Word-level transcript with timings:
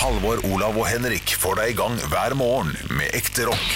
Halvor, 0.00 0.40
Olav 0.48 0.76
og 0.80 0.86
Henrik 0.88 1.32
får 1.40 1.58
deg 1.60 1.72
i 1.72 1.76
gang 1.78 1.96
hver 2.12 2.34
morgen 2.38 2.70
med 2.96 3.10
ekte 3.16 3.44
rock. 3.48 3.66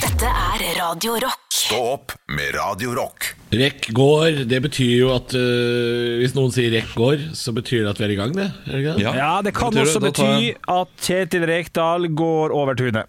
Dette 0.00 0.28
er 0.30 0.62
Radio 0.78 1.16
Rock. 1.20 1.42
Stå 1.56 1.78
opp 1.96 2.12
med 2.30 2.54
Radio 2.56 2.92
Rock. 2.96 3.32
Rekk 3.56 3.88
går, 3.96 4.42
det 4.48 4.58
betyr 4.64 4.92
jo 5.00 5.08
at 5.14 5.32
øh, 5.38 6.16
Hvis 6.20 6.34
noen 6.36 6.52
sier 6.54 6.72
rekk 6.74 6.92
går, 6.98 7.22
så 7.38 7.52
betyr 7.56 7.84
det 7.86 7.92
at 7.94 8.00
vi 8.02 8.06
er 8.08 8.14
i 8.14 8.18
gang, 8.18 8.34
det? 8.36 8.46
Er 8.66 8.72
det 8.76 8.80
ikke 8.82 8.94
det? 8.98 9.04
Ja, 9.20 9.30
det 9.46 9.54
kan 9.56 9.74
det- 9.74 9.84
også 9.84 10.02
bety 10.04 10.26
jeg- 10.26 10.56
at 10.76 10.92
Kjetil 11.06 11.46
Rekdal 11.50 12.08
går 12.18 12.54
over 12.56 12.74
tunet. 12.78 13.06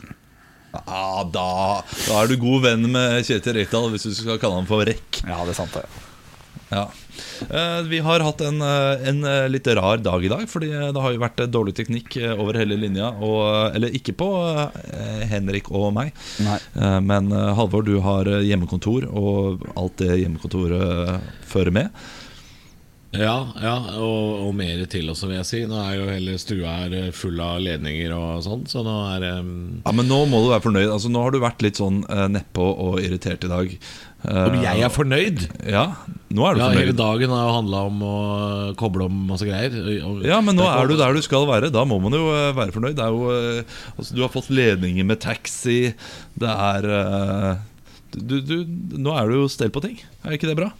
Ja, 0.77 1.23
da, 1.33 1.47
da 2.07 2.21
er 2.21 2.27
du 2.29 2.35
god 2.41 2.61
venn 2.67 2.87
med 2.91 3.23
Kjetil 3.27 3.57
Rekdal 3.61 3.89
hvis 3.93 4.03
du 4.09 4.13
skal 4.13 4.39
kalle 4.41 4.59
ham 4.61 4.67
for 4.69 4.83
Rekk. 4.85 5.21
Ja, 5.25 5.43
det 5.47 5.55
er 5.55 5.59
sant, 5.63 5.73
det. 5.73 5.85
Ja. 6.71 6.85
Eh, 7.49 7.81
Vi 7.87 7.99
har 7.99 8.23
hatt 8.25 8.41
en, 8.41 8.61
eh, 8.61 9.07
en 9.09 9.23
eh, 9.23 9.47
litt 9.49 9.67
rar 9.67 9.97
dag 9.97 10.25
i 10.25 10.31
dag, 10.31 10.45
fordi 10.49 10.69
det 10.69 11.01
har 11.03 11.13
jo 11.13 11.23
vært 11.23 11.43
dårlig 11.51 11.75
teknikk 11.77 12.17
over 12.37 12.59
hele 12.59 12.77
linja. 12.79 13.11
Og, 13.21 13.75
eller 13.75 13.93
ikke 13.95 14.15
på 14.17 14.29
Henrik 15.29 15.71
og 15.71 15.91
meg, 15.95 16.13
Nei. 16.43 16.59
Eh, 16.75 16.99
men 17.01 17.31
Halvor, 17.31 17.85
du 17.85 17.99
har 18.03 18.27
hjemmekontor 18.43 19.07
og 19.09 19.67
alt 19.77 19.99
det 20.01 20.21
hjemmekontoret 20.21 21.21
fører 21.47 21.73
med. 21.73 22.07
Ja, 23.15 23.35
ja 23.63 23.75
og, 24.03 24.47
og 24.47 24.55
mer 24.57 24.81
til 24.91 25.07
også, 25.09 25.29
vil 25.29 25.39
jeg 25.39 25.47
si. 25.47 25.61
Nå 25.69 25.77
er 25.79 25.95
jo 25.95 26.09
hele 26.09 26.35
stua 26.41 26.73
her 26.81 27.13
full 27.15 27.39
av 27.41 27.61
ledninger 27.63 28.11
og 28.15 28.43
sånn, 28.45 28.65
så 28.69 28.83
nå 28.85 28.95
er 29.13 29.27
um, 29.39 29.53
Ja, 29.85 29.93
Men 29.95 30.09
nå 30.11 30.19
må 30.29 30.41
du 30.43 30.49
være 30.51 30.65
fornøyd. 30.65 30.89
Altså, 30.91 31.11
nå 31.13 31.23
har 31.23 31.33
du 31.33 31.39
vært 31.43 31.63
litt 31.65 31.79
sånn 31.79 32.01
uh, 32.11 32.27
nedpå 32.31 32.67
og 32.67 32.99
irritert 33.01 33.47
i 33.47 33.51
dag. 33.51 33.77
Eh, 34.25 34.43
Om 34.49 34.55
jeg 34.63 34.81
er 34.81 34.89
fornøyd? 34.91 35.43
Ja, 35.69 35.83
nå 36.33 36.45
er 36.47 36.57
du 36.57 36.61
Ja, 36.63 36.69
hele 36.73 36.95
dagen 36.97 37.29
har 37.31 37.51
handla 37.53 37.83
om 37.85 37.99
å 38.01 38.15
koble 38.79 39.05
om 39.05 39.19
masse 39.29 39.45
greier. 39.45 39.75
Ja, 40.25 40.39
men 40.41 40.57
nå 40.57 40.65
er 40.65 40.89
du 40.89 40.95
der 40.97 41.13
du 41.13 41.21
skal 41.25 41.45
være. 41.49 41.69
Da 41.73 41.83
må 41.85 41.99
man 42.01 42.15
jo 42.17 42.31
eh, 42.33 42.49
være 42.57 42.73
fornøyd. 42.75 42.97
Det 42.97 43.05
jo, 43.13 43.29
eh, 43.29 43.77
altså, 43.93 44.17
du 44.17 44.23
har 44.25 44.33
fått 44.33 44.49
ledninger 44.49 45.05
med 45.07 45.21
taxi. 45.21 45.93
Det 46.33 46.49
er 46.49 46.89
eh, 46.97 47.51
du, 48.17 48.39
du, 48.41 48.55
Nå 48.97 49.13
er 49.13 49.29
du 49.29 49.37
jo 49.43 49.51
stell 49.53 49.69
på 49.73 49.85
ting. 49.85 49.99
Er 50.25 50.35
ikke 50.39 50.49
det 50.49 50.57
bra? 50.57 50.71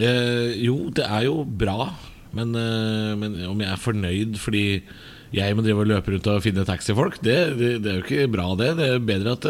Eh, 0.00 0.56
jo, 0.64 0.88
det 0.96 1.04
er 1.04 1.28
jo 1.28 1.42
bra, 1.44 1.90
men, 2.32 2.56
eh, 2.56 3.12
men 3.20 3.36
om 3.50 3.60
jeg 3.60 3.68
er 3.68 3.82
fornøyd 3.84 4.40
fordi 4.40 4.64
jeg 5.36 5.56
må 5.56 5.64
drive 5.64 5.84
og 5.84 5.88
løpe 5.92 6.12
rundt 6.12 6.26
og 6.28 6.42
finne 6.44 6.64
taxifolk, 6.68 7.20
det, 7.24 7.36
det, 7.60 7.70
det 7.84 7.92
er 7.92 8.00
jo 8.00 8.04
ikke 8.06 8.32
bra, 8.32 8.48
det. 8.56 8.72
Det 8.80 8.88
er 8.96 9.06
bedre 9.12 9.36
at 9.36 9.46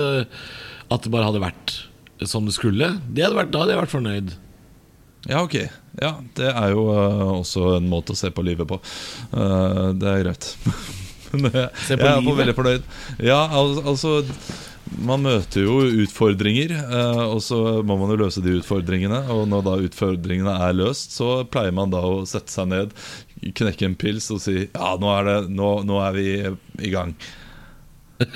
at 0.93 1.07
det 1.07 1.13
bare 1.15 1.31
hadde 1.31 1.41
vært 1.43 1.73
som 2.31 2.47
det 2.49 2.55
skulle. 2.57 2.95
Det 3.09 3.25
hadde 3.27 3.39
vært, 3.39 3.53
da 3.55 3.63
hadde 3.63 3.75
jeg 3.77 3.83
vært 3.83 3.95
fornøyd. 3.95 4.35
Ja, 5.31 5.43
ok. 5.45 5.55
Ja, 6.03 6.17
Det 6.35 6.49
er 6.51 6.73
jo 6.75 6.89
uh, 6.91 7.39
også 7.39 7.77
en 7.77 7.89
måte 7.91 8.15
å 8.15 8.19
se 8.19 8.33
på 8.35 8.43
livet 8.47 8.67
på. 8.69 8.81
Uh, 9.35 9.93
det 9.95 10.09
er 10.11 10.25
greit. 10.25 10.49
Men 11.33 11.49
jeg, 11.55 11.71
på 11.71 11.95
jeg 11.95 12.01
er 12.03 12.21
livet? 12.21 12.39
veldig 12.43 12.55
fornøyd. 12.59 12.89
Ja, 13.25 13.39
al 13.57 13.79
altså 13.87 14.19
Man 15.03 15.23
møter 15.25 15.63
jo 15.65 15.79
utfordringer, 16.03 16.75
uh, 16.91 17.23
og 17.33 17.39
så 17.45 17.59
må 17.87 17.97
man 18.01 18.11
jo 18.13 18.19
løse 18.25 18.43
de 18.45 18.59
utfordringene. 18.59 19.23
Og 19.33 19.47
når 19.49 19.63
da 19.69 19.77
utfordringene 19.87 20.57
er 20.67 20.75
løst, 20.77 21.15
så 21.17 21.45
pleier 21.49 21.73
man 21.77 21.95
da 21.95 22.03
å 22.05 22.25
sette 22.29 22.53
seg 22.53 22.69
ned, 22.73 22.97
knekke 23.57 23.89
en 23.89 23.97
pils 23.99 24.29
og 24.31 24.43
si 24.43 24.59
Ja, 24.67 24.93
nå 25.01 25.09
er, 25.17 25.31
det, 25.31 25.39
nå, 25.55 25.71
nå 25.87 26.03
er 26.03 26.19
vi 26.19 26.27
i 26.89 26.93
gang. 26.93 27.15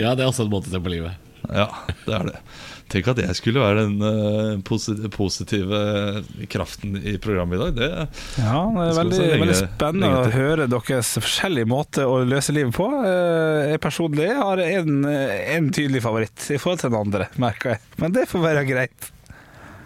Ja, 0.00 0.14
det 0.16 0.24
er 0.24 0.30
også 0.30 0.46
en 0.46 0.50
måte 0.50 0.70
å 0.70 0.72
se 0.72 0.80
på 0.82 0.90
livet. 0.90 1.14
Ja, 1.50 1.66
det 2.06 2.14
er 2.18 2.28
det. 2.30 2.38
Tenk 2.92 3.06
at 3.08 3.20
jeg 3.22 3.34
skulle 3.38 3.62
være 3.62 3.86
den 3.86 4.02
uh, 4.04 5.08
positive 5.16 5.78
kraften 6.52 6.98
i 7.00 7.14
programmet 7.22 7.56
i 7.56 7.62
dag. 7.62 7.72
Det, 7.78 7.88
Ja, 8.42 8.58
det 8.68 8.84
er 8.90 8.98
veldig, 8.98 9.20
lenge- 9.22 9.38
veldig 9.46 9.56
spennende 9.62 10.10
å 10.18 10.32
høre 10.34 10.66
deres 10.72 11.14
forskjellige 11.22 11.70
måter 11.72 12.04
å 12.10 12.18
løse 12.28 12.52
livet 12.52 12.74
på. 12.76 12.88
Eh, 13.06 13.70
Jeg 13.72 13.80
personlig 13.84 14.28
har 14.36 14.60
en, 14.66 15.04
en 15.06 15.70
tydelig 15.72 16.02
favoritt 16.04 16.50
i 16.52 16.60
forhold 16.60 16.82
til 16.84 16.92
den 16.92 17.00
andre, 17.00 17.28
merker 17.40 17.74
jeg. 17.76 17.84
Men 18.02 18.12
det 18.18 18.28
får 18.28 18.44
være 18.44 18.66
greit. 18.68 19.11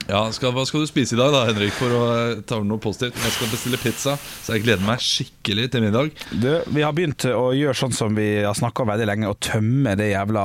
Ja, 0.06 0.20
skal, 0.34 0.52
Hva 0.54 0.62
skal 0.68 0.84
du 0.84 0.88
spise 0.88 1.16
i 1.16 1.18
dag, 1.18 1.32
da, 1.34 1.42
Henrik? 1.48 1.74
For 1.76 1.90
å 1.92 2.02
ta 2.46 2.56
ta 2.56 2.60
noe 2.64 2.80
positivt 2.82 3.18
Jeg 3.20 3.34
skal 3.34 3.50
bestille 3.52 3.78
pizza, 3.80 4.14
så 4.44 4.54
jeg 4.54 4.62
gleder 4.64 4.84
meg 4.86 5.02
skikkelig 5.02 5.66
til 5.74 5.82
middag. 5.84 6.12
Du, 6.30 6.48
vi 6.72 6.84
har 6.84 6.94
begynt 6.96 7.26
å 7.28 7.50
gjøre 7.56 7.76
sånn 7.76 7.94
som 7.96 8.14
vi 8.16 8.28
har 8.44 8.54
snakka 8.56 8.84
om 8.84 8.90
veldig 8.92 9.08
lenge, 9.10 9.30
å 9.30 9.38
tømme 9.42 9.96
det 9.98 10.12
jævla 10.12 10.44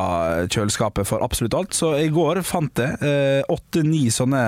kjøleskapet 0.51 1.07
for 1.07 1.23
absolutt 1.25 1.55
alt. 1.57 1.77
Så 1.77 1.93
i 2.01 2.09
går 2.13 2.41
fant 2.47 2.81
jeg 2.81 3.45
åtte-ni 3.51 4.03
sånne 4.13 4.41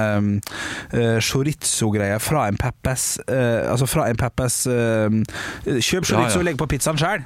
eh, 0.93 1.19
chorizo-greier 1.23 2.21
fra 2.23 2.47
en 2.49 2.57
Peppes 2.59 3.05
eh, 3.27 3.63
Altså 3.69 3.87
fra 3.89 4.07
en 4.09 4.19
Peppes 4.19 4.59
eh, 4.71 5.17
Kjøp 5.67 6.07
chorizo 6.07 6.17
Ja, 6.17 6.27
ja. 6.29 6.39
og 6.41 6.47
legg 6.47 6.59
på 6.59 6.67
pizzaen 6.73 6.99
sjøl. 6.99 7.23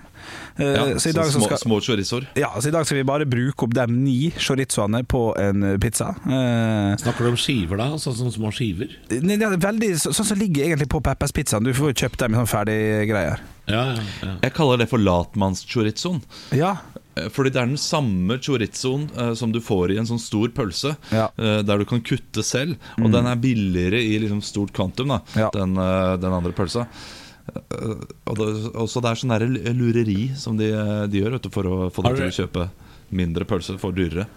Ja, 0.57 0.85
så 0.99 1.09
i 1.09 1.15
dag 1.15 1.25
så 1.29 1.37
små, 1.39 1.45
skal 1.49 1.57
små 1.61 1.79
chorizoer. 1.85 2.27
ja, 2.35 2.49
så 2.59 2.67
i 2.67 2.71
dag 2.71 2.85
skal 2.85 2.97
vi 2.97 3.03
bare 3.03 3.25
bruke 3.29 3.63
opp 3.67 3.73
de 3.77 3.85
ni 3.91 4.31
chorizoene 4.37 5.03
på 5.05 5.21
en 5.37 5.79
pizza. 5.79 6.09
Eh, 6.25 6.95
Snakker 7.03 7.27
du 7.27 7.29
om 7.29 7.37
skiver, 7.37 7.77
da? 7.77 7.89
Sånn 8.01 8.15
som 8.17 8.31
små 8.33 8.51
skiver? 8.51 8.89
det 9.09 9.21
er 9.41 9.57
veldig 9.57 9.91
så- 10.01 10.13
sånn 10.13 10.25
som 10.33 10.37
ligger 10.39 10.65
egentlig 10.65 10.89
på 10.89 11.01
Peppers-pizzaen. 11.01 11.63
Du 11.63 11.73
får 11.73 11.93
jo 11.93 12.07
kjøpt 12.07 12.17
dem 12.17 12.33
i 12.33 12.37
sånn 12.37 12.47
ferdig 12.49 12.79
greier. 13.09 13.39
Ja, 13.67 13.83
ja, 13.93 14.01
ja. 14.23 14.35
Jeg 14.43 14.53
kaller 14.53 14.77
det 14.77 14.89
for 14.89 14.97
latmannschorizoen. 14.99 16.21
Ja, 16.51 16.77
Eh, 17.17 17.29
Fordi 17.33 17.49
det 17.49 17.57
er 17.57 17.65
den 17.65 17.77
samme 17.81 18.37
chorizoen 18.37 19.07
uh, 19.17 19.33
som 19.33 19.51
du 19.51 19.57
får 19.59 19.89
i 19.89 19.97
en 19.97 20.05
sånn 20.05 20.19
stor 20.21 20.49
pølse, 20.53 20.95
Ja. 21.11 21.31
uh, 21.39 21.63
der 21.63 21.79
du 21.79 21.85
kan 21.89 21.99
kutte 22.05 22.43
selv. 22.45 22.75
Og 23.01 23.09
den 23.11 23.25
er 23.25 23.35
billigere 23.35 23.97
i 23.97 24.19
liksom 24.21 24.39
stort 24.45 24.71
kvantum, 24.71 25.07
da, 25.07 25.21
Ja. 25.35 25.49
den, 25.49 25.75
uh, 25.79 26.15
den 26.15 26.31
andre 26.31 26.51
pølsa. 26.53 26.85
Eh, 27.47 27.93
og 28.27 28.39
det, 28.39 28.47
også 28.75 29.01
det 29.03 29.11
er 29.13 29.21
sånn 29.21 29.33
der 29.35 29.47
lureri 29.77 30.31
som 30.39 30.57
de, 30.59 30.71
de 31.11 31.21
gjør 31.23 31.37
vet 31.37 31.47
du, 31.47 31.51
for 31.53 31.69
å 31.69 31.79
få 31.93 32.03
deg 32.07 32.19
til 32.19 32.27
å 32.31 32.35
kjøpe 32.41 32.67
mindre 33.15 33.47
pølse 33.47 33.77
for 33.79 33.95
dyrere. 33.95 34.27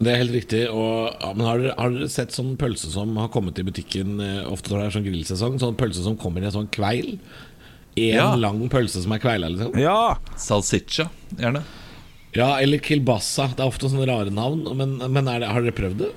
Det 0.00 0.08
er 0.14 0.22
helt 0.22 0.32
riktig. 0.32 0.62
Og, 0.72 1.10
ja, 1.20 1.30
men 1.36 1.44
har 1.46 1.60
dere, 1.60 1.74
har 1.76 1.92
dere 1.92 2.08
sett 2.10 2.32
sånn 2.32 2.54
pølse 2.60 2.88
som 2.92 3.12
har 3.20 3.28
kommet 3.34 3.58
i 3.60 3.66
butikken 3.68 4.16
eh, 4.24 4.40
ofte 4.48 4.72
når 4.72 4.80
det 4.80 4.86
er 4.88 4.94
sånn 4.96 5.06
grillsesong? 5.10 5.58
Sånn 5.60 5.76
pølse 5.78 6.04
som 6.06 6.16
kommer 6.20 6.40
i 6.42 6.48
en 6.48 6.54
sånn 6.56 6.70
kveil? 6.72 7.18
En 8.00 8.14
Ja. 8.16 8.30
lang 8.38 8.62
pølse 8.72 9.02
som 9.04 9.12
er 9.12 9.20
kveila, 9.20 9.50
liksom? 9.52 9.76
ja. 9.76 10.16
Salsiccia, 10.40 11.08
gjerne. 11.36 11.60
Ja, 12.32 12.54
eller 12.62 12.78
kilbassa. 12.78 13.48
Det 13.52 13.60
er 13.64 13.68
ofte 13.68 13.90
sånne 13.90 14.06
rare 14.08 14.30
navn. 14.32 14.62
Men, 14.78 14.96
men 15.12 15.28
er 15.28 15.42
det, 15.42 15.48
har 15.50 15.64
dere 15.66 15.74
prøvd 15.76 15.98
det? 16.04 16.10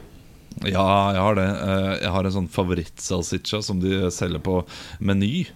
Ja, 0.72 1.12
jeg 1.16 1.22
har 1.26 1.36
det. 1.36 1.48
Eh, 1.50 1.90
Jeg 2.04 2.12
har 2.16 2.24
en 2.30 2.32
sånn 2.38 2.50
favorittsalsiccia 2.50 3.62
som 3.64 3.80
de 3.84 4.10
selger 4.12 4.40
på 4.40 4.62
Meny. 5.00 5.48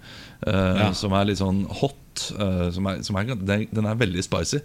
eh, 0.46 0.78
Ja. 0.84 0.92
Som 0.94 1.14
er 1.14 1.26
litt 1.26 1.38
sånn 1.40 1.66
hot. 1.70 2.32
eh, 2.40 2.72
Som 2.72 2.88
er, 2.88 3.02
som 3.04 3.16
er, 3.18 3.24
den, 3.36 3.86
er 3.86 3.96
veldig 3.96 4.24
spicy, 4.24 4.60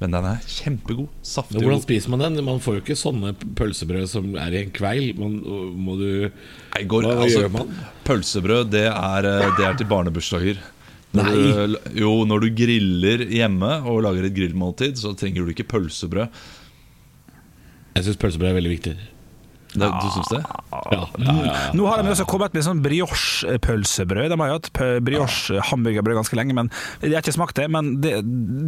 men 0.00 0.10
den 0.12 0.24
er 0.24 0.38
kjempegod. 0.46 1.08
Saftig. 1.22 1.60
Hvordan 1.62 1.82
spiser 1.82 2.10
man 2.10 2.18
den? 2.20 2.44
Man 2.44 2.60
får 2.60 2.74
jo 2.78 2.80
ikke 2.82 2.96
sånne 2.98 3.32
pølsebrød 3.54 4.08
som 4.08 4.34
er 4.36 4.52
i 4.54 4.62
en 4.64 4.70
kveil. 4.70 5.12
Man, 5.18 5.40
må 5.74 5.96
du 5.98 6.30
Nei, 6.74 6.84
går, 6.84 7.02
Hva, 7.02 7.16
altså, 7.24 7.40
gjør 7.44 7.52
man? 7.52 7.72
Pølsebrød, 8.04 8.70
det 8.70 8.86
er, 8.92 9.22
det 9.56 9.64
er 9.66 9.74
til 9.78 9.86
barnebursdager. 9.90 10.58
Når 11.14 11.24
Nei. 11.24 11.34
Du, 11.34 11.76
jo, 12.02 12.10
når 12.28 12.40
du 12.44 12.48
griller 12.54 13.22
hjemme 13.32 13.70
og 13.88 14.02
lager 14.04 14.26
et 14.28 14.34
grillmåltid, 14.36 14.98
så 15.00 15.14
trenger 15.16 15.46
du 15.46 15.54
ikke 15.54 15.64
pølsebrød. 15.70 16.28
Jeg 17.96 18.04
syns 18.04 18.18
pølsebrød 18.20 18.50
er 18.52 18.58
veldig 18.60 18.74
viktig. 18.74 18.96
Det, 19.74 19.88
Du 20.00 20.08
syns 20.14 20.30
det? 20.32 20.40
Ja, 20.72 20.80
ja, 20.92 21.00
ja, 21.18 21.34
ja. 21.44 21.56
Nå 21.76 21.86
har 21.90 22.00
de 22.02 22.12
også 22.12 22.24
kommet 22.28 22.54
med 22.56 22.64
sånn 22.64 22.80
brioche-pølsebrød. 22.84 24.30
De 24.32 24.38
har 24.40 24.50
jo 24.52 24.56
hatt 24.56 24.70
brioche-hamburgerbrød 25.04 26.18
ganske 26.22 26.38
lenge, 26.38 26.56
men 26.56 26.70
jeg 27.02 27.12
har 27.16 27.24
ikke 27.24 27.36
smakt 27.36 27.58
det. 27.60 27.68
Men 27.72 27.98
det, 28.02 28.14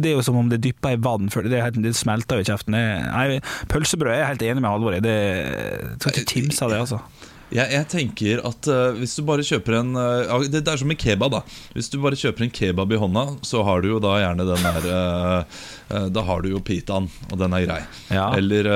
det 0.03 0.11
er 0.11 0.19
jo 0.19 0.25
som 0.27 0.37
om 0.41 0.51
det 0.51 0.61
dypper 0.65 0.95
i 0.97 1.01
vann 1.01 1.31
før 1.33 1.49
det, 1.49 1.61
helt, 1.63 1.81
det 1.81 1.95
smelter 1.97 2.39
jo 2.39 2.45
i 2.45 2.49
kjeften. 2.51 2.77
Nei, 2.77 3.39
pølsebrød 3.71 4.13
er 4.13 4.21
jeg 4.23 4.31
helt 4.35 4.47
enig 4.51 4.63
med 4.65 4.71
Halvor 4.73 4.97
i. 4.97 5.01
Det 5.03 5.17
skal 5.97 6.13
ikke 6.13 6.29
kimse 6.35 6.65
av 6.67 6.73
det, 6.75 6.81
altså. 6.85 7.01
Jeg, 7.51 7.67
jeg 7.73 7.87
tenker 7.91 8.41
at 8.47 8.67
uh, 8.71 8.93
hvis 8.95 9.17
du 9.17 9.25
bare 9.27 9.43
kjøper 9.43 9.75
en 9.81 9.91
uh, 9.97 10.43
det, 10.47 10.61
det 10.63 10.71
er 10.71 10.79
som 10.79 10.87
med 10.87 10.99
kebab, 11.01 11.33
da. 11.33 11.41
Hvis 11.75 11.91
du 11.91 11.97
bare 12.03 12.19
kjøper 12.19 12.45
en 12.45 12.53
kebab 12.53 12.93
i 12.95 12.99
hånda, 13.01 13.25
så 13.47 13.63
har 13.67 13.83
du 13.83 13.89
jo 13.89 13.99
da 14.03 14.13
gjerne 14.21 14.45
den 14.47 14.63
der 14.67 14.87
uh, 14.87 15.65
eh, 15.91 16.07
Da 16.15 16.23
har 16.27 16.43
du 16.43 16.51
jo 16.53 16.61
pitaen, 16.63 17.09
og 17.27 17.35
den 17.41 17.55
er 17.57 17.65
grei. 17.65 17.81
Ja. 18.13 18.29
Eller, 18.37 18.69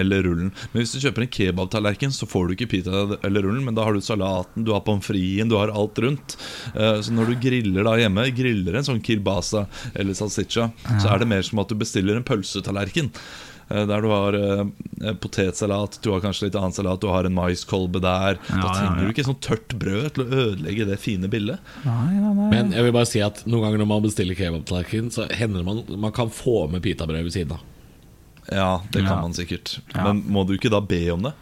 eller 0.00 0.24
rullen. 0.24 0.50
Men 0.72 0.80
hvis 0.80 0.94
du 0.94 1.02
kjøper 1.02 1.26
en 1.26 1.32
kebabtallerken, 1.36 2.14
så 2.14 2.28
får 2.28 2.48
du 2.48 2.56
ikke 2.56 2.70
pita 2.72 3.04
eller 3.20 3.44
rullen, 3.44 3.62
men 3.66 3.76
da 3.76 3.84
har 3.84 3.96
du 3.96 4.00
salaten, 4.04 4.64
du 4.64 4.72
har 4.72 4.84
pommes 4.86 5.04
fritesen, 5.04 5.52
du 5.52 5.58
har 5.60 5.72
alt 5.72 6.00
rundt. 6.02 6.36
Så 6.72 7.12
når 7.12 7.32
du 7.32 7.40
griller 7.42 7.84
da 7.86 7.96
hjemme, 8.00 8.26
griller 8.36 8.78
en 8.78 8.88
sånn 8.88 9.02
kirbasa 9.04 9.66
eller 9.92 10.16
salsiccia, 10.16 10.70
så 10.88 11.12
er 11.12 11.22
det 11.22 11.30
mer 11.30 11.44
som 11.46 11.60
at 11.62 11.72
du 11.72 11.76
bestiller 11.78 12.16
en 12.18 12.26
pølsetallerken. 12.26 13.12
Eh, 13.72 13.86
Der 13.88 14.04
du 14.04 14.08
har 14.12 14.36
eh, 14.36 15.14
potetsalat, 15.22 15.98
du 16.04 16.10
har 16.12 16.20
kanskje 16.24 16.48
litt 16.50 16.58
annen 16.60 16.74
salat, 16.76 17.00
du 17.00 17.08
har 17.08 17.24
en 17.28 17.34
maiskolbe 17.36 18.02
der. 18.04 18.36
Ja, 18.50 18.60
da 18.60 18.72
trenger 18.76 19.00
ja. 19.00 19.08
du 19.08 19.14
ikke 19.14 19.26
sånn 19.30 19.40
tørt 19.42 19.74
brød 19.80 20.08
til 20.16 20.24
å 20.26 20.40
ødelegge 20.46 20.88
det 20.92 20.98
fine 21.02 21.30
bildet. 21.32 21.62
Men 21.86 22.72
jeg 22.76 22.84
vil 22.86 22.94
bare 22.94 23.08
si 23.08 23.22
at 23.24 23.44
noen 23.48 23.64
ganger 23.66 23.82
når 23.84 23.90
man 23.94 24.04
bestiller 24.04 24.38
kebabtallerken, 24.38 25.10
så 25.14 25.26
hender 25.32 25.62
det 25.62 25.68
man 25.70 25.82
man 26.08 26.14
kan 26.16 26.30
få 26.32 26.66
med 26.72 26.84
pitabrød 26.84 27.24
ved 27.28 27.34
siden 27.34 27.56
av. 27.56 27.68
Ja, 28.50 28.82
det 28.90 29.04
kan 29.06 29.16
Ja. 29.16 29.22
man 29.22 29.32
sikkert. 29.34 29.78
Ja. 29.94 30.02
Men 30.04 30.24
må 30.26 30.44
du 30.46 30.54
ikke 30.58 30.70
da 30.70 30.80
be 30.80 31.02
om 31.14 31.22
det? 31.22 31.32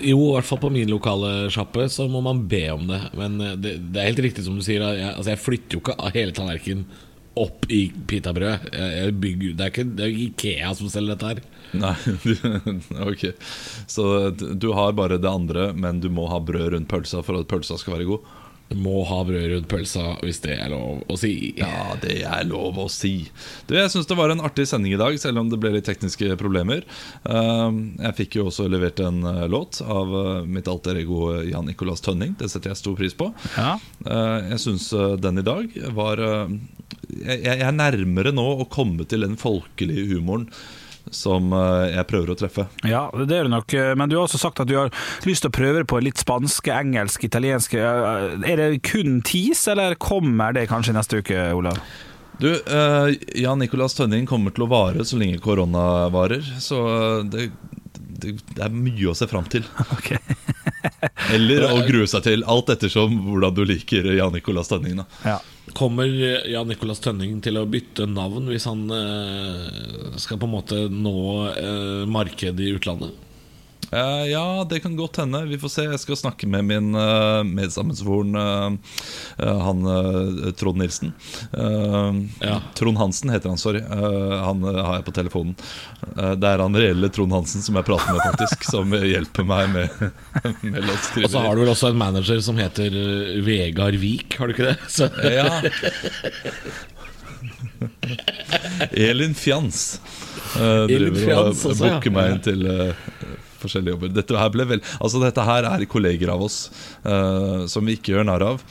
Jo, 0.00 0.16
i 0.30 0.32
hvert 0.38 0.46
fall 0.48 0.58
på 0.62 0.70
min 0.72 0.88
lokale 0.88 1.50
sjappe 1.52 1.84
så 1.92 2.06
må 2.08 2.22
man 2.24 2.46
be 2.48 2.62
om 2.72 2.86
det. 2.88 3.00
Men 3.20 3.34
eh, 3.40 3.56
det, 3.60 3.74
det 3.92 4.00
er 4.00 4.08
helt 4.08 4.22
riktig 4.24 4.44
som 4.46 4.56
du 4.56 4.62
sier. 4.64 4.80
Jeg, 4.96 5.10
altså 5.12 5.34
jeg 5.34 5.42
flytter 5.44 5.76
jo 5.76 5.82
ikke 5.82 5.96
av 6.00 6.14
hele 6.16 6.32
tallerkenen 6.32 6.86
opp 7.40 7.66
i 7.72 7.88
pitabrød. 8.06 8.68
Det, 8.70 9.64
er 9.64 9.66
ikke, 9.72 9.86
det 9.96 10.06
er 10.06 10.22
Ikea 10.28 10.74
som 10.78 10.90
selger 10.92 11.16
dette 11.16 11.32
her. 11.32 11.42
Nei, 11.74 11.94
du, 12.22 12.34
ok 13.10 13.24
Så 13.90 14.04
du 14.30 14.68
har 14.78 14.94
bare 14.94 15.18
det 15.18 15.30
andre, 15.30 15.72
men 15.74 15.98
du 16.00 16.06
må 16.12 16.28
ha 16.30 16.38
brød 16.38 16.74
rundt 16.76 16.90
pølsa 16.90 17.24
for 17.26 17.40
at 17.40 17.50
pølsa 17.50 17.78
skal 17.80 17.96
være 17.96 18.10
god? 18.12 18.32
Du 18.68 18.78
Må 18.80 19.02
ha 19.04 19.18
brød 19.26 19.50
rundt 19.52 19.68
pølsa, 19.68 20.14
hvis 20.24 20.40
det 20.44 20.54
er 20.56 20.70
lov 20.72 21.02
å 21.12 21.16
si. 21.20 21.52
Ja, 21.58 21.94
det 22.00 22.22
er 22.24 22.46
lov 22.48 22.78
å 22.80 22.86
si. 22.88 23.26
Du, 23.68 23.74
Jeg 23.76 23.90
syns 23.92 24.08
det 24.08 24.16
var 24.16 24.32
en 24.32 24.40
artig 24.44 24.64
sending 24.70 24.94
i 24.96 25.00
dag, 25.00 25.18
selv 25.20 25.42
om 25.42 25.50
det 25.52 25.58
ble 25.60 25.74
litt 25.74 25.86
tekniske 25.88 26.32
problemer. 26.40 26.86
Um, 27.28 27.98
Jeg 28.00 28.16
fikk 28.22 28.38
jo 28.40 28.48
også 28.48 28.66
levert 28.72 29.02
en 29.04 29.20
uh, 29.26 29.44
låt 29.52 29.82
av 29.84 30.14
uh, 30.16 30.48
mitt 30.48 30.70
alter 30.70 31.02
ego 31.02 31.34
uh, 31.34 31.42
Jan 31.44 31.68
Nicolas 31.68 32.00
Tønning. 32.04 32.32
Det 32.40 32.48
setter 32.50 32.72
jeg 32.72 32.80
stor 32.80 32.96
pris 32.98 33.16
på. 33.16 33.28
Ja. 33.58 33.76
Jeg 34.04 34.60
syns 34.64 34.88
den 35.20 35.40
i 35.40 35.44
dag 35.44 35.68
var 35.96 36.20
jeg, 37.20 37.42
jeg 37.46 37.66
er 37.66 37.76
nærmere 37.76 38.32
nå 38.34 38.46
å 38.64 38.70
komme 38.70 39.06
til 39.08 39.26
den 39.26 39.36
folkelige 39.40 40.08
humoren 40.14 40.48
som 41.12 41.52
uh, 41.52 41.84
jeg 41.90 42.06
prøver 42.08 42.32
å 42.32 42.36
treffe. 42.38 42.64
Ja, 42.88 43.04
det 43.12 43.36
er 43.36 43.44
du 43.44 43.52
nok. 43.52 43.74
Men 43.98 44.08
du 44.08 44.16
har 44.16 44.24
også 44.24 44.40
sagt 44.40 44.62
at 44.62 44.70
du 44.70 44.76
har 44.78 44.92
lyst 45.28 45.44
til 45.44 45.52
å 45.52 45.54
prøve 45.54 45.84
på 45.88 46.00
litt 46.00 46.22
spanske, 46.22 46.72
engelsk, 46.72 47.26
italiensk. 47.28 47.76
Er 47.76 48.56
det 48.60 48.80
kun 48.88 49.20
tis, 49.26 49.66
eller 49.68 49.98
kommer 50.00 50.56
det 50.56 50.64
kanskje 50.72 50.96
neste 50.96 51.20
uke, 51.20 51.50
Olav? 51.52 51.80
Du, 52.40 52.48
Jan 53.36 53.60
Nicolas 53.62 53.94
Tønning 53.94 54.24
kommer 54.26 54.54
til 54.56 54.64
å 54.64 54.70
vare 54.72 55.04
så 55.06 55.20
lenge 55.20 55.38
korona 55.44 56.08
varer, 56.10 56.42
så 56.58 56.80
det, 57.30 57.50
det, 57.94 58.34
det 58.56 58.64
er 58.64 58.74
mye 58.74 59.12
å 59.12 59.14
se 59.14 59.28
fram 59.30 59.46
til. 59.52 59.66
Ok. 59.94 60.16
Eller 61.32 61.64
å 61.68 61.82
grue 61.86 62.06
seg 62.10 62.24
til, 62.26 62.42
alt 62.50 62.70
ettersom 62.72 63.14
hvordan 63.28 63.54
du 63.56 63.62
liker 63.68 64.08
Jan 64.16 64.34
Nicolas 64.34 64.70
Tønning. 64.72 64.98
Da. 65.00 65.06
Ja. 65.24 65.38
Kommer 65.74 66.06
Jan 66.46 66.68
Nicolas 66.70 67.02
Tønning 67.02 67.40
til 67.42 67.58
å 67.58 67.66
bytte 67.66 68.06
navn 68.06 68.46
hvis 68.46 68.66
han 68.70 68.84
eh, 68.94 70.14
skal 70.22 70.38
på 70.38 70.46
en 70.46 70.54
måte 70.54 70.84
nå 70.86 71.18
eh, 71.50 72.04
markedet 72.06 72.62
i 72.62 72.74
utlandet? 72.76 73.16
Eh, 73.94 74.30
ja, 74.30 74.66
det 74.70 74.80
kan 74.80 74.96
godt 74.96 75.16
hende. 75.16 75.44
Vi 75.44 75.58
får 75.58 75.68
se. 75.68 75.82
Jeg 75.84 76.00
skal 76.02 76.16
snakke 76.18 76.46
med 76.50 76.64
min 76.66 76.94
uh, 76.94 77.44
eh, 77.44 78.72
eh, 79.38 79.58
han 79.66 79.86
eh, 79.86 80.52
Trond 80.58 80.78
Nilsen. 80.78 81.12
Ja. 82.40 82.60
Trond 82.74 82.98
Hansen 82.98 83.30
heter 83.30 83.48
han, 83.48 83.58
sorry. 83.58 83.82
Han 84.44 84.64
har 84.64 84.96
jeg 84.96 85.04
på 85.04 85.14
telefonen. 85.14 85.54
Det 86.14 86.48
er 86.48 86.62
han 86.62 86.76
reelle 86.76 87.08
Trond 87.08 87.32
Hansen 87.32 87.62
som 87.62 87.76
jeg 87.78 87.86
prater 87.86 88.16
med, 88.16 88.22
faktisk. 88.24 88.64
som 88.74 88.94
hjelper 88.94 89.46
meg 89.46 89.70
med, 89.74 89.88
med 90.62 90.90
Og 90.90 91.30
så 91.30 91.44
har 91.44 91.54
du 91.54 91.62
vel 91.62 91.74
også 91.74 91.92
en 91.92 92.00
manager 92.00 92.42
som 92.42 92.58
heter 92.58 92.90
Vegard 93.46 93.94
Vik, 94.02 94.38
har 94.40 94.50
du 94.50 94.56
ikke 94.56 94.72
det? 94.72 94.76
Så, 94.90 95.10
Ja. 95.22 95.62
Elin 98.90 99.34
Fjans 99.34 100.00
uh, 100.56 100.62
Elin 100.62 101.14
driver 101.14 101.26
Fjans 101.26 101.64
og 101.68 101.80
booker 101.80 102.14
meg 102.14 102.34
inn 102.34 102.42
til 102.44 102.66
eh, 102.70 103.04
forskjellige 103.64 103.96
jobber. 103.96 104.14
Dette 104.14 104.38
her, 104.38 104.58
vel, 104.74 104.82
altså 105.00 105.22
dette 105.22 105.46
her 105.48 105.68
er 105.72 105.86
kolleger 105.90 106.34
av 106.34 106.44
oss 106.46 106.58
uh, 107.06 107.64
som 107.70 107.86
vi 107.86 107.98
ikke 107.98 108.14
gjør 108.14 108.28
narr 108.28 108.46
av. 108.52 108.62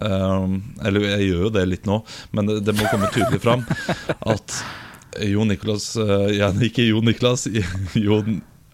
Uh, 0.00 0.56
eller 0.86 1.10
jeg 1.10 1.32
gjør 1.32 1.42
jo 1.48 1.50
det 1.52 1.66
litt 1.68 1.88
nå, 1.88 1.98
men 2.32 2.48
det, 2.48 2.62
det 2.64 2.76
må 2.78 2.86
komme 2.88 3.10
tydelig 3.12 3.42
fram 3.42 3.66
at 4.32 4.62
Jo 5.20 5.44
Niklas 5.44 5.90
uh, 6.00 6.30
ja, 6.32 6.48
Ikke 6.64 6.86
Jo 6.86 7.02
Niklas, 7.04 7.44
Jo, 8.06 8.22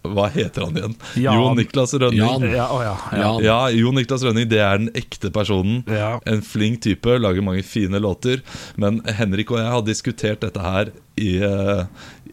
Hva 0.07 0.29
heter 0.31 0.63
han 0.63 0.77
igjen? 0.79 0.93
Jan. 1.19 1.35
Jo 1.35 1.49
Niklas 1.57 1.93
Rønning. 1.99 2.45
Ja, 2.55 2.69
oh 2.71 2.83
ja, 2.85 2.93
ja. 3.19 3.33
Ja, 3.43 3.91
Niklas 3.97 4.23
Rønning, 4.23 4.47
det 4.47 4.61
er 4.63 4.79
den 4.79 4.93
ekte 4.95 5.27
personen. 5.35 5.83
En 6.23 6.39
flink 6.45 6.85
type, 6.87 7.17
lager 7.19 7.43
mange 7.43 7.65
fine 7.67 7.99
låter. 7.99 8.39
Men 8.79 9.01
Henrik 9.19 9.51
og 9.51 9.59
jeg 9.59 9.73
har 9.75 9.83
diskutert 9.83 10.45
dette 10.45 10.63
her 10.63 10.93
i, 11.19 11.35
eh, 11.43 11.83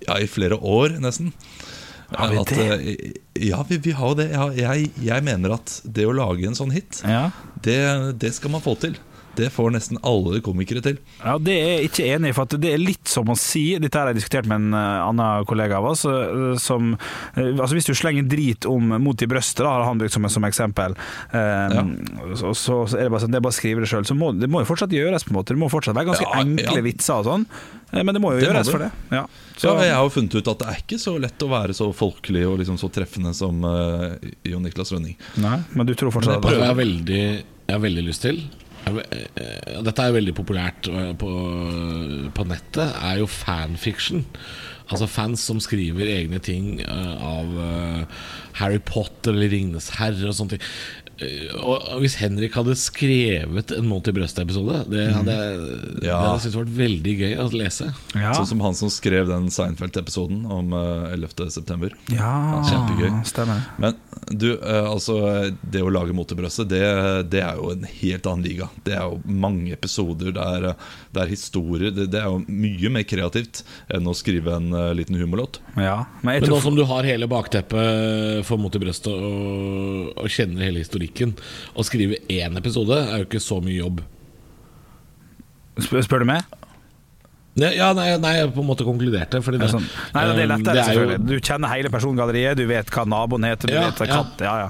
ja, 0.07 0.19
i 0.23 0.31
flere 0.31 0.59
år, 0.63 1.01
nesten. 1.03 1.33
Har 2.15 2.29
vi 2.31 2.37
At, 2.39 2.47
det? 2.55 2.67
eh, 2.71 3.49
Ja, 3.49 3.63
vi, 3.69 3.79
vi 3.83 3.91
har 3.93 4.09
jo 4.13 4.15
det. 4.15 4.29
Jeg, 4.57 4.91
jeg 5.03 5.25
mener 5.27 5.57
at 5.59 5.81
det 5.85 6.07
å 6.07 6.13
lage 6.15 6.47
en 6.47 6.55
sånn 6.55 6.71
hit, 6.73 7.03
Ja. 7.05 7.31
det, 7.63 8.19
det 8.23 8.31
skal 8.37 8.51
man 8.55 8.63
få 8.63 8.77
til. 8.81 8.95
Det 9.37 9.51
får 9.53 9.73
nesten 9.75 9.99
alle 10.07 10.41
komikere 10.45 10.83
til. 10.85 10.97
Ja, 11.23 11.37
Det 11.39 11.55
er 11.57 11.71
jeg 11.77 11.91
ikke 11.91 12.07
enig 12.17 12.31
i, 12.33 12.37
for 12.37 12.49
at 12.49 12.57
det 12.63 12.73
er 12.73 12.81
litt 12.83 13.07
som 13.11 13.29
å 13.33 13.37
si 13.39 13.65
Dette 13.83 13.99
har 14.01 14.11
jeg 14.11 14.19
diskutert 14.21 14.49
med 14.49 14.63
en 14.65 14.75
eh, 14.79 15.05
annen 15.07 15.45
kollega 15.49 15.79
av 15.81 15.91
oss. 15.93 16.05
eh, 16.09 16.57
Som, 16.63 16.95
eh, 17.37 17.53
altså 17.55 17.77
Hvis 17.77 17.89
du 17.91 17.95
slenger 17.95 18.27
drit 18.29 18.67
om 18.71 18.95
mot 19.03 19.23
i 19.23 19.29
brøstet, 19.31 19.63
da, 19.65 19.71
har 19.77 19.85
han 19.91 20.01
brukt 20.01 20.15
som, 20.17 20.27
som 20.33 20.45
eksempel, 20.49 20.97
eh, 21.33 21.81
så, 22.35 22.53
så, 22.57 22.83
så 22.89 22.99
er 22.99 23.07
det 23.07 23.13
bare 23.15 23.25
sånn, 23.27 23.35
det 23.35 23.41
er 23.41 23.47
bare 23.47 23.55
å 23.55 23.61
skrive 23.61 23.85
det 23.85 23.91
sjøl. 23.91 24.07
Så 24.09 24.17
må, 24.19 24.33
det 24.37 24.49
må 24.51 24.63
jo 24.65 24.69
fortsatt 24.73 24.93
gjøres, 24.95 25.25
på 25.27 25.35
en 25.35 25.39
måte. 25.41 25.55
Det 25.55 25.61
må 25.63 25.69
fortsatt 25.73 25.97
være 25.97 26.11
ganske 26.13 26.27
Ja, 26.27 26.41
enkle 26.43 26.81
ja. 26.81 26.87
vitser 26.87 27.21
og 27.21 27.29
sånn. 27.29 27.47
Men 27.95 28.13
det 28.17 28.21
må 28.23 28.33
jo 28.35 28.41
Det 28.43 28.49
gjøres 28.49 28.67
må 28.71 28.73
for 28.77 28.83
det. 28.87 28.91
Ja. 29.15 29.25
Så 29.57 29.73
jeg 29.79 29.93
har 29.95 30.03
jo 30.05 30.11
funnet 30.13 30.35
ut 30.37 30.49
at 30.53 30.59
det 30.63 30.69
er 30.73 30.81
ikke 30.83 30.99
så 31.01 31.15
lett 31.23 31.45
å 31.47 31.49
være 31.53 31.77
så 31.77 31.87
folkelig 31.97 32.43
og 32.49 32.59
liksom 32.61 32.77
så 32.81 32.91
treffende 32.93 33.31
som 33.37 33.63
uh, 33.65 34.17
Jon 34.45 34.65
Niklas 34.67 34.91
Rønning. 34.93 35.15
nei, 35.41 35.61
men 35.73 35.87
du 35.89 35.95
tror 35.97 36.13
fortsatt 36.13 36.43
Det 36.43 36.51
har 36.51 36.59
at 36.61 36.69
jeg 36.73 36.79
veldig, 36.83 37.23
jeg 37.71 37.73
har 37.77 37.83
veldig 37.87 38.05
lyst 38.09 38.27
til. 38.27 38.43
Eh, 38.87 39.81
dette 39.87 40.05
er 40.07 40.15
veldig 40.15 40.35
populært 40.39 40.87
eh, 40.93 41.13
på, 41.19 41.31
på 42.37 42.47
nettet, 42.47 42.87
er 43.03 43.19
jo 43.23 43.27
fanfiction. 43.31 44.23
Altså 44.87 45.09
fans 45.11 45.43
som 45.43 45.59
skriver 45.63 46.07
egne 46.07 46.39
ting 46.39 46.77
eh, 46.85 47.17
av 47.27 47.51
Harry 48.61 48.79
Potter 48.87 49.35
eller 49.35 49.51
Ringenes 49.51 49.91
herre 49.99 50.31
og 50.31 50.39
sånne 50.39 50.55
ting. 50.57 50.71
Og 51.65 52.03
hvis 52.03 52.19
Henrik 52.21 52.53
hadde 52.59 52.75
skrevet 52.77 53.71
en 53.73 53.87
Monty 53.89 54.13
i 54.13 54.17
brøstet-episode, 54.19 54.83
det 54.93 55.07
hadde 55.15 55.33
jeg 55.33 55.61
det 56.03 56.11
Ja. 56.11 56.19
syntes 56.37 56.59
vært 56.59 56.75
veldig 56.77 57.15
gøy 57.23 57.33
å 57.41 57.47
lese. 57.57 57.87
ja. 58.15 58.35
Sånn 58.37 58.51
som 58.51 58.61
han 58.61 58.77
som 58.77 58.93
skrev 58.93 59.27
den 59.33 59.49
Seinfeld-episoden 59.51 60.45
om 60.45 60.77
eh, 60.77 61.15
11. 61.17 61.49
september. 61.57 61.97
ja, 62.13 62.35
Kjempegøy. 62.69 63.25
Stemmer. 63.33 63.65
Men 63.81 63.97
du, 64.31 64.49
eh, 64.59 64.87
altså 64.91 65.17
det 65.63 65.83
å 65.85 65.91
lage 65.93 66.15
Mot 66.17 66.29
det, 66.29 66.81
det 67.31 67.43
er 67.43 67.59
jo 67.59 67.71
en 67.71 67.85
helt 67.87 68.27
annen 68.27 68.45
liga. 68.47 68.69
Det 68.85 68.97
er 68.97 69.05
jo 69.05 69.21
mange 69.29 69.75
episoder, 69.75 70.33
det 70.35 70.43
er, 70.43 70.67
det 71.15 71.23
er 71.23 71.31
historier. 71.31 71.93
Det, 71.95 72.09
det 72.13 72.23
er 72.23 72.31
jo 72.31 72.41
mye 72.49 72.93
mer 72.93 73.07
kreativt 73.07 73.63
enn 73.93 74.09
å 74.09 74.17
skrive 74.17 74.57
en 74.57 74.73
eh, 74.75 74.93
liten 74.99 75.19
humorlåt. 75.21 75.61
Ja, 75.77 76.07
men 76.23 76.41
Men 76.41 76.47
nå 76.47 76.57
tror 76.57 76.65
som 76.65 76.79
du 76.79 76.85
har 76.89 77.07
hele 77.07 77.29
bakteppet 77.31 78.43
for 78.47 78.61
Mot 78.61 78.75
og, 78.77 80.13
og 80.17 80.29
kjenner 80.33 80.67
hele 80.67 80.83
historikken 80.83 81.35
Å 81.77 81.85
skrive 81.87 82.19
én 82.33 82.57
episode 82.59 82.99
er 82.99 83.23
jo 83.23 83.29
ikke 83.29 83.43
så 83.43 83.61
mye 83.63 83.79
jobb. 83.79 84.03
Spør, 85.77 86.03
spør 86.07 86.25
du 86.25 86.31
meg? 86.33 86.56
Ja, 87.57 87.93
nei, 87.97 88.11
nei, 88.21 88.33
jeg 88.37 88.51
på 88.53 88.61
en 88.61 88.67
måte 88.69 88.85
konkluderte. 88.85 89.41
Fordi 89.45 89.59
det, 89.63 89.71
sånn? 89.73 89.85
Nei, 90.13 90.25
det 90.29 90.33
er 90.43 90.45
um, 90.45 90.51
lettere, 90.53 90.75
det 90.75 90.83
er 90.83 90.93
jo- 90.93 91.01
selvfølgelig. 91.01 91.27
Du 91.31 91.37
kjenner 91.41 91.69
hele 91.73 91.89
persongalleriet, 91.95 92.57
du 92.59 92.67
vet 92.69 92.91
hva 92.93 93.05
naboen 93.09 93.47
heter, 93.49 93.67
du 93.73 93.75
Ja, 93.79 93.87
vet 93.89 94.03
hva 94.03 94.07
ja. 94.11 94.19
katt 94.21 94.45
Ja, 94.45 94.57
ja. 94.67 94.69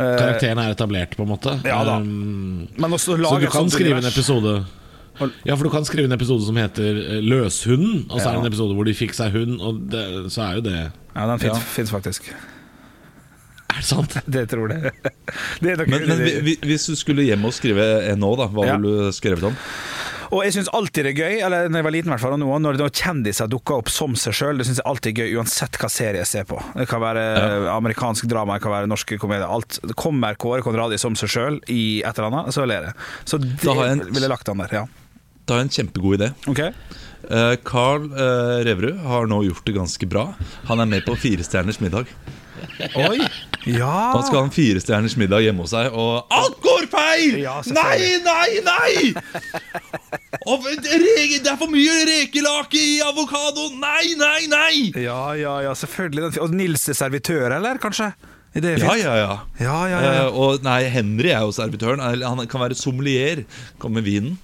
Eh, 0.00 0.18
Karakteren 0.18 0.58
er 0.62 0.74
etablert, 0.74 1.16
på 1.16 1.24
en 1.24 1.28
måte. 1.32 1.54
Ja 1.64 1.80
da. 1.84 1.98
Men 2.00 2.90
også 2.92 3.16
så 3.16 3.40
du 3.40 3.46
kan 3.48 3.68
skrive 3.70 3.70
skrive 3.70 3.98
en 4.04 4.10
episode 4.12 4.52
Ja, 5.44 5.54
for 5.56 5.64
du 5.64 5.70
kan 5.70 5.84
skrive 5.84 6.04
en 6.08 6.12
episode 6.16 6.44
som 6.46 6.56
heter 6.56 7.00
eh, 7.16 7.20
Løshunden, 7.24 8.06
og 8.10 8.20
så 8.20 8.28
er 8.30 8.36
det 8.38 8.44
en 8.46 8.52
episode 8.52 8.76
hvor 8.76 8.84
de 8.88 8.94
fikk 8.96 9.12
seg 9.16 9.32
hund, 9.32 9.58
og 9.60 9.82
det, 9.92 10.04
så 10.32 10.46
er 10.46 10.54
jo 10.60 10.60
det 10.68 10.78
Ja, 11.16 11.26
den 11.26 11.38
fins 11.42 11.76
Ja. 11.76 11.84
faktisk. 11.98 12.30
Er 13.70 13.76
det 13.80 13.84
sant? 13.86 14.14
Det 14.26 14.48
tror 14.50 14.72
jeg. 14.72 14.92
Det 15.62 15.72
er 15.72 15.76
nok 15.82 15.88
Men, 15.92 16.08
men 16.08 16.18
vi- 16.24 16.40
vi- 16.40 16.58
hvis 16.68 16.86
du 16.86 16.96
skulle 16.96 17.22
hjem 17.24 17.44
og 17.44 17.52
skrive 17.52 17.84
en 18.10 18.18
nå, 18.20 18.32
da, 18.36 18.46
hva 18.48 18.66
Ja. 18.66 18.76
ville 18.76 19.08
du 19.08 19.12
skrevet 19.12 19.44
om? 19.46 19.56
Og 20.30 20.44
jeg 20.46 20.54
syns 20.54 20.70
alltid 20.76 21.08
det 21.08 21.10
er 21.10 21.18
gøy, 21.18 21.36
eller 21.42 21.70
når 21.70 21.80
jeg 21.80 21.86
var 21.86 21.94
liten 21.94 22.10
i 22.10 22.12
hvert 22.14 22.22
fall, 22.22 22.36
og 22.36 22.42
nå, 22.42 22.58
når 22.62 22.92
kjendiser 22.94 23.50
dukker 23.50 23.80
opp 23.80 23.90
som 23.90 24.14
seg 24.18 24.36
sjøl, 24.36 24.60
det 24.60 24.68
syns 24.68 24.78
jeg 24.78 24.86
alltid 24.86 25.10
er 25.10 25.24
gøy, 25.24 25.34
uansett 25.40 25.78
hva 25.80 25.90
serie 25.90 26.22
jeg 26.22 26.30
ser 26.30 26.46
på. 26.46 26.60
Det 26.76 26.86
kan 26.90 27.02
være 27.02 27.24
ja. 27.34 27.58
amerikansk 27.74 28.28
drama, 28.30 28.58
det 28.58 28.64
kan 28.64 28.74
være 28.76 28.90
norske 28.90 29.18
komedier. 29.18 29.50
Alt. 29.50 29.80
Kommer 29.98 30.38
Kåre 30.38 30.62
Konradi 30.62 31.00
som 31.02 31.18
seg 31.18 31.34
sjøl 31.34 31.60
i 31.66 32.00
et 32.06 32.14
eller 32.14 32.30
annet, 32.30 32.54
så 32.54 32.66
ler 32.68 32.90
jeg. 32.90 32.98
Så 33.26 33.42
det 33.42 33.58
jeg 33.66 34.00
ville 34.06 34.26
jeg 34.28 34.32
lagt 34.32 34.50
han 34.52 34.62
der, 34.62 34.80
ja. 34.82 34.86
Da 35.50 35.56
har 35.56 35.64
jeg 35.64 35.70
en 35.70 35.76
kjempegod 35.80 36.20
idé. 36.20 36.30
Ok? 36.52 36.62
Eh, 37.30 37.54
Carl 37.66 38.06
eh, 38.14 38.60
Reverud 38.68 39.02
har 39.10 39.26
nå 39.30 39.42
gjort 39.48 39.66
det 39.66 39.74
ganske 39.74 40.10
bra. 40.10 40.28
Han 40.70 40.82
er 40.82 40.94
med 40.94 41.02
på 41.06 41.18
Fire 41.18 41.42
stjerners 41.46 41.82
middag. 41.82 42.06
Oi! 42.94 43.26
Ja! 43.68 44.12
Han 44.14 44.24
skal 44.24 44.38
ha 44.38 44.46
en 44.46 44.54
firestjerners 44.54 45.16
middag 45.20 45.44
hjemme 45.44 45.66
hos 45.66 45.74
seg, 45.74 45.92
og 45.92 46.30
alt 46.32 46.58
går 46.64 46.86
feil! 46.92 47.38
Ja, 47.42 47.58
nei, 47.76 48.16
nei, 48.24 48.50
nei! 48.64 49.12
Og 50.48 50.64
det 50.80 51.44
er 51.44 51.58
for 51.60 51.68
mye 51.72 51.96
rekelake 52.08 52.80
i 52.80 52.98
avokado! 53.04 53.68
Nei, 53.76 54.14
nei, 54.20 54.40
nei! 54.50 54.74
Ja, 55.04 55.22
ja, 55.36 55.58
ja, 55.66 55.76
selvfølgelig. 55.76 56.38
Og 56.40 56.54
Nils 56.56 56.88
er 56.88 56.96
servitør, 56.98 57.50
eller 57.58 57.80
kanskje? 57.82 58.12
Ja, 58.54 58.96
ja, 58.98 59.14
ja. 59.14 59.34
Ja, 59.62 59.76
ja, 59.86 59.98
ja. 60.02 60.12
Eh, 60.24 60.34
og 60.34 60.64
nei, 60.66 60.82
Henry 60.90 61.30
er 61.30 61.44
jo 61.46 61.52
servitøren. 61.54 62.00
Han 62.02 62.40
kan 62.50 62.64
være 62.64 62.74
sommelier. 62.74 63.44
Kommer 63.78 64.00
med 64.00 64.08
vinen. 64.08 64.38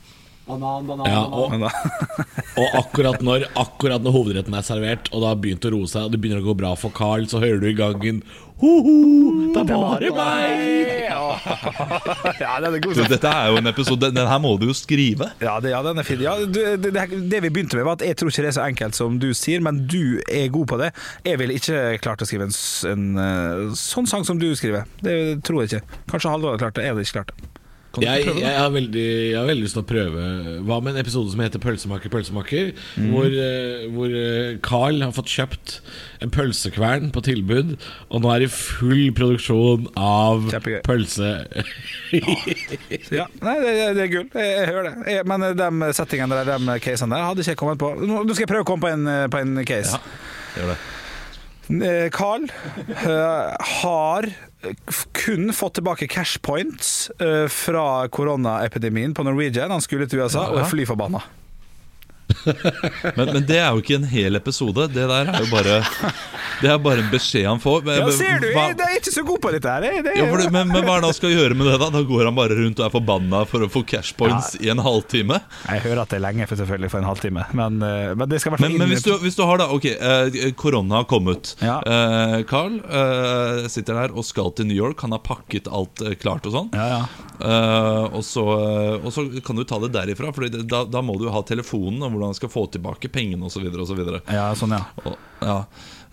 Ja, 0.47 1.23
og, 1.27 1.55
og 1.59 2.75
akkurat 2.79 3.23
når 3.27 3.49
Akkurat 3.59 4.05
når 4.05 4.15
hovedretten 4.15 4.55
er 4.55 4.67
servert, 4.67 5.09
og 5.11 5.25
det 5.25 5.31
har 5.33 5.41
begynt 5.43 5.67
å 5.67 5.73
roe 5.75 5.89
seg, 5.91 6.07
og 6.07 6.15
det 6.15 6.21
begynner 6.23 6.45
å 6.45 6.47
gå 6.47 6.55
bra 6.61 6.71
for 6.79 6.95
Carl, 6.95 7.27
så 7.31 7.41
hører 7.43 7.59
du 7.65 7.67
i 7.73 7.79
gangen 7.79 8.23
Ho-ho, 8.63 8.93
det 9.53 9.65
er 9.65 9.69
bare 9.69 10.13
meg! 10.17 10.87
Ja, 12.41 12.55
den 12.63 12.77
er 12.77 12.81
god. 12.81 12.95
Du, 12.97 13.03
dette 13.11 13.29
er 13.31 13.51
jo 13.53 13.59
en 13.61 13.69
episode 13.69 14.09
Den 14.15 14.29
her 14.31 14.39
må 14.43 14.55
du 14.61 14.69
jo 14.71 14.77
skrive. 14.77 15.29
Ja, 15.43 15.59
det, 15.61 15.75
ja, 15.75 15.83
den 15.85 16.01
er 16.01 16.07
fin. 16.07 16.23
Ja, 16.25 16.37
du, 16.41 16.47
det, 16.55 16.93
det, 16.95 17.05
det 17.31 17.43
vi 17.45 17.51
begynte 17.53 17.77
med, 17.79 17.85
var 17.89 17.99
at 17.99 18.07
jeg 18.07 18.17
tror 18.17 18.33
ikke 18.33 18.47
det 18.47 18.53
er 18.53 18.57
så 18.57 18.65
enkelt 18.65 18.97
som 18.99 19.19
du 19.23 19.29
sier, 19.37 19.61
men 19.65 19.85
du 19.91 20.23
er 20.31 20.49
god 20.55 20.71
på 20.73 20.81
det. 20.81 20.93
Jeg 21.27 21.43
ville 21.43 21.59
ikke 21.59 21.83
klart 22.07 22.25
å 22.25 22.29
skrive 22.29 22.49
en, 22.49 22.57
en 22.93 23.05
eh, 23.27 23.77
sånn 23.77 24.09
sang 24.09 24.25
som 24.29 24.41
du 24.41 24.49
skriver. 24.57 24.89
Det 25.05 25.43
tror 25.47 25.65
jeg 25.65 25.75
ikke. 25.75 26.01
Kanskje 26.15 26.33
Halvor 26.33 26.55
hadde 26.55 26.65
klart 26.65 26.81
det. 26.81 26.87
Jeg 26.89 26.97
hadde 26.97 27.07
ikke 27.07 27.19
klart 27.21 27.35
det. 27.35 27.56
Kan 27.97 28.05
du 28.05 28.07
Jeg, 28.11 28.27
prøve 28.27 28.37
det? 28.37 28.43
jeg, 28.45 28.57
har 28.61 28.73
veldig, 28.75 29.05
jeg 29.31 29.37
har 29.39 29.47
veldig 29.49 29.65
lyst 29.65 29.77
til 29.79 29.81
å 29.83 29.87
prøve 29.89 30.25
Hva 30.69 30.77
med 30.85 30.93
en 30.93 31.01
episode 31.01 31.33
som 31.33 31.41
heter 31.41 31.63
Pølsemaker, 31.63 32.13
pølsemaker? 32.13 32.73
Mm. 33.01 33.07
Hvor, 33.15 33.37
eh, 33.47 33.87
hvor 33.95 34.17
eh, 34.21 34.59
Carl 34.67 35.01
har 35.01 35.15
fått 35.17 35.33
kjøpt 35.33 35.79
en 36.25 36.33
pølsekvern 36.33 37.09
på 37.13 37.21
tilbud, 37.27 37.75
og 38.09 38.23
nå 38.25 38.31
er 38.33 38.45
det 38.45 38.51
full 38.53 39.11
produksjon 39.17 39.89
av 40.01 40.47
Kjempegøy. 40.53 40.79
pølse... 40.87 41.33
Ja, 43.13 43.27
nei, 43.43 43.57
det, 43.61 43.73
det 43.99 44.05
er 44.07 44.11
gull. 44.13 44.29
Jeg, 44.33 44.53
jeg 44.57 44.69
hører 44.71 44.89
det. 44.89 44.95
Jeg, 45.13 45.27
men 45.29 45.47
de 45.61 45.91
settingene 45.97 46.39
der, 46.41 46.53
de 46.57 46.79
casene 46.85 47.17
der, 47.17 47.27
hadde 47.29 47.45
ikke 47.45 47.53
jeg 47.55 47.61
kommet 47.61 47.81
på. 47.83 47.93
Nå 48.01 48.23
skal 48.33 48.45
jeg 48.47 48.53
prøve 48.53 48.65
å 48.67 48.69
komme 48.73 48.87
på 48.87 48.93
en, 48.93 49.11
på 49.33 49.43
en 49.45 49.61
case. 49.69 50.01
Gjør 50.57 50.73
det. 50.73 50.79
Eh, 51.67 52.07
Carl 52.15 52.45
eh, 52.47 53.71
har 53.83 54.29
kun 55.17 55.53
fått 55.57 55.79
tilbake 55.81 56.09
cash 56.11 56.41
points 56.45 57.11
eh, 57.21 57.47
fra 57.53 58.09
koronaepidemien 58.09 59.15
på 59.15 59.25
Norwegian. 59.27 59.71
Han 59.71 59.85
skulle 59.85 60.09
til 60.11 60.23
USA 60.25 60.49
og 60.51 60.63
er 60.63 60.71
fly 60.71 60.87
forbanna. 60.89 61.23
Men, 63.17 63.31
men 63.33 63.43
det 63.47 63.59
er 63.61 63.71
jo 63.75 63.83
ikke 63.83 63.97
en 64.01 64.07
hel 64.11 64.39
episode. 64.39 64.87
Det 64.93 65.07
der 65.09 65.31
er 65.31 65.41
jo 65.45 65.49
bare 65.51 65.79
Det 66.61 66.71
er 66.73 66.79
bare 66.81 67.03
en 67.05 67.11
beskjed 67.13 67.47
han 67.47 67.61
får. 67.63 67.83
Men, 67.87 67.99
Ja, 68.01 68.07
ser 68.15 68.41
du, 68.43 68.47
hva, 68.55 68.67
jeg, 68.71 68.77
er 68.83 68.99
ikke 69.01 69.13
så 69.15 69.25
god 69.27 69.41
på 69.45 69.53
dette 69.55 69.73
her. 69.73 69.87
Det, 70.07 70.15
ja, 70.17 70.27
det, 70.31 70.49
men, 70.55 70.71
men 70.73 70.87
hva 70.87 70.97
er 70.97 71.05
det 71.05 71.11
han 71.11 71.17
skal 71.19 71.35
gjøre 71.35 71.57
med 71.59 71.69
det? 71.71 71.77
Da 71.83 71.91
Da 71.97 72.03
går 72.07 72.25
han 72.29 72.37
bare 72.39 72.57
rundt 72.59 72.81
og 72.81 72.87
er 72.89 72.95
forbanna 72.95 73.43
for 73.51 73.67
å 73.67 73.71
få 73.73 73.83
cash 73.89 74.17
points 74.19 74.55
i 74.61 74.71
en 74.73 74.81
halvtime. 74.83 75.39
Jeg 75.69 75.85
hører 75.87 76.03
at 76.05 76.15
det 76.15 76.19
er 76.21 76.25
lenge, 76.27 76.49
for 76.51 76.61
selvfølgelig, 76.61 76.91
for 76.95 77.03
en 77.03 77.09
halvtime. 77.11 77.47
Men, 77.61 77.79
eh, 77.85 78.15
men 78.17 78.31
det 78.33 78.41
skal 78.43 78.57
i 78.57 78.63
Men, 78.65 78.79
men 78.83 78.93
hvis, 78.95 79.05
du, 79.07 79.13
hvis 79.23 79.39
du 79.39 79.45
har 79.47 79.61
da 79.63 79.69
Ok, 79.77 79.89
eh, 79.93 80.39
korona 80.57 81.03
har 81.03 81.09
kommet. 81.11 81.55
Ja. 81.65 81.79
Eh, 81.85 82.39
Carl 82.49 82.79
eh, 82.81 83.67
sitter 83.73 84.01
der 84.01 84.17
og 84.17 84.25
skal 84.29 84.53
til 84.57 84.71
New 84.71 84.77
York. 84.79 85.05
Han 85.05 85.15
har 85.17 85.23
pakket 85.27 85.69
alt 85.69 86.03
eh, 86.05 86.17
klart 86.21 86.49
og 86.49 86.57
sånn. 86.57 86.73
Ja, 86.77 86.89
ja. 86.97 87.03
Og, 87.37 88.23
så, 88.25 88.43
og 88.97 89.11
så 89.13 89.27
kan 89.45 89.59
du 89.59 89.65
ta 89.69 89.77
det 89.83 89.91
derifra, 89.93 90.31
for 90.33 90.49
da, 90.49 90.85
da 90.89 91.03
må 91.05 91.19
du 91.21 91.27
ha 91.29 91.43
telefonen 91.45 92.01
om 92.07 92.16
hvordan 92.17 92.33
han 92.33 92.39
skal 92.39 92.51
få 92.53 92.65
tilbake 92.75 93.11
pengene 93.13 93.47
osv. 93.47 93.69
ja, 94.33 94.49
sånn, 94.59 94.75
ja. 94.75 94.83
Og, 95.05 95.17
ja. 95.45 95.61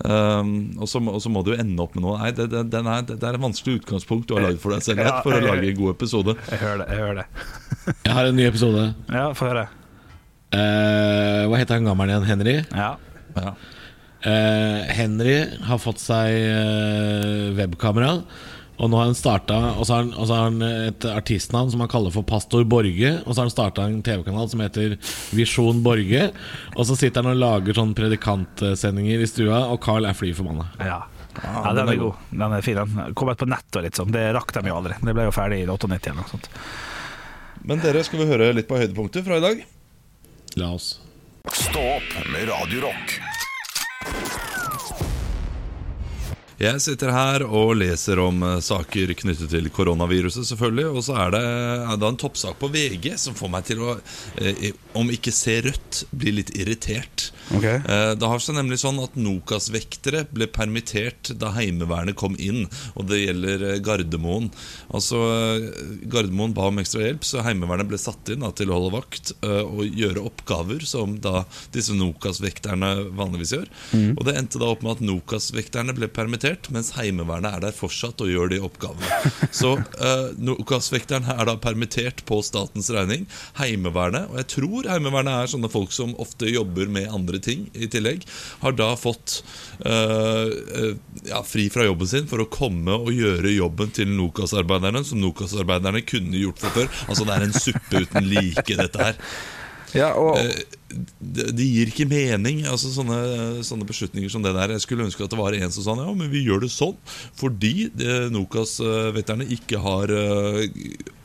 Um, 0.03 0.74
og, 0.81 0.88
så, 0.89 1.00
og 1.00 1.22
så 1.24 1.29
må 1.31 1.43
du 1.45 1.53
jo 1.53 1.60
ende 1.62 1.79
opp 1.83 1.93
med 1.95 2.03
noe. 2.05 2.17
Nei, 2.19 2.31
det, 2.36 2.50
det, 2.51 2.63
den 2.74 2.89
er, 2.89 3.05
det 3.07 3.22
er 3.22 3.38
et 3.38 3.43
vanskelig 3.43 3.81
utgangspunkt 3.81 4.27
du 4.27 4.36
har 4.36 4.48
lagd 4.48 4.60
for 4.63 4.75
deg 4.75 4.83
selv 4.83 5.03
Ja, 5.05 5.19
for 5.25 5.38
å 5.38 5.41
lage 5.43 5.69
en 5.69 5.79
god 5.79 5.93
episode. 5.93 6.36
Jeg 6.50 6.62
hører 6.63 6.83
det. 6.83 6.89
jeg 6.91 7.03
hører 7.03 7.22
det 7.22 7.93
Jeg 7.93 8.17
har 8.17 8.29
en 8.29 8.38
ny 8.39 8.48
episode. 8.50 8.88
Ja, 9.13 9.29
få 9.38 9.51
høre. 9.51 9.67
Uh, 10.53 11.50
hva 11.50 11.62
heter 11.62 11.79
han 11.79 11.88
gammelen 11.88 12.13
igjen? 12.13 12.27
Henry? 12.29 12.57
Ja. 12.74 12.91
Ja. 13.38 13.53
Uh, 14.24 14.79
Henry 14.93 15.38
har 15.67 15.79
fått 15.81 16.03
seg 16.03 16.36
uh, 16.51 17.53
webkamera. 17.57 18.17
Og 18.82 18.89
nå 18.89 18.98
har 18.98 19.10
han 19.10 19.18
starta 19.18 19.58
Og 19.77 19.86
så 19.86 19.94
har 19.96 20.03
han, 20.03 20.13
og 20.18 20.27
så 20.27 20.38
har 20.38 20.48
han 20.48 20.63
et 20.65 21.06
artistnavn 21.06 21.70
som 21.72 21.84
han 21.84 21.92
kaller 21.92 22.13
for 22.13 22.25
Pastor 22.27 22.65
Borge. 22.65 23.12
Og 23.24 23.30
så 23.32 23.42
har 23.42 23.48
han 23.48 23.53
starta 23.53 23.88
en 23.88 24.01
TV-kanal 24.06 24.50
som 24.51 24.63
heter 24.63 24.96
Visjon 25.36 25.84
Borge. 25.86 26.30
Og 26.75 26.88
så 26.89 26.98
sitter 27.00 27.24
han 27.24 27.36
og 27.36 27.42
lager 27.44 27.77
sånn 27.77 27.94
predikantsendinger 27.98 29.24
i 29.24 29.30
stua, 29.30 29.65
og 29.70 29.82
Carl 29.84 30.10
er 30.10 30.18
fly 30.18 30.34
forbanna. 30.38 30.70
Ja. 30.82 31.03
ja, 31.38 31.75
den 31.77 31.94
er 31.94 32.01
god. 32.01 32.25
Den 32.32 32.58
er 32.58 32.65
fin. 32.65 32.82
Den 32.82 33.13
kom 33.20 33.32
ut 33.32 33.44
på 33.44 33.50
nett 33.50 33.80
og 33.80 33.86
litt 33.86 34.00
sånn. 34.00 34.12
Det 34.13 34.25
rakk 34.36 34.56
de 34.58 34.65
jo 34.72 34.80
aldri. 34.82 34.98
Det 35.03 35.15
ble 35.15 35.30
jo 35.30 35.36
ferdig 35.36 35.62
i 35.63 35.70
98 35.70 36.10
eller 36.10 36.22
noe 36.24 36.34
sånt. 36.34 36.50
Men 37.63 37.80
dere, 37.84 38.03
skal 38.03 38.24
vi 38.24 38.27
høre 38.27 38.51
litt 38.58 38.68
på 38.68 38.80
høydepunkter 38.82 39.24
fra 39.24 39.39
i 39.39 39.46
dag? 39.46 39.63
La 40.60 40.74
oss. 40.75 40.98
Stå 41.51 41.86
opp 41.98 42.18
med 42.32 42.50
Radio 42.50 42.89
Jeg 46.62 46.81
sitter 46.83 47.10
her 47.10 47.43
og 47.48 47.74
leser 47.79 48.19
om 48.22 48.43
eh, 48.45 48.60
saker 48.62 49.13
knyttet 49.17 49.50
til 49.50 49.69
koronaviruset, 49.74 50.45
selvfølgelig. 50.51 50.89
Og 50.93 51.05
så 51.07 51.17
er 51.25 51.33
det, 51.33 51.43
er 51.89 51.98
det 51.98 52.10
en 52.12 52.19
toppsak 52.22 52.60
på 52.62 52.69
VG 52.74 53.10
som 53.19 53.38
får 53.38 53.53
meg 53.55 53.65
til 53.69 53.81
å, 53.81 53.95
eh, 54.38 54.69
om 55.00 55.10
ikke 55.10 55.33
se 55.33 55.60
rødt, 55.65 56.03
bli 56.13 56.38
litt 56.38 56.53
irritert. 56.53 57.31
Ok. 57.53 57.65
Eh, 57.65 58.13
Det 58.17 58.29
har 58.29 58.41
seg 58.41 58.57
nemlig 58.57 58.79
sånn 58.81 59.00
at 59.03 59.15
Nokas-vektere 59.19 60.24
ble 60.33 60.48
permittert 60.51 61.33
da 61.39 61.51
Heimevernet 61.55 62.17
kom 62.19 62.36
inn. 62.41 62.65
Og 62.98 63.07
det 63.10 63.22
gjelder 63.24 63.65
eh, 63.69 63.79
Gardermoen. 63.83 64.50
Altså, 64.93 65.19
eh, 65.33 65.67
Gardermoen 66.12 66.55
ba 66.57 66.69
om 66.72 66.81
ekstra 66.81 67.03
hjelp, 67.05 67.25
så 67.27 67.43
Heimevernet 67.45 67.89
ble 67.89 68.00
satt 68.01 68.33
inn 68.33 68.45
da, 68.45 68.51
til 68.55 68.72
å 68.72 68.79
holde 68.79 68.93
vakt 68.98 69.33
og 69.43 69.81
gjøre 69.86 70.22
oppgaver 70.24 70.83
som 70.88 71.15
da 71.22 71.43
disse 71.74 71.93
Nokas-vekterne 71.98 72.89
vanligvis 73.15 73.53
gjør. 73.55 73.69
Og 74.17 74.24
det 74.27 74.36
endte 74.39 74.60
da 74.62 74.69
opp 74.72 74.83
med 74.86 74.98
at 74.98 75.03
Nokas-vekterne 75.05 75.95
ble 75.98 76.10
permittert, 76.13 76.69
mens 76.74 76.93
Heimevernet 76.98 77.57
er 77.57 77.65
der 77.67 77.75
fortsatt 77.75 78.22
og 78.24 78.31
gjør 78.31 78.51
de 78.53 78.60
oppgavene. 78.63 79.31
Så 79.60 79.75
uh, 79.77 80.29
Nokas-vekteren 80.39 81.27
er 81.33 81.43
da 81.50 81.55
permittert 81.62 82.24
på 82.29 82.39
statens 82.45 82.89
regning. 82.93 83.25
Heimevernet, 83.60 84.29
og 84.31 84.39
jeg 84.41 84.50
tror 84.55 84.89
Heimevernet 84.91 85.33
er 85.43 85.53
sånne 85.53 85.72
folk 85.74 85.93
som 85.95 86.15
ofte 86.22 86.50
jobber 86.51 86.91
med 86.91 87.12
andre 87.13 87.42
ting 87.43 87.65
i 87.73 87.89
tillegg, 87.91 88.25
har 88.63 88.77
da 88.77 88.91
fått 89.00 89.39
eh, 89.85 90.51
eh, 90.51 90.93
ja, 91.29 91.43
fri 91.47 91.69
fra 91.73 91.88
jobben 91.88 92.09
sin 92.09 92.29
for 92.31 92.43
å 92.43 92.50
komme 92.51 92.95
og 92.95 93.12
gjøre 93.13 93.55
jobben 93.55 93.91
til 93.95 94.12
Nokas-arbeiderne, 94.13 95.03
som 95.07 95.21
Nokas-arbeiderne 95.23 96.03
kunne 96.07 96.39
gjort 96.45 96.63
fra 96.63 96.73
før. 96.77 96.93
Altså 97.07 97.27
det 97.27 97.35
er 97.35 97.50
en 97.50 97.59
suppe 97.59 98.05
uten 98.05 98.31
like, 98.31 98.79
dette 98.79 99.12
her. 99.12 99.19
Ja, 99.93 100.13
og, 100.17 100.39
Det, 101.17 101.47
det 101.57 101.65
gir 101.65 101.89
ikke 101.89 102.05
mening, 102.05 102.59
altså 102.69 102.91
sånne, 102.93 103.15
sånne 103.65 103.85
beslutninger 103.89 104.29
som 104.29 104.43
det 104.45 104.51
der. 104.53 104.75
Jeg 104.75 104.83
skulle 104.83 105.07
ønske 105.07 105.25
at 105.25 105.31
det 105.33 105.39
var 105.39 105.55
en 105.57 105.73
som 105.73 105.85
sa 105.85 105.95
ja, 105.97 106.13
men 106.13 106.29
vi 106.29 106.43
gjør 106.45 106.62
det 106.65 106.69
sånn 106.73 107.00
fordi 107.39 107.88
eh, 107.89 108.27
Nokas-vetterne 108.33 109.47
ikke 109.55 109.81
har 109.81 110.13
eh, 110.13 110.67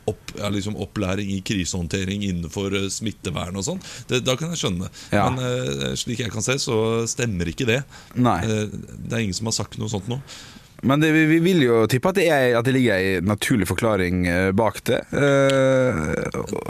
opp, 0.09 0.33
ja, 0.37 0.49
liksom 0.53 0.77
opplæring 0.81 1.31
i 1.35 1.39
krisehåndtering 1.45 2.23
innenfor 2.27 2.75
eh, 2.83 2.87
smittevern 2.93 3.57
og 3.59 3.65
sånn. 3.69 3.81
Da 4.09 4.35
kan 4.39 4.51
jeg 4.53 4.61
skjønne. 4.63 4.89
Ja. 5.13 5.27
Men 5.29 5.43
eh, 5.45 5.93
slik 5.99 6.23
jeg 6.25 6.33
kan 6.33 6.45
se, 6.45 6.57
så 6.61 6.79
stemmer 7.09 7.49
ikke 7.51 7.67
det. 7.69 7.81
Nei. 8.19 8.39
Eh, 8.45 8.65
Det 8.99 9.13
er 9.15 9.23
ingen 9.25 9.37
som 9.37 9.49
har 9.51 9.57
sagt 9.61 9.79
noe 9.81 9.89
sånt 9.91 10.09
nå. 10.11 10.19
Men 10.81 10.99
det, 11.03 11.11
vi, 11.11 11.25
vi 11.25 11.39
vil 11.43 11.63
jo 11.65 11.79
tippe 11.91 12.11
at 12.11 12.17
det, 12.19 12.27
er, 12.31 12.53
at 12.59 12.67
det 12.67 12.73
ligger 12.75 12.95
ei 12.95 13.19
naturlig 13.25 13.67
forklaring 13.69 14.25
eh, 14.29 14.49
bak 14.55 14.81
det. 14.87 15.01
Eh, 15.11 16.01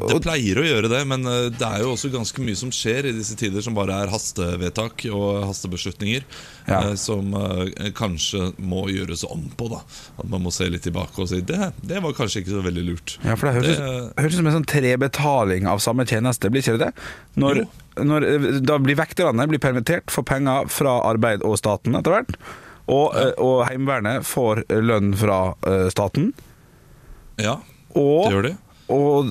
Det 0.10 0.20
pleier 0.26 0.62
å 0.62 0.66
gjøre 0.66 0.90
det, 0.92 1.02
men 1.10 1.26
eh, 1.30 1.50
det 1.54 1.66
er 1.68 1.84
jo 1.84 1.94
også 1.94 2.12
ganske 2.14 2.44
mye 2.44 2.58
som 2.58 2.72
skjer 2.74 3.10
i 3.10 3.16
disse 3.16 3.38
tider 3.40 3.64
som 3.66 3.78
bare 3.78 4.00
er 4.04 4.14
hastevedtak 4.14 5.06
og 5.14 5.46
hastebeslutninger. 5.50 6.26
Ja. 6.70 6.84
Uh, 6.90 6.96
Som 7.00 7.32
uh, 7.34 7.66
kanskje 7.98 8.52
må 8.62 8.84
gjøres 8.94 9.24
om 9.26 9.48
på. 9.58 9.70
da 9.72 9.80
At 10.22 10.28
man 10.30 10.44
må 10.46 10.52
se 10.54 10.68
litt 10.70 10.84
tilbake 10.86 11.18
og 11.24 11.30
si 11.32 11.40
det, 11.42 11.72
det 11.82 12.02
var 12.04 12.14
kanskje 12.18 12.44
ikke 12.44 12.54
så 12.58 12.64
veldig 12.66 12.84
lurt. 12.86 13.16
Ja, 13.26 13.36
for 13.40 13.50
Det- 13.50 13.78
høres 13.80 14.34
ut 14.36 14.38
som 14.38 14.50
en 14.52 14.58
sånn 14.60 14.70
trebetaling 14.70 15.66
av 15.70 15.82
samme 15.82 16.06
tjeneste, 16.06 16.52
blir 16.54 16.62
ikke 16.62 16.78
det 16.78 16.90
det? 16.90 16.94
Når, 17.42 17.64
når, 18.06 18.28
da 18.64 18.78
blir 18.82 18.98
vekterne 19.00 19.48
blir 19.50 19.62
permittert, 19.62 20.12
får 20.14 20.28
penger 20.30 20.70
fra 20.72 21.00
arbeid 21.10 21.46
og 21.48 21.58
staten 21.62 21.98
etter 22.00 22.16
hvert. 22.20 22.38
Og, 22.90 23.14
eh, 23.20 23.34
og 23.38 23.62
Heimevernet 23.70 24.26
får 24.26 24.64
lønn 24.82 25.14
fra 25.20 25.42
eh, 25.70 25.86
staten. 25.94 26.32
Ja, 27.40 27.60
Og, 27.96 28.26
det 28.26 28.34
gjør 28.36 28.46
de. 28.50 28.56
og 28.90 29.30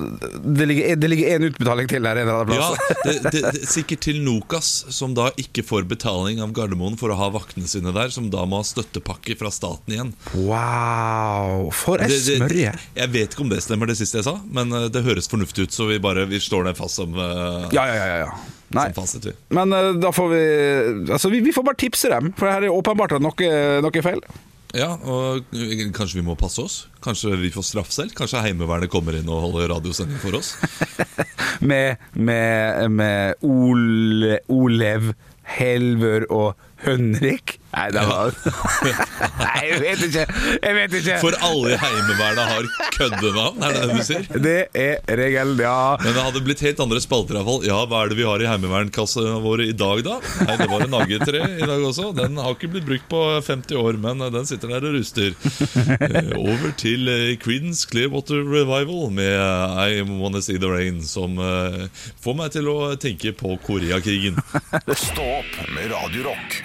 det 0.57 0.65
ligger 0.69 0.95
det 0.97 1.09
ligger 1.11 1.33
én 1.35 1.43
utbetaling 1.49 1.89
til 1.91 2.07
her 2.07 2.17
en 2.17 2.29
eller 2.29 2.39
annen 2.41 2.55
plass. 2.55 2.79
Ja, 2.79 3.11
det, 3.29 3.31
det, 3.53 3.61
Sikkert 3.69 4.01
til 4.07 4.21
Nokas, 4.25 4.69
som 4.95 5.13
da 5.17 5.27
ikke 5.37 5.61
får 5.67 5.85
betaling 5.91 6.39
av 6.41 6.53
Gardermoen 6.57 6.95
for 6.99 7.11
å 7.13 7.17
ha 7.19 7.27
vaktene 7.35 7.67
sine 7.69 7.91
der, 7.95 8.09
som 8.15 8.31
da 8.33 8.45
må 8.49 8.61
ha 8.63 8.67
støttepakke 8.67 9.35
fra 9.39 9.51
staten 9.53 9.93
igjen. 9.97 10.13
Wow, 10.33 11.69
for 11.75 11.99
det- 12.01 12.17
smørje! 12.23 12.73
Jeg 12.95 13.13
vet 13.13 13.35
ikke 13.35 13.45
om 13.45 13.51
det 13.51 13.61
stemmer, 13.65 13.91
det 13.91 13.97
siste 13.99 14.21
jeg 14.21 14.27
sa, 14.29 14.37
men 14.49 14.71
eh, 14.73 14.87
det 14.93 15.03
høres 15.05 15.27
fornuftig 15.31 15.67
ut, 15.67 15.75
så 15.75 15.89
vi 15.91 15.99
bare 16.03 16.25
vi 16.31 16.39
slår 16.41 16.71
det 16.71 16.77
fast 16.79 17.01
som, 17.03 17.13
eh, 17.19 17.67
Ja, 17.75 17.85
ja, 17.85 17.95
ja. 17.99 18.07
ja, 18.07 18.17
ja. 18.25 18.31
Nei. 18.75 18.89
som 18.89 19.01
fasit. 19.01 19.25
Vi. 19.29 19.33
Men 19.55 19.73
uh, 19.73 19.93
da 19.97 20.11
får 20.13 20.29
vi 20.33 20.43
Altså, 21.15 21.31
vi, 21.33 21.41
vi 21.45 21.53
får 21.55 21.65
bare 21.65 21.79
tipse 21.81 22.11
dem, 22.11 22.31
for 22.37 22.51
her 22.51 22.67
er 22.67 22.75
åpenbart 22.75 23.17
at 23.17 23.23
noe, 23.23 23.49
noe 23.83 23.91
er 23.97 24.05
feil. 24.05 24.21
Ja, 24.77 24.91
og 25.01 25.47
kanskje 25.97 26.19
vi 26.19 26.25
må 26.27 26.35
passe 26.37 26.61
oss? 26.61 26.75
Kanskje 27.01 27.33
vi 27.41 27.49
får 27.53 27.65
straff 27.65 27.89
selv? 27.93 28.13
Kanskje 28.17 28.43
Heimevernet 28.43 28.91
kommer 28.93 29.17
inn 29.17 29.29
og 29.31 29.41
holder 29.47 29.71
radiosending 29.73 30.19
for 30.21 30.37
oss? 30.37 30.55
Med, 31.59 31.97
med, 32.13 32.85
med 32.93 33.41
Ole, 33.43 34.37
Olev, 34.47 35.09
Helvør 35.57 36.23
og 36.31 36.61
Henrik? 36.85 37.57
Nei, 37.69 37.85
det 37.93 38.01
var 38.09 38.31
Nei, 39.43 39.59
jeg 39.69 39.79
vet 39.83 39.99
ikke. 40.07 40.23
Jeg 40.63 40.75
vet 40.77 40.93
ikke. 40.99 41.17
For 41.21 41.35
alle 41.45 41.75
i 41.75 41.77
Heimevernet 41.79 42.49
har 42.49 42.69
køddenavn, 42.95 43.61
er 43.67 43.75
det 43.75 43.81
det 43.83 43.97
du 43.99 44.05
sier? 44.07 44.25
Det 44.41 44.55
er 44.81 45.17
regel, 45.19 45.51
ja. 45.61 45.75
Men 46.01 46.15
det 46.17 46.23
hadde 46.25 46.41
blitt 46.47 46.63
helt 46.65 46.81
andre 46.83 47.01
spalter 47.03 47.37
iallfall. 47.37 47.61
Ja, 47.67 47.77
hva 47.89 48.01
er 48.05 48.11
det 48.13 48.17
vi 48.19 48.25
har 48.27 48.41
i 48.41 48.47
heimevernkassen 48.49 49.27
vår 49.43 49.63
i 49.67 49.75
dag, 49.77 50.01
da? 50.07 50.17
Nei, 50.47 50.55
det 50.63 50.67
var 50.71 50.85
en 50.87 50.97
AG3 50.99 51.43
i 51.59 51.69
dag 51.69 51.85
også. 51.91 52.09
Den 52.17 52.39
har 52.41 52.55
ikke 52.57 52.71
blitt 52.73 52.87
brukt 52.89 53.07
på 53.13 53.21
50 53.45 53.79
år, 53.83 53.99
men 54.07 54.25
den 54.33 54.49
sitter 54.49 54.73
der 54.73 54.89
og 54.89 54.97
ruster. 54.97 55.37
Eh, 55.99 56.33
Over 56.39 56.73
til 56.79 57.05
eh, 57.11 57.35
Creedence 57.41 57.85
Clearwater 57.89 58.41
Revival 58.49 59.09
med 59.13 59.29
eh, 59.35 59.99
I 59.99 60.03
Wanna 60.09 60.41
See 60.45 60.57
The 60.59 60.73
Rain, 60.73 61.03
som 61.05 61.37
eh, 61.37 61.85
får 62.25 62.39
meg 62.41 62.53
til 62.57 62.69
å 62.73 62.79
tenke 62.99 63.35
på 63.37 63.55
Koreakrigen. 63.67 64.41
Stå 64.89 65.29
opp 65.39 65.55
med 65.77 65.91
Radio 65.93 66.31
Rock. 66.31 66.59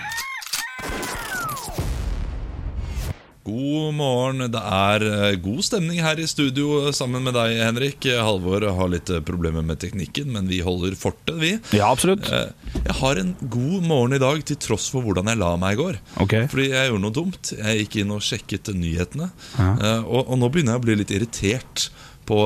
God 3.45 3.93
morgen. 3.99 4.39
Det 4.49 4.61
er 4.61 5.03
eh, 5.05 5.35
god 5.45 5.61
stemning 5.67 5.99
her 6.01 6.17
i 6.17 6.25
studio 6.31 6.79
eh, 6.87 6.95
sammen 6.97 7.27
med 7.27 7.37
deg, 7.37 7.59
Henrik. 7.61 8.07
Halvor 8.25 8.65
har 8.79 8.89
litt 8.89 9.11
eh, 9.13 9.21
problemer 9.27 9.65
med 9.67 9.83
teknikken, 9.83 10.31
men 10.33 10.49
vi 10.49 10.63
holder 10.65 10.97
fortet, 10.97 11.35
vi. 11.43 11.51
Ja, 11.77 11.91
absolutt. 11.93 12.25
Eh, 12.33 12.49
Jeg 12.87 12.97
har 13.03 13.21
en 13.21 13.35
god 13.53 13.85
morgen 13.85 14.17
i 14.17 14.23
dag, 14.23 14.41
til 14.49 14.57
tross 14.65 14.89
for 14.93 15.05
hvordan 15.05 15.29
jeg 15.29 15.43
la 15.43 15.53
meg 15.61 15.77
i 15.77 15.81
går. 15.83 16.01
Ok. 16.25 16.35
Fordi 16.55 16.71
jeg 16.73 16.89
gjorde 16.89 17.05
noe 17.05 17.17
dumt. 17.21 17.53
Jeg 17.59 17.85
gikk 17.85 18.01
inn 18.01 18.17
og 18.17 18.25
sjekket 18.25 18.73
nyhetene. 18.81 19.29
Ja. 19.59 19.71
Og, 20.09 20.23
og 20.25 20.41
nå 20.41 20.49
begynner 20.49 20.79
jeg 20.79 20.83
å 20.83 20.87
bli 20.89 20.99
litt 21.03 21.13
irritert 21.13 21.89
på, 22.25 22.41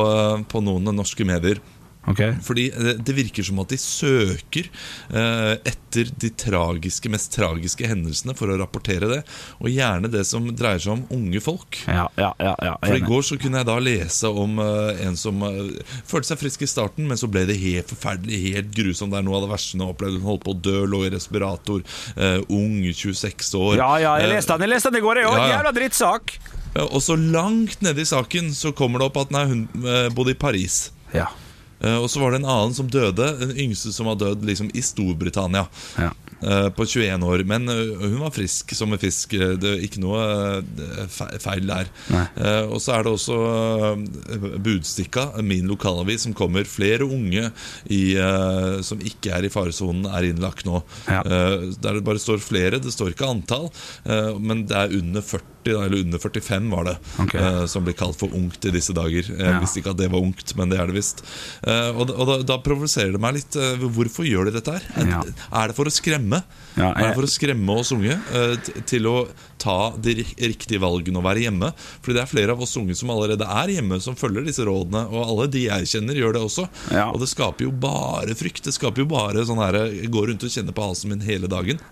på 0.51 0.63
noen 0.67 0.91
norske 0.99 1.23
medier. 1.27 1.63
Ok. 2.09 2.23
Fordi 2.47 2.69
det, 2.73 2.95
det 3.05 3.15
virker 3.17 3.45
som 3.47 3.59
at 3.63 3.73
de 3.73 3.79
søker 3.81 4.69
eh, 5.13 5.55
etter 5.69 6.11
de 6.21 6.31
tragiske, 6.41 7.11
mest 7.13 7.33
tragiske 7.37 7.89
hendelsene 7.89 8.35
for 8.39 8.51
å 8.53 8.57
rapportere 8.61 9.09
det. 9.11 9.21
Og 9.61 9.69
gjerne 9.73 10.11
det 10.13 10.25
som 10.29 10.47
dreier 10.57 10.81
seg 10.83 10.95
om 10.95 11.05
unge 11.15 11.41
folk. 11.45 11.81
Ja, 11.87 12.07
ja, 12.21 12.33
ja. 12.43 12.55
ja 12.65 12.75
For 12.85 12.97
I 12.97 13.05
går 13.05 13.27
så 13.29 13.39
kunne 13.41 13.61
jeg 13.63 13.69
da 13.69 13.79
lese 13.83 14.31
om 14.33 14.59
eh, 14.65 15.03
en 15.07 15.19
som 15.21 15.43
eh, 15.47 15.73
følte 16.09 16.33
seg 16.33 16.43
frisk 16.43 16.65
i 16.65 16.71
starten, 16.71 17.09
men 17.09 17.21
så 17.21 17.29
ble 17.31 17.45
det 17.49 17.59
helt 17.61 17.93
forferdelig, 17.93 18.41
helt 18.57 18.73
grusomt. 18.77 19.13
Det 19.15 19.21
er 19.23 19.27
noe 19.29 19.39
av 19.41 19.47
det 19.47 19.53
verste 19.55 19.77
hun 19.77 19.85
har 19.87 19.95
opplevd. 19.97 20.19
Hun 20.21 20.29
holdt 20.33 20.47
på 20.47 20.55
å 20.57 20.61
dø, 20.69 20.79
lå 20.89 21.05
i 21.09 21.13
respirator. 21.15 21.83
eh, 22.17 22.39
ung, 22.49 22.79
26 22.89 23.55
år. 23.59 23.77
Ja, 23.81 23.91
ja, 24.03 24.15
jeg 24.23 24.29
Eh, 24.29 24.35
leste 24.37 24.57
den, 24.59 24.67
jeg 24.69 24.75
leste 24.77 24.91
den 24.93 25.01
i 25.01 25.05
går, 25.05 25.23
jeg 25.23 25.29
òg. 25.31 25.43
Jævla 25.49 25.73
drittsak. 25.77 26.39
og 26.79 27.01
så 27.03 27.17
langt 27.19 27.81
nede 27.83 28.03
i 28.05 28.07
saken 28.07 28.53
så 28.55 28.71
kommer 28.77 29.01
det 29.01 29.09
opp 29.09 29.17
at 29.25 29.31
nei, 29.35 29.45
hun 29.51 29.63
eh, 29.83 30.09
bodde 30.15 30.35
i 30.35 30.39
Paris. 30.39 30.91
Ja. 31.15 31.27
Eh, 31.81 31.97
og 32.03 32.09
så 32.11 32.21
var 32.23 32.33
det 32.35 32.41
en 32.43 32.49
annen 32.51 32.75
som 32.75 32.89
døde, 32.91 33.29
den 33.41 33.53
yngste 33.69 33.93
som 33.95 34.07
var 34.11 34.17
død 34.19 34.43
liksom 34.49 34.71
i 34.75 34.83
Storbritannia. 34.83 35.67
Ja. 35.99 36.11
eh, 36.43 36.69
På 36.75 36.87
21 36.87 37.23
år. 37.27 37.45
Men 37.47 37.69
eh, 37.69 37.95
hun 38.03 38.19
var 38.23 38.35
frisk 38.35 38.75
som 38.75 38.93
en 38.93 38.99
fisk. 39.03 39.37
Det 39.39 39.73
er 39.77 39.85
ikke 39.87 40.03
noe 40.03 40.63
feil 41.39 41.67
der. 41.69 41.89
Nei. 42.13 42.25
Og 42.69 42.81
så 42.83 42.97
er 42.99 43.05
det 43.07 43.13
også 43.15 43.39
Budstikka, 44.65 45.29
min 45.43 45.69
lokalavis, 45.71 46.23
som 46.27 46.35
kommer. 46.37 46.65
Flere 46.69 47.07
unge 47.07 47.51
i, 47.91 48.03
som 48.85 49.01
ikke 49.05 49.33
er 49.37 49.47
i 49.49 49.53
faresonen, 49.53 50.07
er 50.11 50.29
innlagt 50.31 50.67
nå. 50.69 50.81
Ja. 51.09 51.23
Der 51.25 51.99
det 51.99 52.05
bare 52.07 52.21
står 52.23 52.41
flere, 52.43 52.81
det 52.83 52.93
står 52.95 53.13
ikke 53.15 53.29
antall, 53.29 53.69
men 54.41 54.67
det 54.69 54.77
er 54.79 54.95
under 54.99 55.25
40, 55.25 55.45
eller 55.69 55.99
under 56.01 56.19
45 56.23 56.69
var 56.73 56.87
det, 56.89 56.95
okay. 57.25 57.67
som 57.69 57.85
blir 57.85 57.97
kalt 57.99 58.17
for 58.21 58.33
ungt 58.37 58.65
i 58.69 58.73
disse 58.75 58.95
dager. 58.97 59.27
Jeg 59.29 59.37
Ja. 59.49 59.59
visste 59.61 59.81
ikke 59.83 59.93
at 59.95 60.01
det 60.01 60.11
var 60.13 60.23
ungt, 60.25 60.55
men 60.57 60.71
det 60.73 60.79
er 60.81 60.87
det 60.91 60.97
visst. 60.99 61.25
Eh, 61.69 61.99
og 61.99 62.09
da, 62.09 62.39
da, 62.47 62.57
provoserer 62.65 63.13
det 63.17 63.21
meg 63.23 63.37
litt. 63.39 63.57
eh, 63.59 63.85
hvorfor 63.97 64.27
gjør 64.29 64.49
de 64.49 64.55
dette 64.57 64.75
her? 64.79 64.87
Er, 65.03 65.33
er 65.61 65.71
det 65.71 65.77
for 65.77 65.91
å 65.91 65.93
skremme? 65.93 66.41
Ja, 66.79 66.93
Er 66.93 67.11
det 67.11 67.19
for 67.19 67.27
å 67.27 67.31
skremme 67.31 67.77
oss 67.83 67.93
unge 67.93 68.15
eh, 68.17 68.55
til 68.89 69.09
å 69.11 69.17
ta 69.61 69.93
de 69.99 70.15
riktige 70.23 70.81
valgene 70.83 71.21
og 71.21 71.27
være 71.27 71.45
hjemme? 71.45 71.73
Fordi 72.01 72.17
det 72.17 72.25
er 72.25 72.31
flere 72.31 72.57
av 72.57 72.65
oss 72.65 72.77
unge 72.81 72.97
som 72.99 73.13
allerede 73.13 73.49
er 73.49 73.75
hjemme, 73.77 74.01
som 74.05 74.17
følger 74.19 74.47
disse 74.49 74.65
rådene. 74.67 75.05
Og 75.13 75.23
alle 75.25 75.49
de 75.53 75.67
jeg 75.67 75.93
kjenner, 75.93 76.19
gjør 76.19 76.39
det 76.39 76.45
også. 76.47 76.69
Ja. 76.95 77.09
Og 77.13 77.21
det 77.23 77.31
skaper 77.33 77.69
jo 77.69 77.75
bare 77.75 78.39
frykt. 78.39 78.65
Det 78.69 78.77
skaper 78.77 79.05
jo 79.05 79.11
bare 79.11 79.45
sånn 79.49 79.61
her 79.63 79.81
går 80.09 80.33
rundt 80.33 80.47
og 80.49 80.55
kjenner 80.55 80.77
på 80.77 80.89
halsen 80.89 81.13
min 81.13 81.25
hele 81.27 81.51
dagen. 81.51 81.83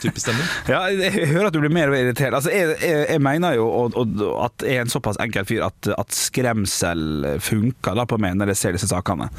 Type 0.00 0.20
stemmer? 0.20 0.46
Ja, 0.72 0.82
jeg 0.90 1.30
hører 1.30 1.48
at 1.48 1.56
du 1.56 1.60
blir 1.62 1.72
mer 1.72 1.90
og 1.90 1.96
mer 1.96 2.06
irritert. 2.06 2.34
Altså, 2.36 2.52
jeg, 2.54 2.76
jeg, 2.82 3.06
jeg 3.08 3.22
mener 3.24 3.56
jo 3.58 3.68
og, 3.68 3.96
og, 3.98 4.20
at 4.46 4.66
jeg 4.66 4.80
er 4.80 4.86
en 4.86 4.92
såpass 4.92 5.20
enkel 5.22 5.46
fyr 5.48 5.66
at, 5.68 5.90
at 5.96 6.14
skremsel 6.14 7.34
funker 7.42 7.98
da 7.98 8.06
på 8.08 8.20
meg 8.22 8.38
når 8.38 8.54
jeg 8.54 8.62
ser 8.62 8.78
disse 8.78 8.90
sakene. 8.90 9.30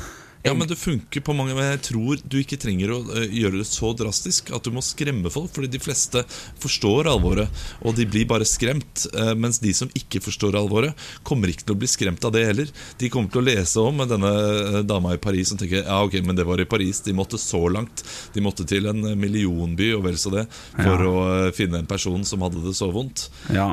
Ja, 0.43 0.53
men 0.57 0.67
det 0.67 0.77
funker 0.81 1.21
på 1.21 1.33
mange 1.37 1.53
Men 1.53 1.67
jeg 1.75 1.81
tror 1.91 2.21
du 2.25 2.37
ikke 2.39 2.57
trenger 2.57 2.91
å 2.95 2.99
eh, 3.13 3.27
gjøre 3.41 3.59
det 3.59 3.67
så 3.69 3.91
drastisk 3.97 4.49
at 4.55 4.65
du 4.65 4.71
må 4.73 4.81
skremme 4.81 5.29
folk, 5.29 5.51
fordi 5.53 5.69
de 5.75 5.81
fleste 5.81 6.23
forstår 6.61 7.09
alvoret, 7.11 7.49
og 7.85 7.93
de 7.97 8.07
blir 8.09 8.25
bare 8.29 8.47
skremt. 8.49 9.05
eh, 9.13 9.33
mens 9.37 9.59
de 9.61 9.73
som 9.77 9.91
ikke 9.97 10.21
forstår 10.25 10.57
alvoret, 10.57 10.97
kommer 11.27 11.51
ikke 11.51 11.67
til 11.67 11.75
å 11.75 11.79
bli 11.83 11.89
skremt 11.91 12.25
av 12.25 12.33
det 12.33 12.45
heller. 12.47 12.71
De 12.97 13.09
kommer 13.13 13.29
til 13.29 13.41
å 13.43 13.45
lese 13.45 13.83
om 13.85 14.01
denne 14.09 14.31
eh, 14.31 14.79
dama 14.87 15.13
i 15.13 15.21
Paris 15.21 15.49
som 15.53 15.59
tenker 15.61 15.83
ja, 15.85 15.99
ok, 16.07 16.17
men 16.25 16.35
det 16.39 16.47
var 16.49 16.59
i 16.63 16.65
Paris. 16.69 17.03
De 17.05 17.13
måtte 17.13 17.37
så 17.41 17.61
langt. 17.69 18.01
De 18.33 18.41
måtte 18.41 18.65
til 18.69 18.89
en 18.89 19.01
millionby 19.21 19.91
og 19.97 20.05
vel 20.09 20.17
så 20.17 20.33
det 20.33 20.47
for 20.73 21.05
Ja. 21.05 21.11
å 21.11 21.53
finne 21.53 21.79
en 21.83 21.89
person 21.89 22.25
som 22.25 22.41
hadde 22.41 22.63
det 22.65 22.73
så 22.77 22.89
vondt. 22.93 23.27
Ja. 23.53 23.69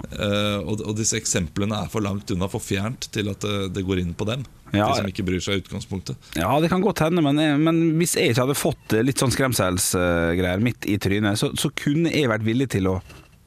Og, 0.64 0.82
og 0.84 0.94
disse 0.98 1.16
eksemplene 1.18 1.84
er 1.84 1.88
for 1.92 2.04
langt 2.04 2.30
unna, 2.34 2.48
for 2.52 2.60
fjernt, 2.62 3.08
til 3.14 3.30
at 3.32 3.40
det, 3.44 3.72
det 3.76 3.84
går 3.86 4.02
inn 4.04 4.12
på 4.18 4.26
dem. 4.28 4.44
Ja. 4.72 4.90
De 4.90 4.98
som 5.00 5.06
ikke 5.08 5.24
bryr 5.24 5.40
seg 5.40 5.56
i 5.56 5.62
utgangspunktet. 5.62 6.18
Ja, 6.36 6.57
det 6.62 6.70
kan 6.72 6.82
godt 6.84 7.02
hende, 7.04 7.22
men, 7.24 7.40
men 7.62 7.80
hvis 8.00 8.16
jeg 8.16 8.32
ikke 8.32 8.46
hadde 8.46 8.58
fått 8.58 8.96
eh, 8.96 9.04
litt 9.06 9.20
sånn 9.20 9.34
skremselsgreier 9.34 10.62
midt 10.64 10.88
i 10.88 10.98
trynet, 11.02 11.40
så, 11.40 11.52
så 11.58 11.70
kunne 11.76 12.12
jeg 12.14 12.30
vært 12.30 12.46
villig 12.46 12.70
til 12.74 12.90
å, 12.92 12.98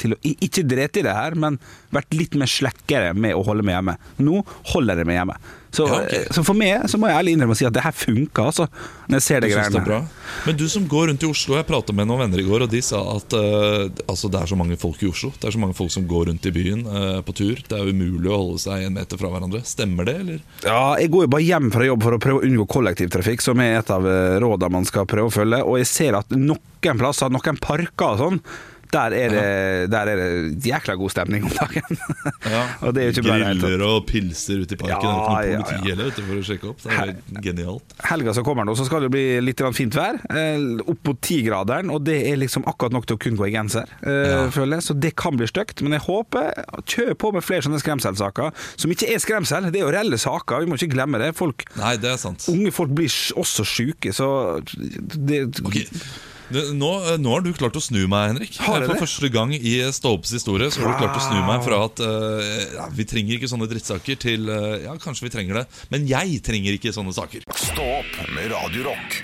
til 0.01 0.17
å 0.17 0.21
ikke 0.31 0.65
drete 0.67 1.01
i 1.01 1.07
det 1.07 1.15
her, 1.15 1.37
men 1.39 1.59
vært 1.93 2.17
litt 2.17 2.37
mer 2.39 2.49
slekkere 2.51 3.15
med 3.15 3.37
å 3.37 3.45
holde 3.47 3.65
meg 3.67 3.77
hjemme. 3.79 3.97
Nå 4.23 4.43
holder 4.73 5.01
jeg 5.03 5.11
meg 5.11 5.21
hjemme. 5.21 5.39
Så, 5.71 5.85
Ja, 5.87 6.01
ok. 6.03 6.13
eh, 6.13 6.25
så 6.35 6.41
for 6.43 6.57
meg 6.59 6.83
så 6.91 6.97
må 6.99 7.07
jeg 7.07 7.15
ærlig 7.15 7.33
innrømme 7.37 7.55
å 7.55 7.57
si 7.61 7.63
at 7.63 7.71
det 7.71 7.83
her 7.85 7.93
funker, 7.95 8.49
altså. 8.49 8.65
Når 9.07 9.21
jeg 9.21 9.23
ser 9.23 9.43
det 9.43 9.51
greiene. 9.53 9.83
det. 9.87 9.99
Men 10.45 10.57
du 10.59 10.65
som 10.67 10.83
går 10.87 11.07
rundt 11.07 11.23
i 11.23 11.27
Oslo 11.31 11.55
Jeg 11.55 11.67
pratet 11.67 11.95
med 11.95 12.07
noen 12.09 12.25
venner 12.25 12.41
i 12.41 12.45
går, 12.47 12.65
og 12.65 12.71
de 12.71 12.81
sa 12.83 12.99
at 13.13 13.35
uh, 13.35 13.87
altså, 14.11 14.27
det 14.31 14.41
er 14.41 14.51
så 14.51 14.57
mange 14.59 14.75
folk 14.79 14.99
i 15.03 15.07
Oslo. 15.07 15.31
Det 15.39 15.47
er 15.47 15.55
så 15.55 15.61
mange 15.63 15.75
folk 15.77 15.91
som 15.93 16.03
går 16.07 16.27
rundt 16.27 16.47
i 16.47 16.51
byen 16.55 16.83
uh, 16.87 17.21
på 17.23 17.35
tur. 17.39 17.61
Det 17.63 17.77
er 17.77 17.87
umulig 17.87 18.27
å 18.31 18.39
holde 18.41 18.59
seg 18.65 18.83
en 18.87 18.97
meter 18.99 19.19
fra 19.21 19.31
hverandre. 19.31 19.63
Stemmer 19.67 20.07
det, 20.11 20.17
eller? 20.25 20.41
Ja, 20.67 20.81
jeg 20.99 21.11
går 21.15 21.27
jo 21.27 21.31
bare 21.37 21.47
hjem 21.47 21.71
fra 21.71 21.87
jobb 21.87 22.03
for 22.03 22.17
å 22.17 22.21
prøve 22.27 22.41
å 22.41 22.49
unngå 22.49 22.67
kollektivtrafikk, 22.75 23.43
som 23.47 23.63
er 23.63 23.79
et 23.79 23.95
av 23.95 24.07
eh, 24.11 24.35
rådene 24.43 24.75
man 24.75 24.87
skal 24.91 25.07
prøve 25.07 25.31
å 25.31 25.35
følge. 25.39 25.61
Og 25.63 25.79
jeg 25.79 25.87
ser 25.91 26.19
at 26.19 26.35
noen 26.35 26.99
plasser, 26.99 27.31
noen 27.31 27.63
parker 27.63 28.11
og 28.11 28.19
sånn, 28.25 28.43
der 28.91 29.15
er, 29.15 29.31
det, 29.31 29.91
der 29.91 30.09
er 30.11 30.19
det 30.19 30.65
jækla 30.67 30.95
god 30.99 31.13
stemning 31.13 31.45
om 31.47 31.53
dagen. 31.55 31.97
og 32.83 32.93
det 32.95 33.03
er 33.03 33.07
jo 33.07 33.13
ikke 33.15 33.23
tatt. 33.27 33.61
Griller 33.61 33.83
og 33.87 34.05
pilser 34.09 34.63
ute 34.65 34.75
i 34.75 34.79
parken. 34.81 35.07
Ja, 35.07 35.21
det 35.21 35.51
er 35.51 35.87
ja, 35.87 35.95
ja. 36.01 36.09
for 36.17 36.39
å 36.41 36.45
sjekke 36.45 36.69
opp. 36.71 36.81
Det 36.83 36.97
er 36.97 37.13
genialt. 37.45 37.95
Helga 38.09 38.35
som 38.35 38.45
kommer 38.47 38.67
nå, 38.67 38.75
så 38.79 38.87
skal 38.87 39.05
det 39.05 39.11
bli 39.13 39.25
litt 39.43 39.63
fint 39.77 39.95
vær. 39.95 40.19
Eh, 40.31 40.65
opp 40.83 41.07
mot 41.07 41.21
tigraderen, 41.23 41.91
og 41.93 42.03
det 42.07 42.17
er 42.31 42.39
liksom 42.41 42.65
akkurat 42.69 42.95
nok 42.95 43.07
til 43.09 43.19
å 43.19 43.21
kun 43.21 43.37
gå 43.39 43.47
i 43.47 43.53
genser, 43.55 43.87
eh, 44.03 44.19
Ja. 44.31 44.41
føler 44.51 44.79
jeg. 44.79 44.87
Så 44.89 44.97
det 44.99 45.15
kan 45.19 45.37
bli 45.39 45.47
stygt. 45.49 45.81
Men 45.81 45.95
jeg 45.97 46.05
håper 46.07 46.51
Kjør 46.91 47.13
på 47.19 47.31
med 47.35 47.43
flere 47.45 47.63
sånne 47.63 47.79
skremselsaker, 47.81 48.51
som 48.75 48.91
ikke 48.91 49.07
er 49.13 49.21
skremsel. 49.23 49.69
Det 49.71 49.79
er 49.81 49.85
jo 49.85 49.93
reelle 49.93 50.17
saker, 50.19 50.65
vi 50.65 50.71
må 50.71 50.79
ikke 50.79 50.91
glemme 50.95 51.21
det. 51.21 51.31
Folk, 51.37 51.63
Nei, 51.77 51.95
det 52.01 52.11
er 52.11 52.19
sant. 52.21 52.47
unge 52.51 52.71
folk 52.75 52.91
blir 52.97 53.11
også 53.39 53.63
sjuke, 53.67 54.11
så 54.15 54.59
det, 54.65 55.61
Ok, 55.61 55.73
Det- 55.73 56.30
Nå, 56.51 56.91
nå 57.21 57.33
har 57.33 57.43
du 57.45 57.51
klart 57.55 57.77
å 57.79 57.83
snu 57.83 58.01
meg, 58.11 58.33
Henrik. 58.33 58.57
Har 58.65 58.83
jeg 58.83 58.91
For 58.91 59.05
første 59.05 59.31
gang 59.33 59.53
i 59.55 59.77
Ståopps 59.95 60.33
historie 60.35 60.71
Så 60.73 60.83
har 60.83 60.93
du 60.93 60.99
klart 60.99 61.19
å 61.19 61.23
snu 61.23 61.39
meg 61.47 61.63
fra 61.65 61.83
at 61.87 62.03
uh, 62.03 62.41
ja, 62.75 62.87
vi 62.95 63.07
trenger 63.07 63.37
ikke 63.37 63.51
sånne 63.51 63.69
drittsaker, 63.71 64.19
til 64.21 64.51
uh, 64.51 64.77
ja, 64.83 64.95
kanskje 65.01 65.29
vi 65.29 65.35
trenger 65.37 65.61
det. 65.61 65.67
Men 65.93 66.07
jeg 66.09 66.41
trenger 66.45 66.77
ikke 66.77 66.95
sånne 66.95 67.15
saker. 67.15 67.47
Stå 67.55 67.87
opp 68.01 68.17
med 68.35 68.51
Radio 68.53 68.91
Rock. 68.91 69.21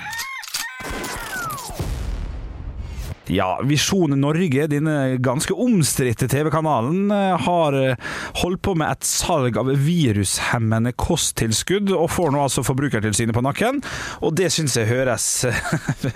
Ja, 3.27 3.59
Visjon 3.63 4.15
Norge, 4.21 4.67
denne 4.71 5.17
ganske 5.19 5.53
omstridte 5.53 6.29
TV-kanalen, 6.31 7.11
eh, 7.11 7.37
har 7.43 7.73
eh, 7.73 7.95
holdt 8.41 8.61
på 8.63 8.75
med 8.79 8.91
et 8.91 9.07
salg 9.07 9.57
av 9.59 9.71
virushemmende 9.83 10.93
kosttilskudd, 10.95 11.91
og 11.91 12.07
får 12.13 12.31
nå 12.31 12.45
altså 12.45 12.63
Forbrukertilsynet 12.67 13.35
på 13.35 13.43
nakken. 13.43 13.81
Og 14.23 14.35
det 14.39 14.51
syns 14.55 14.77
jeg 14.79 14.89
høres 14.91 15.27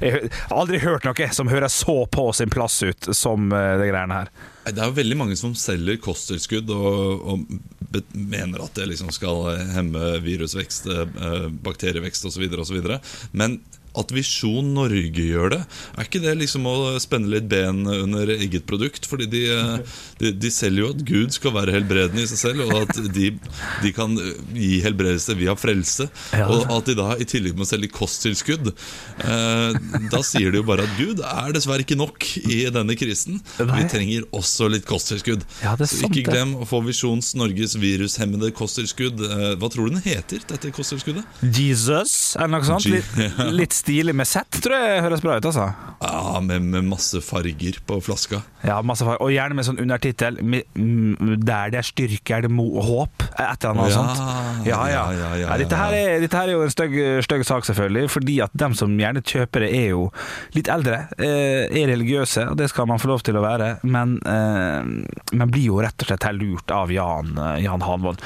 Jeg 0.00 0.12
har 0.12 0.28
aldri 0.52 0.82
hørt 0.84 1.08
noe 1.08 1.30
som 1.34 1.48
høres 1.50 1.80
så 1.80 2.02
på 2.12 2.28
sin 2.36 2.52
plass 2.52 2.80
ut 2.84 3.10
som 3.16 3.48
eh, 3.56 3.74
det 3.80 3.90
greiene 3.92 4.22
her. 4.22 4.32
Det 4.70 4.76
er 4.76 4.92
jo 4.92 4.98
veldig 5.00 5.16
mange 5.16 5.36
som 5.40 5.56
selger 5.56 5.96
kosttilskudd 6.04 6.68
og, 6.70 7.24
og 7.24 8.02
mener 8.12 8.60
at 8.60 8.76
det 8.76 8.90
liksom 8.92 9.08
skal 9.10 9.48
hemme 9.72 10.12
virusvekst, 10.22 10.86
bakterievekst 11.64 12.28
osv. 12.28 12.44
Men 13.32 13.56
at 13.98 14.12
Visjon 14.14 14.72
Norge 14.76 15.24
gjør 15.24 15.54
det, 15.54 15.60
er 15.96 16.06
ikke 16.06 16.22
det 16.22 16.36
liksom 16.38 16.66
å 16.70 16.76
spenne 17.02 17.30
litt 17.32 17.48
ben 17.50 17.82
under 17.90 18.30
eget 18.36 18.66
produkt? 18.68 19.08
Fordi 19.10 19.26
de, 19.30 19.42
de, 20.20 20.32
de 20.36 20.52
selger 20.52 20.84
jo 20.84 20.92
at 20.94 21.02
Gud 21.08 21.34
skal 21.34 21.54
være 21.56 21.74
helbredende 21.74 22.22
i 22.24 22.30
seg 22.30 22.42
selv, 22.44 22.64
og 22.68 22.84
at 22.84 23.00
de, 23.14 23.32
de 23.82 23.92
kan 23.96 24.14
gi 24.54 24.80
helbredelse 24.84 25.36
via 25.38 25.56
frelse. 25.58 26.06
Ja. 26.36 26.48
Og 26.52 26.70
at 26.70 26.90
de 26.90 26.96
da 26.98 27.14
i 27.20 27.26
tillegg 27.28 27.58
må 27.58 27.66
selge 27.68 27.90
kosttilskudd. 27.94 28.70
Eh, 28.70 29.80
da 30.12 30.22
sier 30.26 30.52
de 30.54 30.60
jo 30.60 30.66
bare 30.68 30.86
at 30.86 30.96
Gud 31.00 31.22
er 31.24 31.54
dessverre 31.56 31.84
ikke 31.84 31.98
nok 31.98 32.26
i 32.44 32.62
denne 32.72 32.96
krisen. 32.98 33.40
Vi 33.58 33.86
trenger 33.90 34.26
også 34.36 34.70
litt 34.72 34.86
kosttilskudd. 34.88 35.44
Ja, 35.64 35.74
det 35.78 35.90
Så 35.90 36.06
ikke 36.08 36.26
glem 36.30 36.56
å 36.60 36.68
få 36.68 36.82
Visjons 36.86 37.32
Norges 37.38 37.76
virushemmede 37.80 38.52
kosttilskudd. 38.56 39.22
Eh, 39.26 39.46
hva 39.60 39.72
tror 39.72 39.88
du 39.88 39.96
den 39.96 40.04
heter, 40.04 40.42
dette 40.50 40.72
kosttilskuddet? 40.74 41.26
Jesus, 41.42 42.36
eller 42.36 42.58
noe 42.58 42.68
sånt. 42.68 42.88
Litt, 42.90 43.14
litt 43.60 43.76
stilig 43.80 44.14
med 44.16 44.28
sett, 44.28 44.60
tror 44.62 44.76
jeg 44.76 45.02
høres 45.04 45.22
bra 45.24 45.38
ut, 45.40 45.46
altså. 45.48 45.70
Ja, 46.00 46.40
med, 46.44 46.62
med 46.72 46.86
masse 46.88 47.20
farger 47.24 47.76
på 47.88 47.98
flaska. 48.04 48.38
Ja, 48.64 48.78
masse 48.84 49.04
farger 49.04 49.20
Og 49.24 49.32
gjerne 49.34 49.56
med 49.56 49.66
sånn 49.66 49.80
undertittel 49.82 50.38
'Der 50.40 51.72
det 51.72 51.78
er 51.80 51.86
styrke, 51.86 52.36
er 52.38 52.46
det 52.46 52.50
håp'. 52.52 53.24
Et 53.36 53.64
eller 53.64 53.70
annet 53.70 53.90
Ja, 53.90 53.96
sånt. 53.96 54.66
Ja, 54.66 54.80
ja. 54.88 55.02
ja, 55.16 55.28
ja, 55.40 55.56
dette, 55.60 55.76
her 55.76 55.92
er, 55.96 56.20
dette 56.20 56.36
her 56.36 56.48
er 56.48 56.52
jo 56.52 56.62
en 56.64 56.72
stygg, 56.72 56.96
stygg 57.24 57.44
sak, 57.48 57.64
selvfølgelig. 57.68 58.10
Fordi 58.12 58.38
at 58.44 58.50
dem 58.54 58.74
som 58.76 58.96
gjerne 59.00 59.22
kjøper 59.24 59.64
det, 59.66 59.70
er 59.76 59.88
jo 59.94 60.10
litt 60.56 60.68
eldre. 60.68 61.06
eh, 61.18 61.68
Er 61.80 61.88
religiøse, 61.92 62.50
og 62.50 62.56
det 62.60 62.68
skal 62.70 62.86
man 62.86 62.98
få 63.00 63.08
lov 63.12 63.22
til 63.24 63.36
å 63.36 63.44
være. 63.44 63.78
Men, 63.84 64.18
eh, 64.24 65.36
men 65.36 65.50
blir 65.50 65.68
jo 65.70 65.80
rett 65.80 66.00
og 66.02 66.06
slett 66.08 66.24
her 66.28 66.36
lurt 66.36 66.70
av 66.70 66.90
Jan, 66.92 67.36
eh, 67.38 67.62
Jan 67.64 67.80
Hanvold. 67.80 68.20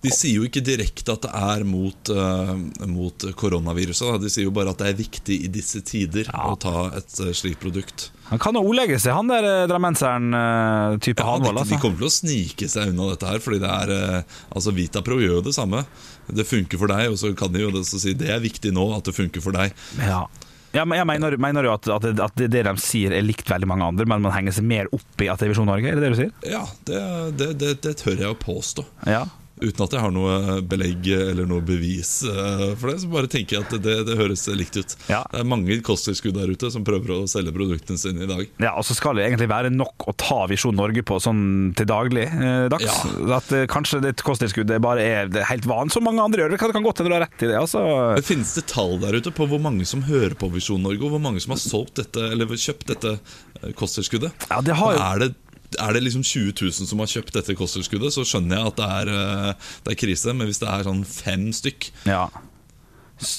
De 0.00 0.12
sier 0.14 0.38
jo 0.38 0.46
ikke 0.48 0.62
direkte 0.64 1.12
at 1.12 1.26
det 1.26 1.30
er 1.36 1.64
mot, 1.68 2.10
uh, 2.14 2.54
mot 2.88 3.26
koronaviruset. 3.36 4.16
De 4.22 4.30
sier 4.32 4.46
jo 4.46 4.54
bare 4.56 4.72
at 4.72 4.80
det 4.80 4.88
er 4.88 4.98
viktig 5.00 5.36
i 5.44 5.50
disse 5.52 5.82
tider 5.84 6.30
å 6.32 6.54
ta 6.60 6.88
et 6.96 7.18
uh, 7.20 7.32
slikt 7.36 7.60
produkt. 7.60 8.08
Han 8.30 8.40
kan 8.40 8.56
jo 8.56 8.62
ordlegge 8.62 8.96
seg, 9.02 9.12
han 9.16 9.26
der 9.26 9.66
drammenseren 9.66 10.28
eh, 10.38 10.92
type 11.02 11.18
Ja, 11.18 11.32
Hanvold. 11.32 11.58
Altså. 11.58 11.74
de 11.74 11.80
kommer 11.82 11.98
til 11.98 12.06
å 12.06 12.12
snike 12.14 12.68
seg 12.70 12.92
unna 12.92 13.08
dette 13.10 13.26
her, 13.26 13.40
fordi 13.42 13.58
det 13.58 13.70
er 13.74 14.22
Altså 14.54 14.70
Vitapro 14.70 15.18
gjør 15.18 15.40
jo 15.40 15.46
det 15.48 15.54
samme. 15.56 15.82
Det 16.30 16.46
funker 16.46 16.78
for 16.78 16.94
deg, 16.94 17.08
og 17.10 17.18
så 17.18 17.32
kan 17.34 17.50
de 17.50 17.64
jo 17.64 17.72
det, 17.74 17.82
så 17.88 17.98
si 17.98 18.14
det 18.14 18.30
er 18.30 18.38
viktig 18.38 18.70
nå 18.76 18.86
at 18.94 19.10
det 19.10 19.16
funker 19.16 19.42
for 19.42 19.58
deg. 19.58 19.74
Ja. 19.98 20.28
Ja, 20.70 20.84
men 20.86 21.00
jeg 21.00 21.06
mener, 21.10 21.34
mener 21.42 21.66
jo 21.66 21.72
at, 21.74 21.88
at, 21.90 22.04
det, 22.06 22.22
at 22.22 22.38
det 22.38 22.62
de 22.66 22.74
sier 22.78 23.10
er 23.16 23.26
likt 23.26 23.50
veldig 23.50 23.66
mange 23.66 23.88
andre, 23.90 24.06
men 24.06 24.22
man 24.22 24.34
henger 24.34 24.54
seg 24.54 24.66
mer 24.70 24.90
opp 24.94 25.22
i 25.22 25.26
at 25.26 25.42
det 25.42 25.48
er 25.48 25.52
Visjon 25.54 25.66
Norge? 25.66 25.90
Er 25.90 25.98
det 25.98 26.04
det 26.04 26.12
du 26.14 26.18
sier? 26.20 26.32
Ja, 26.46 26.62
det, 26.86 27.00
det, 27.40 27.48
det, 27.58 27.72
det 27.82 27.96
tør 27.98 28.14
jeg 28.14 28.30
å 28.30 28.38
påstå. 28.38 28.86
Ja. 29.10 29.24
Uten 29.60 29.84
at 29.84 29.92
jeg 29.96 30.00
har 30.00 30.12
noe 30.14 30.60
belegg 30.64 31.06
eller 31.12 31.44
noe 31.48 31.60
bevis 31.64 32.22
eh, 32.24 32.62
for 32.80 32.90
det, 32.90 32.98
så 33.02 33.10
bare 33.12 33.28
tenker 33.30 33.58
jeg 33.58 33.66
at 33.66 33.74
det, 33.84 33.96
det 34.08 34.16
høres 34.18 34.46
likt 34.56 34.78
ut. 34.80 34.94
Ja. 35.10 35.20
Det 35.30 35.42
er 35.42 35.48
mange 35.48 35.76
kosttilskudd 35.84 36.38
der 36.38 36.48
ute 36.54 36.70
som 36.72 36.84
prøver 36.86 37.12
å 37.12 37.18
selge 37.28 37.52
produktene 37.52 38.00
sine 38.00 38.24
i 38.24 38.30
dag. 38.30 38.46
ja, 38.62 38.72
og 38.80 38.86
så 38.88 38.96
skal 38.96 39.18
det 39.20 39.26
egentlig 39.28 39.50
være 39.52 39.72
nok 39.74 40.06
å 40.08 40.14
ta 40.20 40.40
Visjon 40.50 40.76
Norge 40.78 41.04
på 41.06 41.18
sånn 41.20 41.42
til 41.76 41.88
daglig 41.90 42.24
eh, 42.30 42.66
dags. 42.72 42.88
Ja. 42.88 43.36
At 43.40 43.52
eh, 43.56 43.66
kanskje 43.70 44.00
det 44.04 44.14
kosttilskuddet 44.24 44.80
bare 44.84 45.04
er 45.04 45.28
det 45.32 45.44
helt 45.50 45.68
vanlig, 45.68 45.92
som 45.94 46.06
mange 46.08 46.24
andre 46.24 46.44
gjør. 46.46 46.54
Det 46.56 46.60
kan, 46.62 46.72
det 46.72 46.78
kan 46.78 46.86
godt 46.88 47.02
hende 47.02 47.12
du 47.12 47.16
har 47.18 47.24
rett 47.26 47.44
i 47.44 47.50
det. 47.52 47.58
Altså. 47.60 47.84
Men 48.16 48.26
Finnes 48.30 48.54
det 48.56 48.66
tall 48.72 48.96
der 49.04 49.20
ute 49.20 49.32
på 49.36 49.46
hvor 49.50 49.60
mange 49.62 49.84
som 49.88 50.02
hører 50.08 50.36
på 50.40 50.48
Visjon 50.56 50.80
Norge, 50.84 51.04
og 51.04 51.14
hvor 51.16 51.22
mange 51.28 51.42
som 51.44 51.52
har 51.56 51.60
solgt 51.62 52.00
dette, 52.00 52.30
eller 52.32 52.48
kjøpt 52.56 52.88
dette 52.94 53.14
eh, 53.18 53.70
kosttilskuddet? 53.76 54.48
Ja, 54.50 54.60
det 54.64 54.76
har 54.80 54.96
jo- 54.96 55.04
er, 55.04 55.24
det, 55.26 55.30
er 55.78 55.92
det 55.94 56.02
liksom 56.02 56.22
20 56.26 56.52
000 56.58 56.88
som 56.90 56.98
har 56.98 57.06
kjøpt 57.12 57.34
dette 57.36 57.54
kosttilskuddet, 57.58 58.10
så 58.14 58.24
skjønner 58.26 58.58
jeg 58.58 58.70
at 58.72 58.78
det 58.80 58.88
er, 59.00 59.10
eh, 59.14 59.68
det 59.86 59.92
er 59.94 59.98
krise. 60.02 60.34
Men 60.34 60.48
hvis 60.50 60.58
det 60.62 60.68
er 60.72 60.86
sånn 60.88 61.04
fem 61.06 61.50
stykk, 61.54 61.90
Ja. 62.10 62.24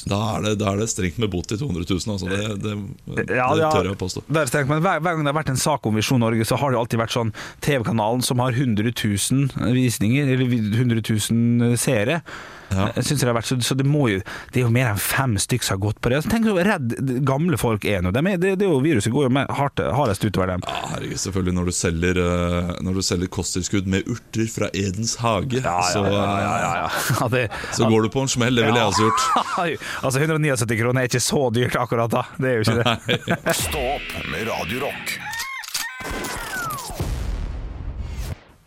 da 0.06 0.20
er 0.38 0.42
det, 0.46 0.52
da 0.62 0.72
er 0.72 0.78
det 0.78 0.90
strengt 0.94 1.18
med 1.18 1.32
bot 1.34 1.52
i 1.52 1.58
200 1.58 1.86
000. 1.90 2.14
Altså. 2.14 2.30
Det, 2.30 2.62
det, 2.62 3.26
det 3.26 3.36
Ja, 3.36 3.50
ja, 3.58 3.72
tør 3.74 3.90
jeg 3.90 3.98
å 3.98 4.00
påstå. 4.00 4.24
strengt, 4.48 4.70
men 4.70 4.82
hver, 4.86 5.02
hver 5.02 5.16
gang 5.18 5.26
det 5.26 5.34
har 5.34 5.40
vært 5.42 5.50
en 5.56 5.58
sak 5.58 5.86
om 5.90 5.96
Visjon 5.98 6.22
Norge, 6.22 6.46
så 6.46 6.56
har 6.62 6.72
det 6.72 6.78
alltid 6.80 7.02
vært 7.02 7.16
sånn 7.18 7.34
TV-kanalen 7.66 8.22
som 8.22 8.40
har 8.40 8.52
100 8.54 8.94
000 8.94 9.74
visninger, 9.74 10.30
eller 10.30 10.46
100 10.78 11.02
000 11.02 11.76
seere. 11.82 12.22
Ja. 12.72 12.88
Synes 13.02 13.22
det 13.22 13.28
har 13.28 13.36
vært 13.36 13.50
så, 13.50 13.58
så 13.64 13.76
det 13.78 13.86
må 13.88 14.06
jo 14.12 14.20
Det 14.54 14.62
er 14.62 14.66
jo 14.66 14.72
mer 14.74 14.92
enn 14.94 15.02
fem 15.02 15.36
stykk 15.42 15.66
som 15.66 15.78
har 15.78 15.82
gått 15.88 16.02
på 16.04 16.12
det. 16.14 16.22
Så 16.24 16.32
tenk 16.32 16.48
så 16.48 16.56
redd 16.56 16.96
gamle 17.28 17.60
folk 17.62 17.86
er 17.90 18.04
nå. 18.04 18.14
De 18.16 18.24
er, 18.24 18.40
det, 18.42 18.54
det 18.62 18.68
er 18.68 18.72
jo 18.72 18.80
Viruset 18.84 19.14
går 19.14 19.28
jo 19.28 19.34
med 19.38 19.52
hardt, 19.58 19.82
hardest 19.96 20.26
utover 20.26 20.54
dem. 20.54 20.66
Ja, 20.68 20.80
herregud, 20.94 21.20
selvfølgelig 21.24 21.56
Når 21.60 21.70
du 21.70 21.76
selger, 21.78 22.22
eh, 22.26 22.72
Når 22.88 23.00
du 23.00 23.04
selger 23.06 23.32
kosttilskudd 23.38 23.90
med 23.92 24.08
urter 24.12 24.48
fra 24.52 24.72
Edens 24.74 25.18
hage, 25.22 25.62
Så, 25.92 26.06
ja, 26.08 26.28
ja, 26.42 26.56
ja. 26.62 26.88
Ja, 27.20 27.28
det, 27.34 27.46
så 27.76 27.90
går 27.92 28.08
du 28.08 28.14
på 28.14 28.26
en 28.26 28.32
smell. 28.32 28.56
Det 28.56 28.66
ville 28.68 28.80
jeg 28.80 28.94
også 28.94 29.10
gjort. 29.10 29.28
altså 30.06 30.24
179 30.24 30.80
kroner 30.82 31.04
er 31.04 31.12
ikke 31.12 31.24
så 31.24 31.44
dyrt 31.54 31.78
akkurat 31.80 32.14
da. 32.14 32.26
Det 32.38 32.54
er 32.54 32.60
jo 32.60 32.66
ikke 32.66 32.80
det. 32.82 33.56
Stopp 33.66 34.16
med 34.32 34.48
Radio 34.50 34.88
Rock. 34.88 35.20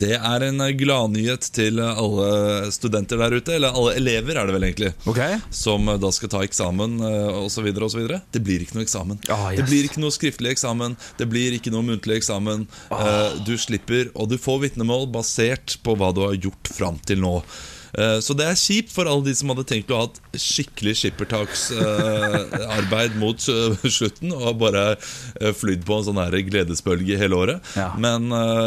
Det 0.02 0.16
er 0.16 0.42
en 0.42 0.58
gladnyhet 0.74 1.46
til 1.54 1.78
alle 1.78 2.70
studenter 2.74 3.20
der 3.20 3.36
ute, 3.38 3.54
eller 3.54 3.76
alle 3.78 3.94
elever 4.00 4.40
er 4.40 4.48
det 4.48 4.56
vel 4.56 4.66
egentlig, 4.66 4.90
okay. 5.06 5.38
som 5.54 5.86
da 6.02 6.10
skal 6.14 6.32
ta 6.32 6.42
eksamen 6.44 6.98
osv. 7.44 7.68
osv. 7.86 8.02
Det 8.34 8.42
blir 8.42 8.64
ikke 8.64 8.78
noe 8.78 8.86
eksamen. 8.86 9.20
Oh, 9.30 9.46
yes. 9.52 9.60
Det 9.60 9.68
blir 9.70 9.86
ikke 9.86 10.02
noe 10.02 10.14
skriftlig 10.14 10.56
eksamen, 10.56 10.98
det 11.20 11.28
blir 11.30 11.54
ikke 11.56 11.72
noe 11.74 11.86
muntlig 11.86 12.18
eksamen. 12.18 12.66
Oh. 12.90 13.38
Du 13.46 13.54
slipper, 13.60 14.10
og 14.18 14.32
du 14.32 14.36
får 14.40 14.64
vitnemål 14.66 15.06
basert 15.14 15.78
på 15.86 15.94
hva 16.00 16.10
du 16.14 16.24
har 16.26 16.36
gjort 16.42 16.74
fram 16.74 16.98
til 17.06 17.22
nå. 17.22 17.38
Eh, 17.98 18.18
Så 18.24 18.32
det 18.38 18.46
er 18.48 18.56
kjipt 18.58 18.90
for 18.94 19.04
alle 19.10 19.24
de 19.28 19.34
som 19.38 19.50
hadde 19.52 19.66
tenkt 19.70 19.90
å 19.94 19.98
ha 20.02 20.06
et 20.08 20.18
skikkelig 20.40 20.94
skippertaksarbeid 21.02 23.12
mot 23.22 23.38
eh, 23.52 23.72
slutten 23.90 24.30
og 24.34 24.52
bare 24.62 24.84
eh, 24.96 25.52
flydd 25.54 25.82
på 25.86 25.92
en 25.98 26.06
sånn 26.08 26.22
her 26.22 26.34
gledesbølge 26.48 27.16
hele 27.20 27.36
året. 27.38 27.58
Ja. 27.78 27.88
Men 28.00 28.20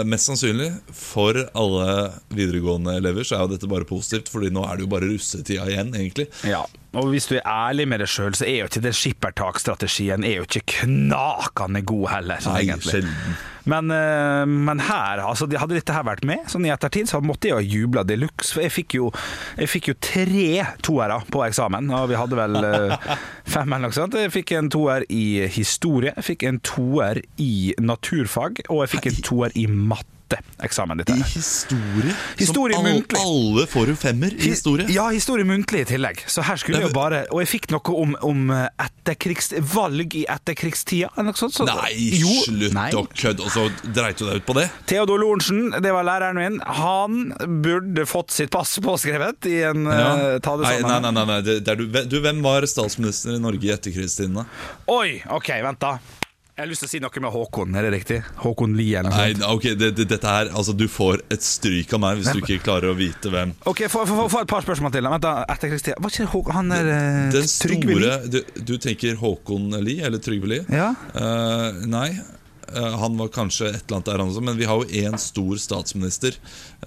mest 0.08 0.26
sannsynlig 0.30 0.72
for 0.96 1.34
alle 1.58 1.88
videregående 2.34 2.92
elever 3.00 3.24
så 3.28 3.34
er 3.38 3.42
jo 3.46 3.52
dette 3.56 3.70
bare 3.72 3.88
positivt, 3.90 4.28
Fordi 4.32 4.50
nå 4.54 4.62
er 4.68 4.74
det 4.78 4.84
jo 4.88 4.92
bare 4.92 5.10
russetida 5.12 5.64
igjen, 5.72 5.90
egentlig. 5.98 6.28
Ja, 6.48 6.64
og 6.98 7.12
hvis 7.14 7.30
du 7.30 7.36
er 7.38 7.46
ærlig 7.46 7.86
med 7.90 8.02
deg 8.02 8.10
sjøl, 8.12 8.34
så 8.38 8.48
er 8.48 8.64
jo 8.64 8.72
ikke 8.72 8.84
den 8.88 8.96
skippertakstrategien 8.98 10.26
er 10.26 10.40
jo 10.40 10.48
ikke 10.48 10.66
knakende 10.80 11.84
god 11.86 12.10
heller. 12.16 12.50
Nei, 12.50 12.64
egentlig. 12.66 12.98
sjelden. 12.98 13.38
Men, 13.68 13.92
eh, 13.92 14.46
men 14.48 14.80
her, 14.88 15.22
altså, 15.28 15.48
hadde 15.60 15.76
dette 15.76 15.94
her 15.94 16.06
vært 16.08 16.24
med, 16.28 16.46
sånn 16.48 16.66
i 16.66 16.72
ettertid, 16.72 17.10
så 17.12 17.20
måtte 17.24 17.50
jeg 17.50 17.58
ha 17.58 17.64
jubla 17.64 18.06
de 18.08 18.16
luxe. 18.22 18.54
For 18.56 18.64
jeg 18.64 18.74
fikk, 18.74 18.98
jo, 18.98 19.12
jeg 19.60 19.72
fikk 19.72 19.92
jo 19.92 19.98
tre 20.00 20.50
toere 20.88 21.20
på 21.34 21.44
eksamen, 21.46 21.92
og 21.94 22.08
vi 22.14 22.20
hadde 22.20 22.40
vel 22.40 22.60
eh, 22.64 23.16
fem 23.56 23.68
eller 23.68 23.90
noe 23.90 23.98
sånt. 23.98 24.18
Jeg 24.18 24.34
fikk 24.34 24.56
en 24.58 24.72
toer 24.74 25.06
i 25.12 25.26
historie, 25.52 26.16
jeg 26.16 26.30
fikk 26.32 26.48
en 26.48 26.62
toer 26.64 27.22
i 27.44 27.74
naturfag, 27.84 28.64
og 28.72 28.86
jeg 28.86 28.96
fikk 28.96 29.12
en 29.12 29.26
toer 29.32 29.60
i 29.60 29.68
matte. 29.68 30.17
Eksamen 30.64 30.98
ditt 31.02 31.10
I 31.14 31.18
her. 31.20 31.30
historie? 31.32 32.16
Historie 32.40 32.76
som 32.76 32.86
all, 32.86 33.04
alle 33.22 33.66
får 33.70 33.92
jo 33.94 33.96
femmer 34.00 34.34
i 34.34 34.50
historie. 34.52 34.88
Ja, 34.92 35.08
historie 35.14 35.46
muntlig 35.48 35.86
i 35.86 35.90
tillegg. 35.94 36.24
Så 36.28 36.44
her 36.48 36.60
skulle 36.60 36.82
jeg 36.82 36.90
jo 36.90 36.96
bare 36.96 37.24
Og 37.32 37.42
jeg 37.44 37.50
fikk 37.52 37.70
noe 37.72 37.94
om, 37.96 38.16
om 38.26 38.52
etterkrigs, 38.52 39.54
valg 39.74 40.16
i 40.18 40.26
etterkrigstida, 40.30 41.12
sånt. 41.38 41.56
Så, 41.56 41.68
Nei, 41.68 41.94
Jo, 42.20 42.32
slutt 42.46 42.76
nei. 42.76 42.90
å 42.98 43.06
kødde! 43.08 43.46
Og 43.48 43.54
så 43.54 43.68
dreit 43.94 44.20
du 44.20 44.26
deg 44.28 44.42
ut 44.42 44.48
på 44.48 44.58
det? 44.58 44.68
Theodor 44.90 45.22
Lorentzen, 45.22 45.72
det 45.84 45.94
var 45.96 46.08
læreren 46.08 46.40
min. 46.40 46.60
Han 46.82 47.34
burde 47.64 48.06
fått 48.10 48.34
sitt 48.36 48.52
pass 48.54 48.78
påskrevet 48.84 49.48
i 49.50 49.60
en 49.70 49.88
eh, 49.88 50.38
Ta 50.44 50.58
det 50.58 50.68
Nei, 50.68 50.78
nei, 50.84 51.00
nei, 51.06 51.12
nei, 51.16 51.26
nei. 51.32 51.42
Det, 51.46 51.60
det 51.66 51.78
du, 51.80 51.86
du, 52.10 52.20
Hvem 52.24 52.42
var 52.46 52.66
statsminister 52.70 53.38
i 53.38 53.42
Norge 53.42 53.68
i 53.70 53.74
etterkrigstiden? 53.76 54.42
da? 54.42 54.48
Oi, 54.92 55.20
OK, 55.34 55.52
vent, 55.64 55.80
da. 55.84 55.98
Jeg 56.58 56.64
har 56.64 56.70
lyst 56.72 56.82
til 56.82 56.88
å 56.88 56.90
si 56.90 57.00
noe 57.04 57.22
med 57.22 57.30
Håkon, 57.30 57.76
er 57.78 57.86
det 57.86 57.90
riktig? 57.94 58.16
Håkon 58.42 58.72
Lie 58.74 58.98
eller 58.98 59.14
noe 59.14 59.26
Nei, 59.30 59.50
ok, 59.54 59.66
det, 59.78 59.92
det, 59.94 60.08
dette 60.10 60.32
her 60.32 60.48
Altså, 60.58 60.74
du 60.74 60.88
får 60.90 61.22
et 61.30 61.44
stryk 61.46 61.92
av 61.94 62.02
meg 62.02 62.18
hvis 62.18 62.32
du 62.34 62.40
ikke 62.42 62.58
klarer 62.66 62.90
å 62.90 62.96
vite 62.98 63.30
hvem. 63.30 63.52
Ok, 63.70 63.84
Få 63.94 64.02
et 64.42 64.50
par 64.50 64.66
spørsmål 64.66 64.96
til. 64.96 65.06
Vent 65.06 65.22
da, 65.22 65.36
Etterkrigstida 65.54 66.02
Var 66.02 66.16
ikke 66.16 66.32
Håkon 66.32 66.58
Han 66.58 66.74
er 66.74 66.90
eh, 66.96 67.20
Den 67.36 67.46
Lie? 67.46 67.52
store 67.52 68.16
du, 68.34 68.40
du 68.58 68.74
tenker 68.82 69.22
Håkon 69.22 69.70
Lie, 69.86 70.02
eller 70.10 70.18
Trygve 70.18 70.50
Lie? 70.50 70.66
Ja. 70.74 70.90
Uh, 71.14 71.86
nei. 71.94 72.10
Eh, 72.76 72.96
han 73.02 73.18
var 73.20 73.30
kanskje 73.36 73.70
et 73.72 73.84
eller 73.86 73.98
annet 74.00 74.10
der, 74.10 74.18
han 74.24 74.32
også, 74.34 74.44
men 74.44 74.58
vi 74.60 74.66
har 74.68 74.82
jo 74.82 75.02
én 75.04 75.16
stor 75.22 75.56
statsminister 75.62 76.36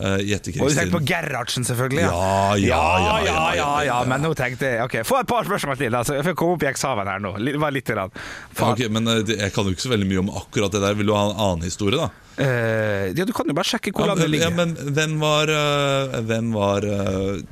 i 0.01 0.33
etterkrigstiden. 0.33 0.63
Og 0.65 0.71
du 0.71 0.77
tenker 0.79 0.95
på. 0.95 1.03
Gerhardsen, 1.09 1.65
selvfølgelig. 1.67 2.05
Ja, 2.07 2.57
ja, 2.63 2.83
ja, 3.05 3.15
ja, 3.27 3.39
ja, 3.59 3.71
ja. 3.89 3.97
Men 4.09 4.23
nå 4.23 4.31
tenkte 4.39 4.69
jeg 4.71 4.85
Ok, 4.85 4.95
Få 5.09 5.19
et 5.21 5.29
par 5.29 5.45
spørsmål 5.49 5.77
til. 5.81 5.95
Altså. 5.99 6.15
Jeg 6.21 6.25
får 6.29 6.37
komme 6.39 6.55
opp 6.57 6.63
i 6.65 6.69
eksamen 6.71 7.09
her 7.11 7.21
nå. 7.25 7.33
Bare 7.59 7.75
litt. 7.75 7.89
Grann. 7.91 8.13
Ja, 8.15 8.23
Faen. 8.55 8.75
ok, 8.77 8.83
men 8.95 9.09
eh, 9.11 9.33
jeg 9.35 9.53
kan 9.57 9.67
jo 9.67 9.75
ikke 9.75 9.83
så 9.89 9.91
veldig 9.93 10.07
mye 10.13 10.21
om 10.23 10.31
akkurat 10.45 10.73
det 10.77 10.83
der. 10.85 10.95
Vil 11.01 11.11
du 11.11 11.15
ha 11.17 11.25
en 11.31 11.35
annen 11.49 11.67
historie, 11.67 11.99
da? 11.99 12.11
Eh, 12.41 13.11
ja, 13.19 13.27
du 13.27 13.33
kan 13.37 13.51
jo 13.51 13.57
bare 13.59 13.67
sjekke 13.69 13.91
hvor 13.93 14.07
Ja, 14.07 14.13
landet 14.15 14.31
ligger. 14.31 14.49
ja, 14.49 14.57
men 14.57 14.95
hvem 14.97 15.17
var, 15.21 15.51
eh, 15.57 16.21
hvem 16.31 16.53
var 16.55 16.87
eh, 16.87 17.43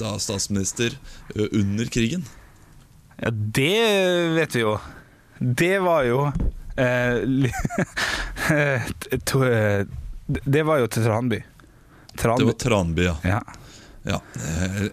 da 0.00 0.14
statsminister 0.22 0.94
eh, 1.34 1.48
under 1.58 1.90
krigen? 1.92 2.22
Ja, 3.20 3.32
det 3.34 3.74
vet 4.38 4.54
vi 4.56 4.62
jo. 4.62 4.78
Det 5.40 5.74
var 5.84 6.06
jo 6.06 6.22
eh, 6.76 7.16
eh, 8.56 8.82
eh, 8.82 9.86
Det 10.26 10.62
var 10.62 10.82
jo 10.82 10.86
til 10.86 11.04
Tranby. 11.04 11.40
Det 12.14 12.28
var 12.28 12.52
Tranby, 12.52 13.08
ja. 13.08 13.16
Ja. 13.24 13.40
Ja, 14.02 14.16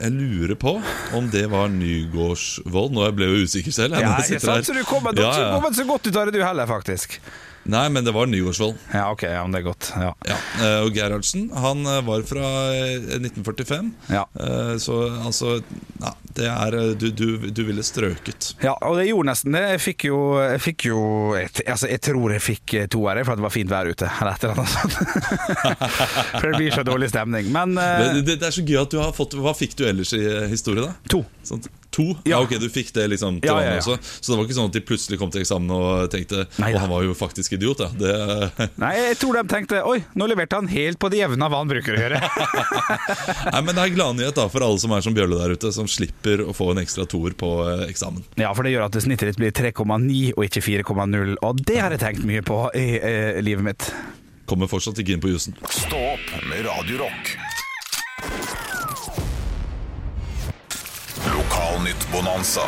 jeg, 0.02 0.12
lurer 0.12 0.58
på 0.60 0.74
om 1.16 1.30
det 1.32 1.46
var 1.48 1.70
Nygårdsvold. 1.72 2.92
Nå 2.92 3.06
ble 3.16 3.30
jeg 3.30 3.38
jo 3.38 3.46
usikker 3.48 3.76
selv. 3.76 3.96
jeg, 3.96 4.04
Ja, 4.04 4.18
jeg 4.20 4.42
sant? 4.44 4.68
Så 4.68 4.76
du 4.76 4.84
kommer 4.84 5.16
Ja, 5.16 5.32
ja. 5.56 5.72
så 5.74 5.86
godt 5.88 6.10
ut 6.10 6.16
av 6.16 6.28
det, 6.28 6.36
du 6.36 6.44
heller, 6.44 6.68
faktisk. 6.68 7.16
Nei, 7.68 7.86
men 7.92 8.06
det 8.08 8.14
var 8.16 8.30
Nygaardsvold. 8.32 8.78
Ja, 8.94 9.06
ok, 9.12 9.24
ja, 9.28 9.42
men 9.44 9.52
det 9.56 9.60
er 9.60 9.66
godt. 9.68 9.90
Ja. 10.00 10.12
Ja, 10.30 10.38
eh, 10.64 10.80
Og 10.86 10.96
Gerhardsen 10.96 11.50
han 11.52 11.82
eh, 11.86 12.00
var 12.08 12.24
fra 12.30 12.46
eh, 12.74 13.18
1945. 13.20 13.90
Ja. 14.14 14.24
Eh, 14.40 14.74
Så 14.80 14.98
altså 15.12 15.58
ja, 16.02 16.14
Det 16.38 16.48
er 16.48 16.78
du, 17.02 17.08
du, 17.12 17.28
du 17.52 17.62
ville 17.68 17.84
strøket. 17.84 18.54
Ja, 18.64 18.76
og 18.88 18.98
det 19.02 19.08
gjorde 19.10 19.30
nesten 19.32 19.56
det. 19.58 19.64
Jeg 19.76 19.84
fikk 19.84 20.08
jo 20.10 20.20
Jeg, 20.40 20.62
fikk 20.64 20.88
jo, 20.90 21.02
jeg, 21.38 21.52
altså, 21.66 21.90
jeg 21.92 22.02
tror 22.08 22.36
jeg 22.38 22.46
fikk 22.46 22.76
to 22.78 22.86
toer, 22.98 23.20
jeg, 23.22 23.28
for 23.28 23.36
at 23.36 23.42
det 23.42 23.48
var 23.48 23.56
fint 23.58 23.72
vær 23.74 23.92
ute. 23.92 24.10
Eller 24.22 24.38
et 24.38 24.48
eller 24.48 24.62
annet 24.62 24.76
sånt. 24.78 25.58
for 26.40 26.48
det 26.48 26.56
blir 26.62 26.72
så 26.78 26.86
dårlig 26.88 27.10
stemning. 27.12 27.52
Men 27.54 27.76
Det, 27.78 28.22
det, 28.24 28.38
det 28.42 28.48
er 28.48 28.56
så 28.56 28.64
gøy 28.66 28.80
at 28.86 28.94
du 28.94 29.00
har 29.02 29.12
fått 29.18 29.36
Hva 29.38 29.54
fikk 29.58 29.76
du 29.80 29.86
ellers 29.90 30.14
i 30.18 30.24
historie, 30.52 30.88
da? 30.88 30.96
to. 31.12 31.24
Sånn, 31.48 31.62
to? 31.98 32.08
Ja. 32.24 32.38
Ja. 32.38 32.42
ok, 32.46 32.56
du 32.62 32.68
fikk 32.72 32.94
det 32.96 33.08
liksom 33.16 33.40
til 33.42 33.50
Ja, 33.50 33.58
ja, 33.66 33.72
ja. 33.76 33.82
også. 33.82 33.98
Så 34.22 34.32
det 34.32 34.38
var 34.38 34.46
ikke 34.48 34.58
sånn 34.60 34.70
at 34.70 34.78
de 34.78 34.82
plutselig 34.86 35.18
kom 35.20 35.32
til 35.34 35.42
eksamen 35.44 35.72
og 35.74 36.08
tenkte 36.14 36.44
Nei 36.62 36.70
Og 36.76 36.80
han 36.84 36.92
var 36.92 37.06
jo 37.08 37.16
faktisk 37.18 37.56
idiot, 37.58 37.82
ja. 37.82 37.90
Det, 37.98 38.70
Nei, 38.84 38.92
jeg 39.00 39.18
tror 39.22 39.40
de 39.40 39.44
tenkte 39.50 39.82
Oi, 39.90 39.98
nå 40.18 40.28
leverte 40.30 40.60
han 40.60 40.70
helt 40.72 41.00
på 41.02 41.10
det 41.14 41.22
jevne 41.24 41.48
av 41.48 41.54
hva 41.56 41.62
han 41.64 41.72
bruker 41.72 41.98
å 41.98 42.02
gjøre. 42.04 42.22
Nei, 43.54 43.62
men 43.66 43.74
det 43.74 43.84
er 43.88 43.96
gladnyhet 43.96 44.38
da 44.38 44.48
for 44.52 44.66
alle 44.68 44.82
som 44.82 44.94
er 44.96 45.06
som 45.06 45.16
Bjølle 45.18 45.40
der 45.42 45.56
ute, 45.58 45.72
som 45.74 45.90
slipper 45.90 46.44
å 46.46 46.54
få 46.58 46.72
en 46.74 46.84
ekstra 46.84 47.08
toer 47.10 47.34
på 47.38 47.50
eh, 47.66 47.86
eksamen. 47.90 48.24
ja, 48.38 48.52
for 48.54 48.68
det 48.68 48.76
gjør 48.76 48.88
at 48.90 49.00
snittet 49.04 49.32
ditt 49.34 49.42
blir 49.42 49.56
3,9 49.56 50.36
og 50.36 50.46
ikke 50.46 50.64
4,0, 50.68 51.36
og 51.42 51.66
det 51.68 51.80
har 51.82 51.96
jeg 51.96 52.04
tenkt 52.04 52.28
mye 52.28 52.46
på 52.46 52.62
i 52.78 52.88
eh, 53.00 53.42
livet 53.46 53.66
mitt. 53.72 53.90
Kommer 54.48 54.70
fortsatt 54.72 55.00
ikke 55.02 55.18
inn 55.18 55.24
på 55.24 55.34
jussen. 55.34 55.58
Stå 55.74 56.00
opp 56.14 56.34
med 56.48 56.66
Radio 56.70 57.08
Rock. 61.98 62.12
Bonanza. 62.12 62.62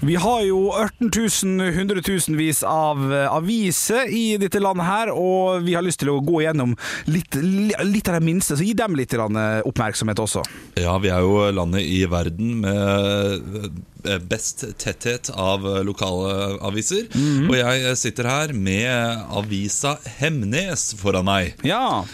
Vi 0.00 0.14
har 0.14 0.42
jo 0.46 0.70
18 0.72 1.10
000, 1.58 1.72
hundretusenvis 1.74 2.62
av 2.62 3.00
eh, 3.12 3.24
aviser 3.34 4.06
i 4.14 4.36
dette 4.38 4.60
landet 4.62 4.86
her, 4.86 5.10
og 5.10 5.64
vi 5.66 5.74
har 5.74 5.82
lyst 5.82 5.98
til 6.04 6.12
å 6.12 6.20
gå 6.22 6.44
gjennom 6.44 6.76
litt, 7.10 7.34
litt 7.34 8.08
av 8.08 8.20
de 8.20 8.28
minste, 8.28 8.54
så 8.54 8.62
gi 8.62 8.76
dem 8.78 8.94
litt 8.96 9.12
eh, 9.18 9.58
oppmerksomhet 9.66 10.22
også. 10.22 10.44
Ja, 10.78 10.94
vi 11.02 11.10
er 11.10 11.26
jo 11.26 11.50
landet 11.50 11.82
i 11.82 12.04
verden 12.08 12.60
med 12.62 13.66
eh, 14.06 14.22
best 14.22 14.68
tetthet 14.78 15.32
av 15.34 15.66
lokale 15.84 16.60
aviser. 16.62 17.10
Og 17.50 17.58
jeg 17.58 17.98
sitter 17.98 18.30
her 18.30 18.54
med 18.54 19.26
avisa 19.34 19.96
Hemnes 20.22 20.92
foran 21.02 21.26
meg. 21.26 21.58
Ja, 21.66 22.04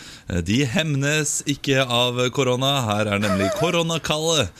De 0.46 0.62
hemnes 0.64 1.36
ikke 1.50 1.84
av 1.84 2.20
korona. 2.36 2.72
Her 2.88 3.12
er 3.16 3.22
nemlig 3.22 3.50
koronakallet. 3.58 4.50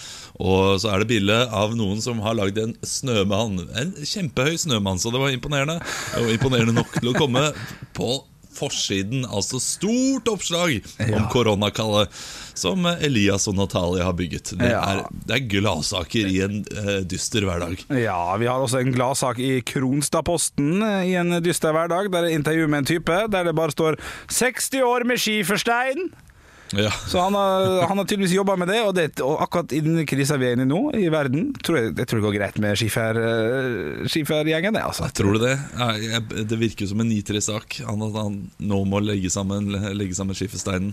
Og 0.42 0.80
så 0.82 0.90
er 0.90 1.02
det 1.02 1.10
bilde 1.12 1.36
av 1.54 1.76
noen 1.78 2.00
som 2.02 2.20
har 2.24 2.36
lagd 2.36 2.58
en 2.58 2.74
snømann. 2.82 3.60
En 3.78 3.94
kjempehøy 4.02 4.58
snømann, 4.58 4.98
så 4.98 5.12
det 5.14 5.22
var 5.22 5.34
imponerende. 5.34 5.78
Og 6.20 6.32
imponerende 6.34 6.74
nok 6.74 6.96
til 6.98 7.12
å 7.12 7.16
komme 7.16 7.48
på 7.96 8.16
forsiden. 8.54 9.24
Altså 9.28 9.60
stort 9.62 10.28
oppslag 10.30 10.80
om 11.00 11.10
Ja. 11.14 11.28
koronakallet. 11.32 12.08
Som 12.54 12.86
Elias 12.86 13.48
og 13.50 13.56
Natalie 13.58 14.04
har 14.06 14.12
bygget. 14.14 14.52
Det 14.58 14.70
Ja. 14.70 14.80
er, 14.92 15.04
det 15.26 15.34
er 15.36 15.48
gladsaker 15.60 16.26
i 16.30 16.40
en 16.44 16.60
uh, 16.76 17.00
dyster 17.02 17.42
hverdag. 17.42 17.76
Ja, 17.90 18.36
vi 18.38 18.46
har 18.46 18.62
også 18.62 18.78
en 18.80 18.92
gladsak 18.94 19.38
i 19.42 19.60
Kronstadposten 19.60 20.82
eh, 20.82 21.08
i 21.10 21.14
en 21.18 21.42
dyster 21.42 21.72
hverdag, 21.74 22.10
der 22.12 22.28
er 22.28 22.34
intervju 22.36 22.68
med 22.68 22.78
en 22.84 22.84
type 22.94 23.16
der 23.30 23.44
det 23.44 23.54
bare 23.58 23.70
står 23.74 23.98
60 24.28 24.70
år 24.82 25.04
med 25.04 25.18
skiferstein. 25.18 26.12
Ja. 26.78 26.90
Så 27.10 27.20
han 27.22 27.36
har, 27.38 27.84
han 27.88 28.00
har 28.00 28.06
tydeligvis 28.08 28.36
jobba 28.36 28.56
med 28.60 28.70
det, 28.72 28.80
og, 28.84 28.94
det, 28.96 29.06
og 29.24 29.42
akkurat 29.44 29.74
i 29.76 29.80
den 29.84 30.02
krisa 30.08 30.38
vi 30.40 30.48
er 30.48 30.56
inne 30.56 30.66
i 30.66 30.70
nå, 30.70 30.80
i 30.98 31.10
verden, 31.12 31.52
tror 31.64 31.80
jeg, 31.80 31.92
jeg 31.98 32.10
tror 32.10 32.20
det 32.20 32.26
går 32.26 32.36
greit 32.38 32.58
med 32.62 32.80
skifer, 32.80 33.20
eh, 33.20 34.08
skifergjengen, 34.10 34.76
det, 34.76 34.82
altså. 34.86 35.08
Tror 35.14 35.38
du 35.38 35.44
det? 35.46 35.54
Jeg, 35.54 36.10
jeg, 36.10 36.48
det 36.50 36.60
virker 36.60 36.86
jo 36.86 36.92
som 36.94 37.04
en 37.04 37.10
nitre-sak. 37.10 37.78
Han, 37.88 38.04
han 38.16 38.40
nå 38.58 38.82
må 38.88 39.02
legge 39.04 39.30
sammen, 39.32 39.70
legge 39.94 40.16
sammen 40.16 40.36
skifersteinen. 40.38 40.92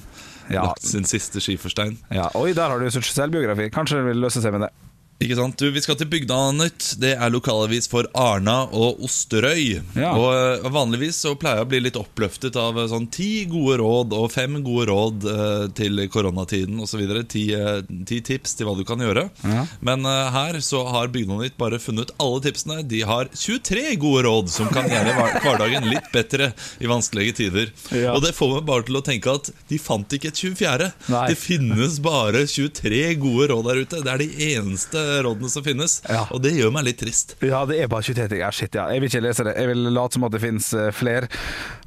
Ja. 0.52 0.68
Lagt 0.68 0.86
sin 0.86 1.08
siste 1.08 1.42
skiferstein. 1.44 1.98
Ja, 2.12 2.30
oi, 2.38 2.52
der 2.58 2.74
har 2.74 2.82
du 2.82 2.90
selvbiografi. 2.92 3.70
Kanskje 3.74 4.02
det 4.02 4.10
vil 4.12 4.26
løse 4.26 4.44
seg 4.44 4.56
med 4.56 4.68
det. 4.68 4.74
Ikke 5.22 5.38
sant? 5.38 5.58
Du, 5.62 5.70
Vi 5.72 5.82
skal 5.84 5.98
til 6.00 6.10
Bygdanytt. 6.10 6.96
Det 7.02 7.12
er 7.14 7.30
lokalavis 7.34 7.88
for 7.92 8.08
Arna 8.18 8.64
og 8.74 9.04
Osterøy. 9.06 9.82
Ja. 10.00 10.14
Og 10.18 10.30
eh, 10.34 10.70
Vanligvis 10.74 11.20
så 11.22 11.36
pleier 11.40 11.62
jeg 11.62 11.68
å 11.68 11.70
bli 11.74 11.82
litt 11.86 12.00
oppløftet 12.00 12.58
av 12.60 12.80
eh, 12.82 12.88
sånn 12.90 13.06
ti 13.14 13.46
gode 13.52 13.78
råd 13.84 14.16
og 14.18 14.32
fem 14.34 14.58
gode 14.66 14.88
råd 14.90 15.28
eh, 15.30 15.66
til 15.78 16.02
koronatiden 16.12 16.82
osv. 16.82 17.04
Ti, 17.30 17.44
eh, 17.58 17.84
ti 18.10 18.22
tips 18.32 18.58
til 18.58 18.70
hva 18.70 18.76
du 18.80 18.84
kan 18.88 19.04
gjøre. 19.04 19.28
Ja. 19.46 19.66
Men 19.86 20.08
eh, 20.10 20.32
her 20.34 20.58
så 20.66 20.84
har 20.90 21.12
Bygdanytt 21.14 21.58
bare 21.62 21.82
funnet 21.84 22.14
alle 22.22 22.42
tipsene. 22.48 22.82
De 22.90 23.04
har 23.06 23.30
23 23.36 23.96
gode 24.02 24.26
råd 24.26 24.50
som 24.54 24.72
kan 24.74 24.90
gjøre 24.90 25.14
hverdagen 25.46 25.86
litt 25.92 26.10
bedre 26.16 26.52
i 26.82 26.90
vanskelige 26.90 27.38
tider. 27.44 27.70
Ja. 27.94 28.16
Og 28.16 28.26
det 28.26 28.34
får 28.38 28.56
meg 28.58 28.68
bare 28.72 28.88
til 28.90 28.98
å 28.98 29.06
tenke 29.06 29.38
at 29.38 29.52
de 29.70 29.78
fant 29.82 30.18
ikke 30.18 30.34
et 30.34 30.42
24. 30.42 30.90
Nei. 31.14 31.24
Det 31.30 31.38
finnes 31.38 32.02
bare 32.04 32.48
23 32.50 33.06
gode 33.22 33.52
råd 33.54 33.70
der 33.70 33.86
ute. 33.86 34.02
Det 34.02 34.16
er 34.16 34.26
de 34.26 34.32
eneste 34.56 35.06
rådene 35.26 35.52
som 35.52 35.66
finnes. 35.66 36.00
Ja. 36.10 36.24
Og 36.34 36.42
det 36.44 36.54
gjør 36.58 36.74
meg 36.76 36.88
litt 36.88 37.00
trist. 37.02 37.36
Ja, 37.44 37.64
det 37.70 37.80
er 37.82 37.92
bare 37.92 38.06
23 38.08 38.28
ting. 38.32 38.42
Ja, 38.44 38.52
shit, 38.56 38.76
ja. 38.78 38.88
Jeg 38.94 39.04
vil 39.04 39.12
ikke 39.12 39.24
lese 39.26 39.46
det. 39.48 39.56
Jeg 39.60 39.72
vil 39.72 39.92
late 39.96 40.18
som 40.18 40.28
at 40.28 40.36
det 40.36 40.42
finnes 40.44 40.72
uh, 40.78 40.88
flere. 40.96 41.30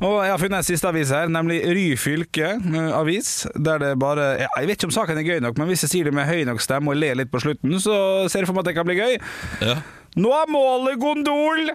Og 0.00 0.16
jeg 0.24 0.34
har 0.34 0.42
funnet 0.42 0.60
en 0.60 0.68
siste 0.68 0.90
avis 0.90 1.12
her, 1.14 1.32
nemlig 1.32 1.60
Ryfylke 1.64 2.54
uh, 2.60 2.92
avis. 3.00 3.34
Der 3.56 3.82
det 3.82 3.92
bare 4.02 4.30
ja, 4.44 4.48
Jeg 4.60 4.70
vet 4.70 4.78
ikke 4.78 4.90
om 4.90 4.96
saken 4.98 5.20
er 5.20 5.28
gøy 5.28 5.42
nok, 5.44 5.58
men 5.60 5.70
hvis 5.70 5.86
jeg 5.86 5.94
sier 5.94 6.10
det 6.10 6.14
med 6.16 6.28
høy 6.28 6.44
nok 6.48 6.62
stemme 6.64 6.92
og 6.92 7.00
ler 7.00 7.18
litt 7.18 7.32
på 7.32 7.42
slutten, 7.42 7.76
så 7.82 7.96
ser 8.28 8.44
jeg 8.44 8.50
for 8.50 8.56
meg 8.56 8.66
at 8.66 8.72
det 8.72 8.78
kan 8.78 8.88
bli 8.88 8.98
gøy. 9.00 9.20
Ja. 9.64 9.78
Nå 10.14 10.30
er 10.30 10.46
målet 10.46 10.98
gondol! 11.02 11.72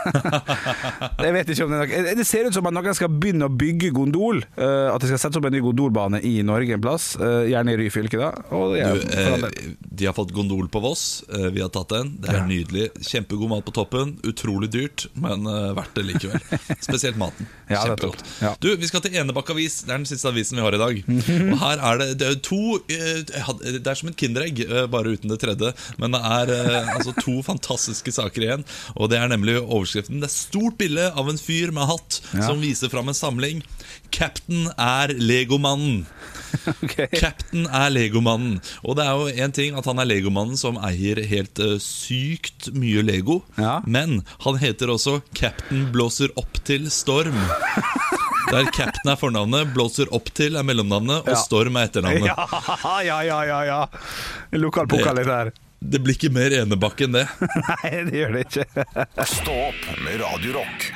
jeg 1.24 1.32
vet 1.34 1.48
ikke 1.50 1.64
om 1.66 1.72
Det 1.72 1.78
er 1.78 1.82
nok 1.82 2.18
Det 2.20 2.26
ser 2.28 2.46
ut 2.46 2.54
som 2.54 2.68
at 2.70 2.74
noen 2.76 2.94
skal 2.94 3.10
begynne 3.10 3.48
å 3.48 3.50
bygge 3.50 3.90
gondol. 3.94 4.44
Uh, 4.54 4.92
at 4.92 5.02
det 5.02 5.10
skal 5.10 5.22
sette 5.24 5.40
opp 5.40 5.48
en 5.48 5.54
ny 5.56 5.62
gondolbane 5.64 6.20
i 6.26 6.36
Norge 6.46 6.76
en 6.76 6.84
plass. 6.84 7.12
Uh, 7.18 7.42
gjerne 7.50 7.74
i 7.74 7.80
Ryfylke, 7.80 8.20
da. 8.20 8.30
Og 8.54 8.76
er, 8.78 8.94
Du, 8.94 9.02
eh, 9.18 9.74
de 9.82 10.06
har 10.06 10.14
fått 10.14 10.30
gondol 10.36 10.68
på 10.70 10.82
Voss. 10.84 11.24
Uh, 11.32 11.48
vi 11.50 11.64
har 11.64 11.72
tatt 11.74 11.90
den. 11.90 12.12
Det 12.22 12.30
er 12.30 12.46
nydelig. 12.46 12.86
Kjempegod 13.08 13.50
mat 13.50 13.66
på 13.66 13.74
toppen. 13.74 14.14
Utrolig 14.30 14.70
dyrt, 14.70 15.08
men 15.18 15.48
verdt 15.74 15.98
det 15.98 16.06
likevel. 16.06 16.38
Spesielt 16.86 17.18
maten. 17.18 17.50
Ja, 17.66 17.82
Kjempegodt. 17.82 18.22
Ja. 18.44 18.54
Du, 18.62 18.70
Vi 18.78 18.90
skal 18.90 19.02
til 19.02 19.18
Enebakk 19.18 19.50
avis. 19.56 19.80
Det 19.82 19.90
er 19.90 19.98
den 19.98 20.08
siste 20.08 20.30
avisen 20.30 20.60
vi 20.60 20.66
har 20.68 20.78
i 20.78 20.82
dag. 20.82 21.02
Og 21.50 21.58
her 21.64 21.84
er 21.90 22.02
det, 22.04 22.08
det 22.22 22.30
er 22.30 22.40
to 22.46 22.78
Det 22.86 23.82
er 23.82 23.98
som 23.98 24.12
et 24.12 24.18
Kinderegg, 24.20 24.62
bare 24.92 25.16
uten 25.16 25.32
det 25.32 25.40
tredje. 25.42 25.74
Men 25.98 26.14
det 26.14 26.22
er 26.22 26.54
altså 26.94 27.16
to 27.18 27.39
fantastiske 27.46 28.12
saker 28.14 28.46
igjen. 28.46 28.64
Og 28.96 29.10
det 29.12 29.18
er 29.20 29.28
nemlig 29.32 29.58
overskriften. 29.62 30.20
Det 30.22 30.28
er 30.30 30.34
stort 30.34 30.78
bilde 30.80 31.08
av 31.12 31.28
en 31.30 31.38
fyr 31.40 31.72
med 31.76 31.88
hatt 31.90 32.20
Ja. 32.34 32.46
som 32.46 32.60
viser 32.62 32.90
fram 32.92 33.08
en 33.08 33.14
samling. 33.16 33.62
Captain 34.10 34.68
er 34.78 35.14
legomannen. 35.16 36.06
Okay. 36.82 37.06
Captain 37.14 37.66
er 37.70 37.92
legomannen. 37.94 38.56
Og 38.82 38.96
det 38.98 39.04
er 39.06 39.14
jo 39.14 39.44
en 39.44 39.52
ting 39.54 39.76
at 39.78 39.86
han 39.86 40.00
er 40.02 40.08
legomannen 40.10 40.58
som 40.58 40.80
eier 40.82 41.20
helt 41.30 41.60
uh, 41.62 41.76
sykt 41.78 42.72
mye 42.74 43.04
Lego. 43.06 43.36
Ja. 43.54 43.76
Men 43.86 44.24
han 44.42 44.58
heter 44.58 44.90
også 44.90 45.20
Captain 45.38 45.86
blåser 45.94 46.34
opp 46.40 46.58
til 46.66 46.88
storm. 46.90 47.38
Der 48.50 48.66
Captain 48.74 49.12
er 49.12 49.18
fornavnet, 49.20 49.70
blåser 49.76 50.10
opp 50.16 50.32
til 50.34 50.58
er 50.58 50.66
mellomnavnet, 50.66 51.22
og. 51.22 51.38
Storm 51.38 51.78
er 51.78 51.86
etternavnet. 51.86 52.34
Ja, 52.90 52.98
ja, 53.06 53.20
ja, 53.22 53.40
ja, 53.46 53.60
ja. 53.70 53.80
Lokal 54.58 54.90
pukka 54.90 55.14
litt 55.16 55.30
her. 55.30 55.52
Det 55.80 55.98
blir 56.04 56.12
ikke 56.12 56.28
mer 56.32 56.52
Enebakk 56.52 57.06
enn 57.06 57.14
det. 57.16 57.24
Nei, 57.70 57.90
det 58.10 58.18
gjør 58.18 58.34
det 58.36 58.42
ikke. 58.46 58.66
Stå 59.24 59.54
opp 59.70 59.86
med 60.04 60.20
Radio 60.20 60.58
Rock. 60.58 60.90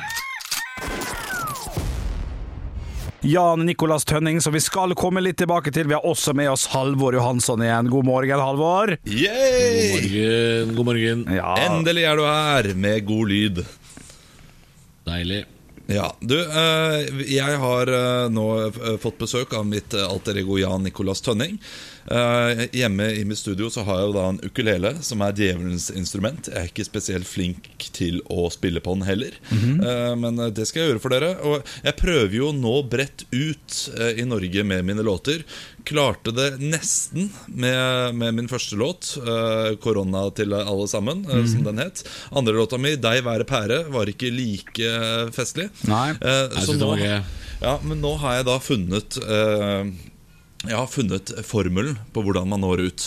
Jan 3.25 3.62
Nicolas 3.64 4.05
Tønning, 4.05 4.42
som 4.44 4.53
vi 4.53 4.61
skal 4.61 4.92
komme 5.01 5.23
litt 5.25 5.38
tilbake 5.40 5.73
til. 5.73 5.88
Vi 5.88 5.97
har 5.97 6.05
også 6.05 6.35
med 6.37 6.51
oss 6.53 6.66
Halvor 6.75 7.16
Johansson 7.16 7.64
igjen. 7.64 7.88
God 7.88 8.05
morgen, 8.05 8.42
Halvor. 8.44 8.92
Yay! 9.09 9.94
Morgen, 9.94 10.75
god 10.77 10.90
morgen. 10.90 11.25
Ja, 11.33 11.55
Endelig 11.64 12.05
er 12.05 12.20
du 12.20 12.27
her, 12.29 12.68
med 12.77 13.09
god 13.09 13.33
lyd. 13.33 13.62
Deilig. 15.09 15.40
Ja, 15.87 16.16
du, 16.20 16.40
eh, 16.40 17.25
jeg 17.29 17.57
har 17.61 17.90
eh, 17.92 18.29
nå 18.33 18.44
eh, 18.64 18.94
fått 19.01 19.18
besøk 19.20 19.53
av 19.53 19.66
mitt 19.68 19.92
alter 19.94 20.38
ego 20.40 20.57
Jan 20.59 20.85
Nicolas 20.87 21.20
Tønning. 21.20 21.59
Hjemme 22.77 23.07
i 23.16 23.23
mitt 23.25 23.38
studio 23.40 23.70
så 23.73 23.81
har 23.87 24.01
jeg 24.01 24.09
jo 24.11 24.14
da 24.16 24.25
en 24.29 24.40
ukulele, 24.44 24.90
som 25.01 25.23
er 25.25 25.37
djevelens 25.37 25.87
instrument. 25.97 26.51
Jeg 26.53 26.61
er 26.61 26.68
ikke 26.68 26.85
spesielt 26.85 27.29
flink 27.29 27.87
til 27.97 28.18
å 28.33 28.51
spille 28.53 28.83
på 28.85 28.97
den 28.97 29.07
heller, 29.09 29.38
Eh, 29.85 30.12
men 30.16 30.38
eh, 30.38 30.53
det 30.55 30.66
skal 30.68 30.83
jeg 30.83 30.92
gjøre 30.92 31.03
for 31.03 31.14
dere. 31.14 31.31
Og 31.49 31.73
jeg 31.85 31.97
prøver 32.01 32.37
jo 32.37 32.51
nå 32.57 32.75
bredt 32.90 33.25
ut 33.33 33.79
i 34.14 34.25
Norge 34.29 34.64
med 34.66 34.85
mine 34.87 35.05
låter. 35.05 35.44
Klarte 35.85 36.33
det 36.33 36.47
nesten 36.62 37.29
med, 37.47 38.14
med 38.16 38.35
min 38.38 38.49
første 38.49 38.77
låt, 38.81 39.11
uh, 39.20 39.77
'Korona 39.77 40.25
til 40.33 40.55
alle 40.57 40.87
sammen', 40.88 41.27
eh, 41.29 41.44
som 41.51 41.66
den 41.66 41.83
het. 41.83 42.01
Andre 42.33 42.57
låta 42.57 42.79
mi, 42.81 42.97
'Deg 42.97 43.25
være 43.25 43.44
pære', 43.44 43.85
var 43.92 44.09
ikke 44.09 44.33
like 44.33 44.81
eh, 44.81 45.29
festlig. 45.35 45.68
Nei. 45.85 46.16
Jeg 46.16 46.51
så 46.57 46.64
synes 46.64 46.79
det 46.79 46.81
nå, 46.81 46.90
var 46.94 47.05
gøy. 47.05 47.23
Ja, 47.61 47.79
men 47.85 48.01
nå 48.01 48.16
har 48.16 48.40
jeg 48.40 48.49
da 48.49 48.59
funnet 48.59 49.20
Jeg 50.68 50.79
har 50.79 50.90
funnet 50.90 51.33
formelen 51.46 51.98
på 52.14 52.22
hvordan 52.24 52.48
man 52.50 52.62
når 52.64 52.85
ut. 52.88 53.07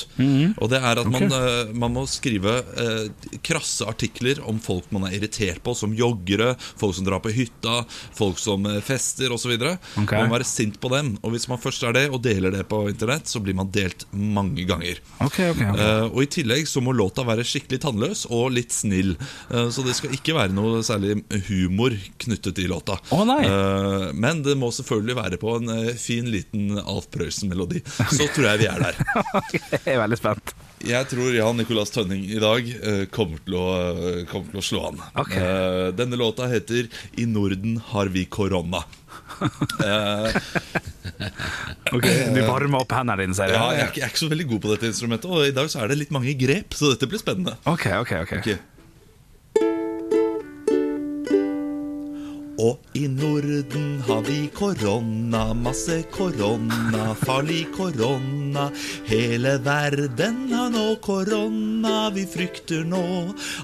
Og 0.62 0.70
det 0.72 0.80
er 0.82 1.02
at 1.02 1.10
man, 1.12 1.28
eh, 1.34 1.74
man 1.74 1.96
må 1.96 2.06
skrive 2.10 2.60
eh, 2.80 3.08
krasse 3.46 3.86
artikler 3.88 4.42
om 4.48 4.60
folk 4.64 4.90
man 4.96 5.08
er 5.08 5.18
irritert 5.18 5.64
på, 5.66 5.74
som 5.78 5.96
joggere, 5.98 6.54
folk 6.80 6.96
som 6.98 7.08
drar 7.08 7.22
på 7.24 7.34
hytta, 7.34 7.82
folk 8.18 8.40
som 8.42 8.66
eh, 8.70 8.80
fester 8.86 9.34
osv. 9.34 9.56
Okay. 9.58 10.14
Man 10.14 10.30
må 10.30 10.38
være 10.38 10.48
sint 10.48 10.80
på 10.82 10.92
dem. 10.94 11.16
Og 11.24 11.34
hvis 11.36 11.48
man 11.52 11.62
først 11.62 11.86
er 11.88 11.96
det, 11.98 12.06
og 12.14 12.22
deler 12.26 12.54
det 12.54 12.66
på 12.70 12.84
internett, 12.92 13.30
så 13.30 13.42
blir 13.44 13.58
man 13.58 13.72
delt 13.74 14.06
mange 14.12 14.68
ganger. 14.68 15.02
Okay, 15.24 15.52
ok, 15.54 15.64
ok. 15.72 15.82
Eh, 15.82 16.06
og 16.08 16.22
I 16.24 16.30
tillegg 16.38 16.70
så 16.70 16.84
må 16.84 16.96
låta 16.96 17.26
være 17.28 17.46
skikkelig 17.48 17.82
tannløs 17.84 18.26
og 18.30 18.52
litt 18.56 18.76
snill. 18.76 19.16
Eh, 19.52 19.70
så 19.74 19.86
det 19.86 19.98
skal 19.98 20.16
ikke 20.16 20.38
være 20.38 20.56
noe 20.56 20.84
særlig 20.86 21.20
humor 21.50 21.96
knyttet 22.24 22.58
til 22.58 22.72
låta. 22.72 23.00
Oh. 23.16 23.26
Eh, 23.38 24.08
men 24.18 24.44
det 24.46 24.58
må 24.60 24.72
selvfølgelig 24.74 25.18
være 25.18 25.42
på 25.42 25.58
en 25.60 25.74
fin, 25.98 26.28
liten 26.32 26.78
Alf 26.84 27.10
Prøysen-melodi. 27.48 27.82
Så 28.12 28.28
tror 28.34 28.48
jeg 28.52 28.60
vi 28.64 28.68
er 28.70 28.80
der. 28.82 28.96
jeg 29.86 29.96
er 29.96 30.02
veldig 30.02 30.20
spent. 30.20 30.54
Jeg 30.88 31.08
tror 31.10 31.34
Jan 31.34 31.58
Nicolas 31.58 31.90
Tønning 31.94 32.26
i 32.30 32.40
dag 32.42 32.68
eh, 32.70 33.06
kommer, 33.10 33.40
til 33.46 33.56
å, 33.58 33.66
eh, 33.98 34.20
kommer 34.30 34.52
til 34.54 34.62
å 34.62 34.66
slå 34.66 34.84
an. 34.92 35.02
Ok. 35.18 35.34
Eh, 35.34 35.88
denne 35.98 36.20
låta 36.20 36.48
heter 36.52 36.88
'I 37.18 37.26
Norden 37.26 37.80
har 37.94 38.08
vi 38.14 38.26
korona'. 38.26 38.84
Ok, 41.88 42.04
Du 42.36 42.42
varmer 42.44 42.82
opp 42.84 42.92
hendene 42.94 43.24
dine, 43.24 43.34
ser 43.38 43.50
jeg. 43.50 43.56
ja, 43.58 43.68
jeg, 43.74 43.82
er 43.82 43.88
ikke, 43.90 44.00
jeg 44.02 44.06
er 44.06 44.12
ikke 44.12 44.22
så 44.22 44.30
veldig 44.30 44.46
god 44.52 44.60
på 44.62 44.72
dette 44.74 44.90
instrumentet, 44.92 45.30
og 45.32 45.46
i 45.48 45.54
dag 45.56 45.70
så 45.72 45.80
er 45.82 45.88
det 45.92 45.98
litt 46.02 46.12
mange 46.14 46.34
grep, 46.38 46.76
så 46.78 46.92
dette 46.92 47.08
blir 47.10 47.22
spennende. 47.22 47.56
Ok, 47.66 47.86
ok, 48.04 48.12
ok. 48.26 48.34
Ok. 48.42 48.77
Og 52.58 52.80
i 52.98 53.06
Norden 53.08 54.00
har 54.08 54.24
vi 54.26 54.48
korona, 54.54 55.54
masse 55.54 56.00
korona, 56.14 57.12
farlig 57.22 57.68
korona. 57.76 58.72
Hele 59.06 59.58
verden 59.62 60.40
har 60.54 60.72
nå 60.74 60.88
korona, 61.06 62.10
vi 62.16 62.26
frykter 62.26 62.82
nå 62.88 63.04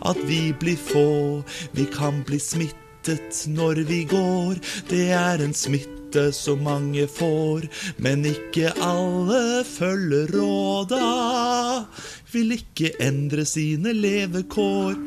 at 0.05 0.21
vi 0.29 0.53
blir 0.61 0.77
få. 0.77 1.41
Vi 1.73 1.87
kan 1.89 2.21
bli 2.27 2.37
smittet 2.37 3.43
når 3.49 3.83
vi 3.89 4.03
går, 4.13 4.61
det 4.93 5.09
er 5.17 5.41
en 5.41 5.57
smitte 5.57 6.02
som 6.35 6.63
mange 6.63 7.07
får. 7.09 7.67
Men 7.97 8.25
ikke 8.29 8.73
alle 8.83 9.63
følger 9.67 10.31
råda, 10.33 11.85
vil 12.33 12.55
ikke 12.57 12.93
endre 13.03 13.45
sine 13.45 13.93
levekår. 13.93 14.97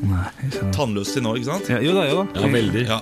Tannløs 0.77 1.15
til 1.15 1.27
nå, 1.27 1.37
ikke 1.39 1.51
sant? 1.53 1.71
Ja, 1.73 1.81
jo 1.83 1.97
da, 1.97 2.07
jo 2.11 2.23
da. 2.23 2.43
Ja, 2.43 2.53
veldig. 2.53 2.85
Ja, 2.87 3.01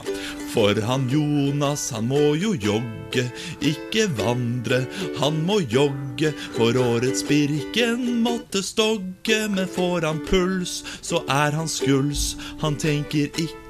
for 0.54 0.78
han 0.86 1.08
Jonas, 1.10 1.88
han 1.90 2.06
må 2.06 2.36
jo 2.38 2.52
jogge, 2.54 3.24
ikke 3.58 4.06
vandre, 4.20 4.84
han 5.18 5.40
må 5.48 5.58
jogge. 5.66 6.30
For 6.54 6.78
årets 6.78 7.24
Birken 7.26 8.22
måtte 8.22 8.62
stogge, 8.62 9.40
men 9.50 9.66
får 9.66 10.06
han 10.06 10.22
puls, 10.28 10.82
så 11.02 11.24
er 11.26 11.58
han 11.58 11.68
skuls. 11.70 12.34
Han 12.62 12.78
tenker 12.78 13.34
ikke 13.34 13.63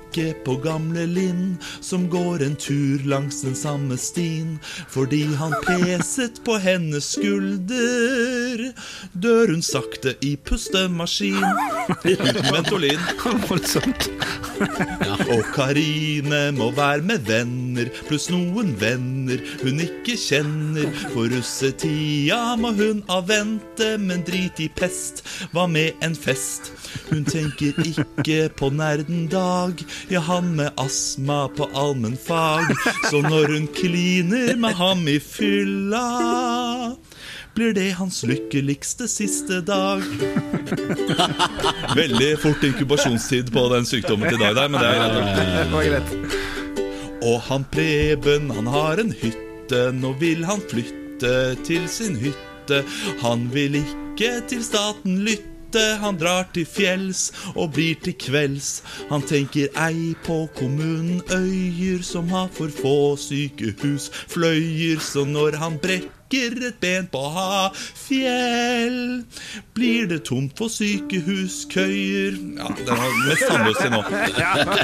på 0.45 0.57
gamle 0.63 1.07
Linn, 1.07 1.57
som 1.81 2.09
går 2.11 2.43
en 2.47 2.57
tur 2.57 3.03
langs 3.09 3.43
den 3.43 3.55
samme 3.55 3.97
stien. 3.99 4.59
Fordi 4.89 5.25
han 5.35 5.55
peset 5.67 6.41
på 6.45 6.59
hennes 6.63 7.11
skulder, 7.17 8.73
dør 9.13 9.55
hun 9.55 9.63
sakte 9.63 10.15
i 10.23 10.37
pustemaskin. 10.37 11.45
Uten 12.05 12.53
Ventolin. 12.53 13.01
Voldsomt. 13.49 14.09
Og 15.35 15.43
Karine 15.55 16.53
må 16.55 16.71
være 16.77 17.03
med 17.03 17.25
venner, 17.27 17.91
pluss 18.09 18.29
noen 18.31 18.75
venner 18.81 19.43
hun 19.65 19.83
ikke 19.83 20.17
kjenner. 20.21 20.91
For 21.15 21.29
russetida 21.33 22.55
må 22.61 22.71
hun 22.79 23.03
avvente, 23.13 23.95
men 23.99 24.23
drit 24.27 24.63
i 24.63 24.71
pest, 24.71 25.25
hva 25.53 25.67
med 25.71 25.99
en 26.05 26.15
fest? 26.15 26.71
Hun 27.11 27.25
tenker 27.27 27.75
ikke 27.83 28.49
på 28.55 28.71
nerden 28.75 29.27
Dag, 29.33 29.81
ja, 30.09 30.21
han 30.21 30.57
med 30.57 30.71
astma 30.77 31.49
på 31.49 31.69
allmennfag. 31.75 32.75
Så 33.11 33.23
når 33.23 33.53
hun 33.55 33.67
kliner 33.77 34.57
med 34.57 34.75
ham 34.79 35.09
i 35.09 35.19
fylla 35.21 36.07
blir 37.55 37.75
det 37.75 37.91
hans 37.99 38.23
lykkeligste 38.27 39.07
siste 39.09 39.61
dag. 39.63 40.03
Veldig 41.95 42.33
fort 42.43 42.65
inkubasjonstid 42.67 43.53
på 43.55 43.69
den 43.71 43.87
sykdommen 43.87 44.29
til 44.29 44.41
Dag 44.43 44.57
der, 44.59 44.69
men 44.69 44.83
det 44.83 44.91
er 44.91 45.71
greit. 45.71 46.37
Og 47.25 47.41
han 47.47 47.65
Preben, 47.73 48.51
han 48.51 48.67
har 48.69 49.01
en 49.01 49.15
hytte, 49.23 49.87
nå 49.95 50.13
vil 50.21 50.45
han 50.45 50.61
flytte 50.71 51.55
til 51.65 51.87
sin 51.89 52.19
hytte. 52.21 52.83
Han 53.23 53.49
vil 53.55 53.79
ikke 53.85 54.41
til 54.51 54.65
staten 54.67 55.23
lytte. 55.25 55.54
Han 56.03 56.19
drar 56.21 56.49
til 56.55 56.67
fjells 56.69 57.31
og 57.55 57.75
blir 57.77 57.99
til 58.05 58.17
kvelds. 58.19 58.83
Han 59.11 59.23
tenker 59.27 59.73
ei 59.81 60.15
på 60.27 60.45
kommunen 60.59 61.23
Øyer, 61.33 62.03
som 62.03 62.29
har 62.29 62.49
for 62.53 62.69
få 62.69 63.17
sykehus, 63.17 64.11
fløyer, 64.29 65.01
Så 65.01 65.25
når 65.25 65.57
han 65.57 65.79
brekker 65.79 66.11
et 66.35 66.81
ben 66.81 67.07
på 67.07 67.21
Hafjell, 67.31 69.25
blir 69.75 70.07
det 70.07 70.25
tomt 70.25 70.59
for 70.59 70.69
sykehuskøyer. 70.69 72.39
Ja, 72.59 72.69
den 72.79 72.97
var 72.97 73.11
mest 73.29 73.45
tannløs 73.49 73.83
nå. 73.91 74.03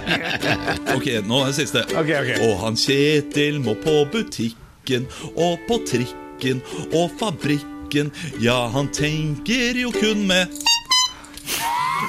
Ok, 0.96 1.07
nå 1.26 1.42
er 1.42 1.46
det 1.46 1.55
siste. 1.55 1.85
Okay, 1.94 2.20
okay. 2.22 2.38
Og 2.46 2.59
han 2.64 2.79
Kjetil 2.79 3.61
må 3.64 3.74
på 3.83 4.05
butikken 4.12 5.07
og 5.37 5.59
på 5.68 5.81
trikken 5.87 6.62
og 6.92 7.11
fabrikken. 7.18 8.12
Ja, 8.40 8.68
han 8.70 8.92
tenker 8.94 9.79
jo 9.79 9.90
kun 9.94 10.26
med 10.31 10.46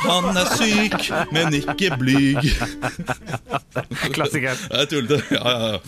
Han 0.06 0.38
er 0.38 0.50
syk, 0.56 1.10
men 1.34 1.56
ikke 1.58 1.92
blyg. 2.00 2.40
Klassiker. 4.16 4.58
Jeg 4.72 4.90
tullete. 4.92 5.20
Ja, 5.36 5.52
ja, 5.52 5.72
ja. 5.74 5.80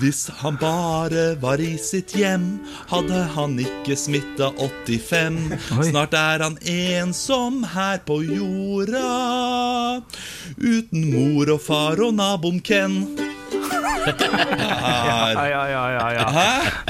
Hvis 0.00 0.22
han 0.40 0.58
bare 0.60 1.24
var 1.42 1.62
i 1.62 1.72
sitt 1.80 2.14
hjem, 2.16 2.46
hadde 2.90 3.24
han 3.34 3.58
ikke 3.62 3.96
smitta 3.98 4.50
85. 4.58 5.40
Oi. 5.78 5.88
Snart 5.90 6.16
er 6.18 6.44
han 6.46 6.58
ensom 6.64 7.62
her 7.74 8.00
på 8.06 8.20
jorda. 8.26 10.00
Uten 10.56 11.10
mor 11.12 11.54
og 11.56 11.60
far 11.66 12.00
og 12.06 12.16
naboen 12.18 12.62
Ken. 12.64 13.02
Ja, 13.80 15.46
ja, 15.46 15.62
ja, 15.70 15.82
ja, 15.90 16.06
ja. 16.16 16.26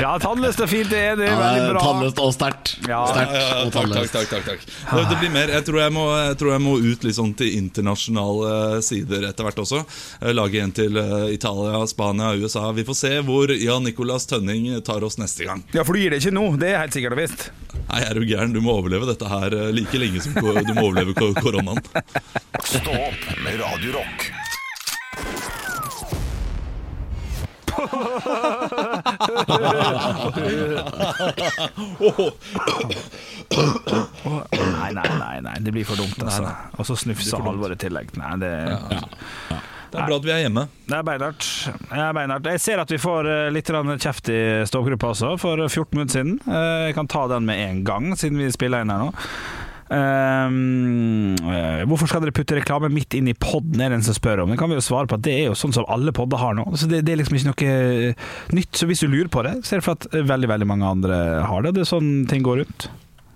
Ja 0.01 0.11
tannløst 0.23 0.61
og 0.65 0.69
fint, 0.71 0.89
det 0.93 1.01
er 1.13 1.17
det. 1.19 1.27
Ja, 1.31 1.37
Veldig 1.41 1.73
bra. 1.75 1.81
Tannløst 1.85 2.21
og 2.23 2.33
sterkt. 2.35 2.73
Ja. 2.89 3.01
Sterkt 3.11 3.35
Ja, 3.35 3.41
ja, 3.41 3.57
og 3.65 3.73
takk, 3.73 3.73
takk, 3.73 3.91
tannløst. 3.91 4.15
takk, 4.15 4.29
takk, 4.31 4.45
takk. 4.47 4.65
Det, 4.91 5.05
det 5.11 5.19
blir 5.23 5.33
mer. 5.35 5.53
Jeg 5.57 5.67
tror 5.69 5.81
jeg, 5.83 5.95
må, 5.97 6.05
jeg 6.19 6.39
tror 6.41 6.53
jeg 6.55 6.65
må 6.65 6.75
ut 6.81 7.07
litt 7.07 7.19
sånn 7.19 7.35
til 7.39 7.53
internasjonale 7.59 8.81
sider 8.87 9.27
etter 9.31 9.47
hvert 9.49 9.63
også. 9.65 9.83
Eh, 10.21 10.33
Lage 10.37 10.63
en 10.65 10.75
til 10.77 10.97
eh, 11.01 11.27
Italia, 11.35 11.83
Spania, 11.91 12.33
USA. 12.41 12.67
Vi 12.77 12.87
får 12.89 12.99
se 13.01 13.13
hvor 13.27 13.53
Jan 13.55 13.87
Nicolas 13.87 14.27
Tønning 14.31 14.69
tar 14.87 15.05
oss 15.07 15.19
neste 15.21 15.49
gang. 15.49 15.65
Ja, 15.77 15.85
for 15.85 15.97
du 15.97 16.03
gir 16.05 16.15
det 16.15 16.23
ikke 16.23 16.35
nå, 16.37 16.47
det 16.61 16.73
er 16.75 16.83
helt 16.85 16.97
sikkert 16.97 17.17
og 17.19 17.23
visst. 17.25 17.49
Nei, 17.91 18.03
er 18.07 18.15
du 18.19 18.25
gæren? 18.27 18.53
Du 18.55 18.61
må 18.65 18.77
overleve 18.81 19.09
dette 19.11 19.29
her 19.31 19.55
eh, 19.57 19.71
like 19.75 19.99
lenge 20.01 20.23
som 20.25 20.37
ko- 20.39 20.57
du 20.63 20.75
må 20.77 20.89
overleve 20.91 21.17
ko- 21.19 21.35
koronaen. 21.39 21.83
Stå 22.65 22.95
opp 22.95 23.27
med 23.45 23.59
Radio 23.63 23.99
Rock. 23.99 24.31
Nei, 33.61 34.93
nei, 34.95 35.09
nei, 35.19 35.41
nei, 35.45 35.57
det 35.61 35.73
blir 35.75 35.85
for 35.89 35.99
dumt, 36.01 36.17
altså. 36.25 36.47
Og 36.79 36.87
så 36.89 36.97
snufse 36.99 37.41
Halvor 37.45 37.75
i 37.75 37.79
tillegg. 37.81 38.13
Nei, 38.19 38.33
det, 38.43 38.51
Det 39.91 39.99
er 39.99 40.07
bra 40.07 40.17
at 40.21 40.27
vi 40.27 40.31
er 40.35 40.43
hjemme. 40.45 40.67
det 40.87 40.97
er 41.01 41.07
beinhardt. 41.07 41.47
Er. 41.91 42.53
Jeg 42.55 42.63
ser 42.63 42.79
at 42.85 42.93
vi 42.95 42.99
får 43.03 43.27
eh, 43.31 43.49
litt 43.55 43.71
kjeft 44.05 44.31
i 44.31 44.41
stågruppa 44.71 45.11
også, 45.15 45.33
for 45.43 45.65
14 45.67 45.97
minutter 45.99 46.15
siden. 46.21 46.37
Eh, 46.47 46.87
Jeg 46.91 46.95
kan 46.99 47.11
ta 47.11 47.27
den 47.33 47.45
med 47.49 47.59
en 47.69 47.83
gang, 47.85 48.13
siden 48.17 48.39
vi 48.39 48.51
spiller 48.55 48.85
inn 48.87 48.93
her 48.95 49.03
nå. 49.09 49.11
Um, 49.91 51.35
hvorfor 51.91 52.07
skal 52.07 52.23
dere 52.23 52.35
putte 52.35 52.55
reklame 52.55 52.93
midt 52.95 53.17
inn 53.19 53.27
i 53.31 53.35
podden, 53.35 53.81
er 53.83 53.91
det 53.91 53.99
en 53.99 54.07
som 54.07 54.15
spør 54.15 54.45
om. 54.45 54.53
Det 54.53 54.59
kan 54.61 54.71
vi 54.71 54.79
jo 54.79 54.85
svare 54.87 55.11
på 55.11 55.19
at 55.19 55.25
det 55.27 55.35
er 55.35 55.49
jo 55.49 55.59
sånn 55.59 55.75
som 55.75 55.89
alle 55.91 56.15
podder 56.15 56.39
har 56.39 56.55
nå. 56.55 56.69
Så 56.79 56.87
det, 56.91 57.03
det 57.09 57.15
er 57.15 57.21
liksom 57.23 57.41
ikke 57.41 57.51
noe 57.51 57.75
eh, 58.13 58.29
nytt. 58.55 58.71
Så 58.79 58.87
hvis 58.87 59.03
du 59.03 59.11
lurer 59.11 59.31
på 59.33 59.43
det, 59.47 59.57
så 59.67 59.75
er 59.75 59.83
det 59.83 59.89
for 59.89 59.99
at 59.99 60.07
eh, 60.15 60.27
veldig 60.31 60.51
veldig 60.53 60.69
mange 60.71 60.95
andre 60.95 61.21
har 61.43 61.67
det. 61.67 61.75
Det 61.75 61.83
er 61.83 61.91
sånn 61.91 62.13
ting 62.31 62.47
går 62.47 62.63
rundt. 62.63 62.91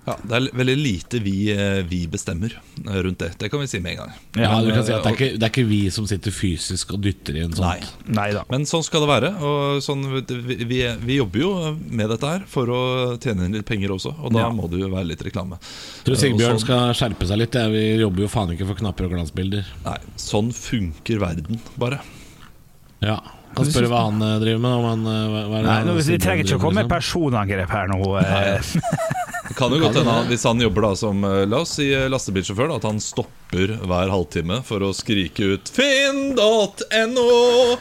Ja, 0.05 0.15
det 0.21 0.35
er 0.37 0.47
veldig 0.61 0.75
lite 0.77 1.19
vi, 1.25 1.35
eh, 1.49 1.79
vi 1.89 2.03
bestemmer 2.13 2.53
eh, 2.53 2.97
rundt 3.07 3.23
det. 3.23 3.31
Det 3.41 3.49
kan 3.49 3.63
vi 3.63 3.69
si 3.71 3.79
med 3.81 3.95
en 3.95 4.03
gang. 4.03 4.11
Ja, 4.37 4.51
du 4.61 4.69
kan 4.69 4.85
si 4.85 4.93
eh, 4.93 4.99
at 4.99 5.07
det 5.07 5.13
er, 5.13 5.17
ikke, 5.17 5.29
det 5.41 5.47
er 5.47 5.53
ikke 5.55 5.65
vi 5.71 5.79
som 5.95 6.05
sitter 6.11 6.35
fysisk 6.35 6.93
og 6.93 7.01
dytter 7.07 7.39
inn 7.41 7.55
sånt. 7.57 7.65
Nei. 7.65 8.13
Nei 8.19 8.27
da. 8.37 8.43
Men 8.53 8.67
sånn 8.69 8.85
skal 8.85 9.07
det 9.07 9.09
være. 9.09 9.31
Og 9.41 9.81
sånn, 9.85 10.05
vi, 10.29 10.83
vi, 11.01 11.17
jobber 11.17 11.41
jo 11.41 11.53
med 11.89 12.13
dette 12.13 12.33
her 12.35 12.45
for 12.53 12.69
å 12.69 12.83
tjene 13.17 13.49
inn 13.49 13.57
litt 13.57 13.69
penger 13.71 13.95
også, 13.97 14.13
og 14.21 14.35
da 14.37 14.45
Ja. 14.45 14.51
må 14.53 14.69
det 14.69 14.83
jo 14.83 14.91
være 14.93 15.09
litt 15.15 15.25
reklame. 15.25 15.57
Tror 16.05 16.21
Sigbjørn 16.21 16.59
sånn- 16.59 16.67
skal 16.67 16.93
skjerpe 17.01 17.31
seg 17.31 17.41
litt. 17.41 17.57
Vi 17.73 17.85
jobber 18.05 18.27
jo 18.27 18.29
faen 18.29 18.53
ikke 18.53 18.69
for 18.69 18.83
knapper 18.83 19.09
og 19.09 19.17
glansbilder. 19.17 19.65
Nei, 19.89 19.99
sånn 20.21 20.53
funker 20.53 21.25
verden, 21.25 21.65
bare. 21.81 22.03
Ja. 23.01 23.23
Kan 23.55 23.69
spørre 23.71 23.89
hva 23.89 24.05
han 24.09 24.21
eh, 24.21 24.39
driver 24.43 24.61
med. 24.61 24.73
Om 24.81 24.85
han, 24.91 25.03
eh, 25.07 25.27
hva, 25.31 25.43
hva 25.49 25.59
er 25.59 25.63
det 25.63 25.69
Nei, 25.71 25.75
han 25.81 25.87
nå, 25.89 25.95
Vi 26.03 26.19
trenger 26.19 26.45
ikke 26.45 26.57
å 26.59 26.63
komme 26.65 26.81
med, 26.83 26.89
med 26.89 26.97
personangrep 26.99 27.71
her 27.71 27.87
nå. 27.93 28.01
eh. 28.21 28.73
Det 29.49 29.57
kan 29.59 29.75
jo 29.75 29.81
godt 29.83 29.99
hende 30.01 30.17
hvis 30.31 30.47
han 30.49 30.63
jobber 30.63 30.87
da 30.87 30.95
som 30.97 31.21
eh, 31.29 31.43
La 31.49 31.61
oss 31.65 31.77
si 31.79 31.91
eh, 31.93 32.09
lastebilsjåfør, 32.13 32.71
da, 32.71 32.81
at 32.81 32.89
han 32.89 33.03
stopper 33.03 33.77
hver 33.85 34.13
halvtime 34.13 34.63
for 34.67 34.85
å 34.87 34.95
skrike 34.97 35.55
ut 35.57 35.73
'finn.no' 35.75 37.79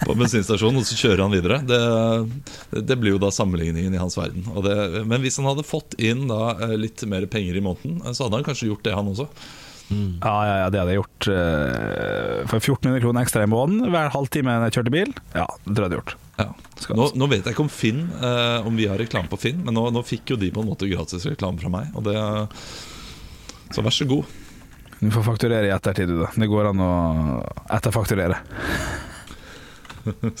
på 0.00 0.14
bensinstasjonen, 0.16 0.80
og 0.80 0.86
så 0.88 0.96
kjører 0.96 1.20
han 1.20 1.34
videre. 1.34 1.58
Det, 1.68 2.80
det 2.88 2.96
blir 2.96 3.12
jo 3.12 3.18
da 3.20 3.28
sammenligningen 3.36 3.92
i 3.92 3.98
hans 4.00 4.14
verden. 4.16 4.46
Og 4.56 4.64
det, 4.64 5.02
men 5.04 5.20
hvis 5.20 5.36
han 5.36 5.44
hadde 5.44 5.64
fått 5.68 5.92
inn 6.00 6.22
da 6.30 6.54
eh, 6.56 6.72
litt 6.80 7.04
mer 7.04 7.26
penger 7.28 7.58
i 7.60 7.62
måneden, 7.66 7.98
så 8.16 8.24
hadde 8.24 8.40
han 8.40 8.46
kanskje 8.46 8.70
gjort 8.70 8.86
det, 8.88 8.94
han 8.96 9.10
også. 9.12 9.28
Ja, 9.90 10.32
ja, 10.46 10.54
ja, 10.62 10.70
det 10.72 10.80
hadde 10.80 10.94
jeg 10.94 11.02
gjort. 11.02 11.28
For 12.48 12.62
1400 12.62 13.04
kroner 13.04 13.26
ekstra 13.26 13.44
i 13.44 13.50
måneden 13.50 13.92
hver 13.92 14.08
halvtime 14.14 14.56
jeg 14.64 14.78
kjørte 14.78 14.96
bil. 14.96 15.12
Ja, 15.34 15.44
det 15.66 15.74
tror 15.74 15.76
jeg 15.76 15.82
jeg 15.82 15.90
hadde 15.90 16.00
gjort. 16.00 16.16
Ja. 16.40 16.48
Skal- 16.80 16.96
Nå, 16.96 17.08
nå 17.20 17.26
vet 17.28 17.44
jeg 17.44 17.52
ikke 17.54 17.64
om 17.66 17.72
Finn 17.72 17.98
eh, 18.16 18.66
Om 18.66 18.76
vi 18.78 18.86
har 18.88 18.96
reklame 19.00 19.28
på 19.28 19.36
Finn, 19.40 19.58
men 19.66 19.74
nå, 19.76 19.82
nå 19.92 20.00
fikk 20.06 20.32
jo 20.32 20.38
de 20.40 20.48
på 20.54 20.62
en 20.64 20.70
måte 20.70 20.88
gratis 20.88 21.26
reklame 21.28 21.60
fra 21.60 21.68
meg. 21.72 21.90
Og 21.98 22.06
det 22.06 22.16
Så 23.74 23.84
vær 23.84 23.92
så 23.94 24.06
god. 24.08 24.24
Du 25.00 25.08
får 25.14 25.24
fakturere 25.24 25.68
i 25.68 25.72
ettertid, 25.74 26.08
du, 26.12 26.18
da. 26.24 26.30
Det 26.36 26.48
går 26.50 26.70
an 26.72 26.80
å 26.84 26.90
etterfakturere. 27.72 28.40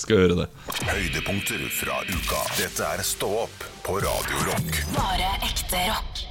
Skal 0.00 0.16
gjøre 0.22 0.36
det. 0.40 0.48
Høydepunkter 0.88 1.62
fra 1.76 2.00
uka. 2.08 2.40
Dette 2.58 2.88
er 2.96 3.02
Stå 3.04 3.28
opp 3.44 3.64
på 3.84 3.98
Radio 4.00 4.44
Rock. 4.48 4.80
Bare 4.96 5.30
ekte 5.48 5.82
rock. 5.90 6.22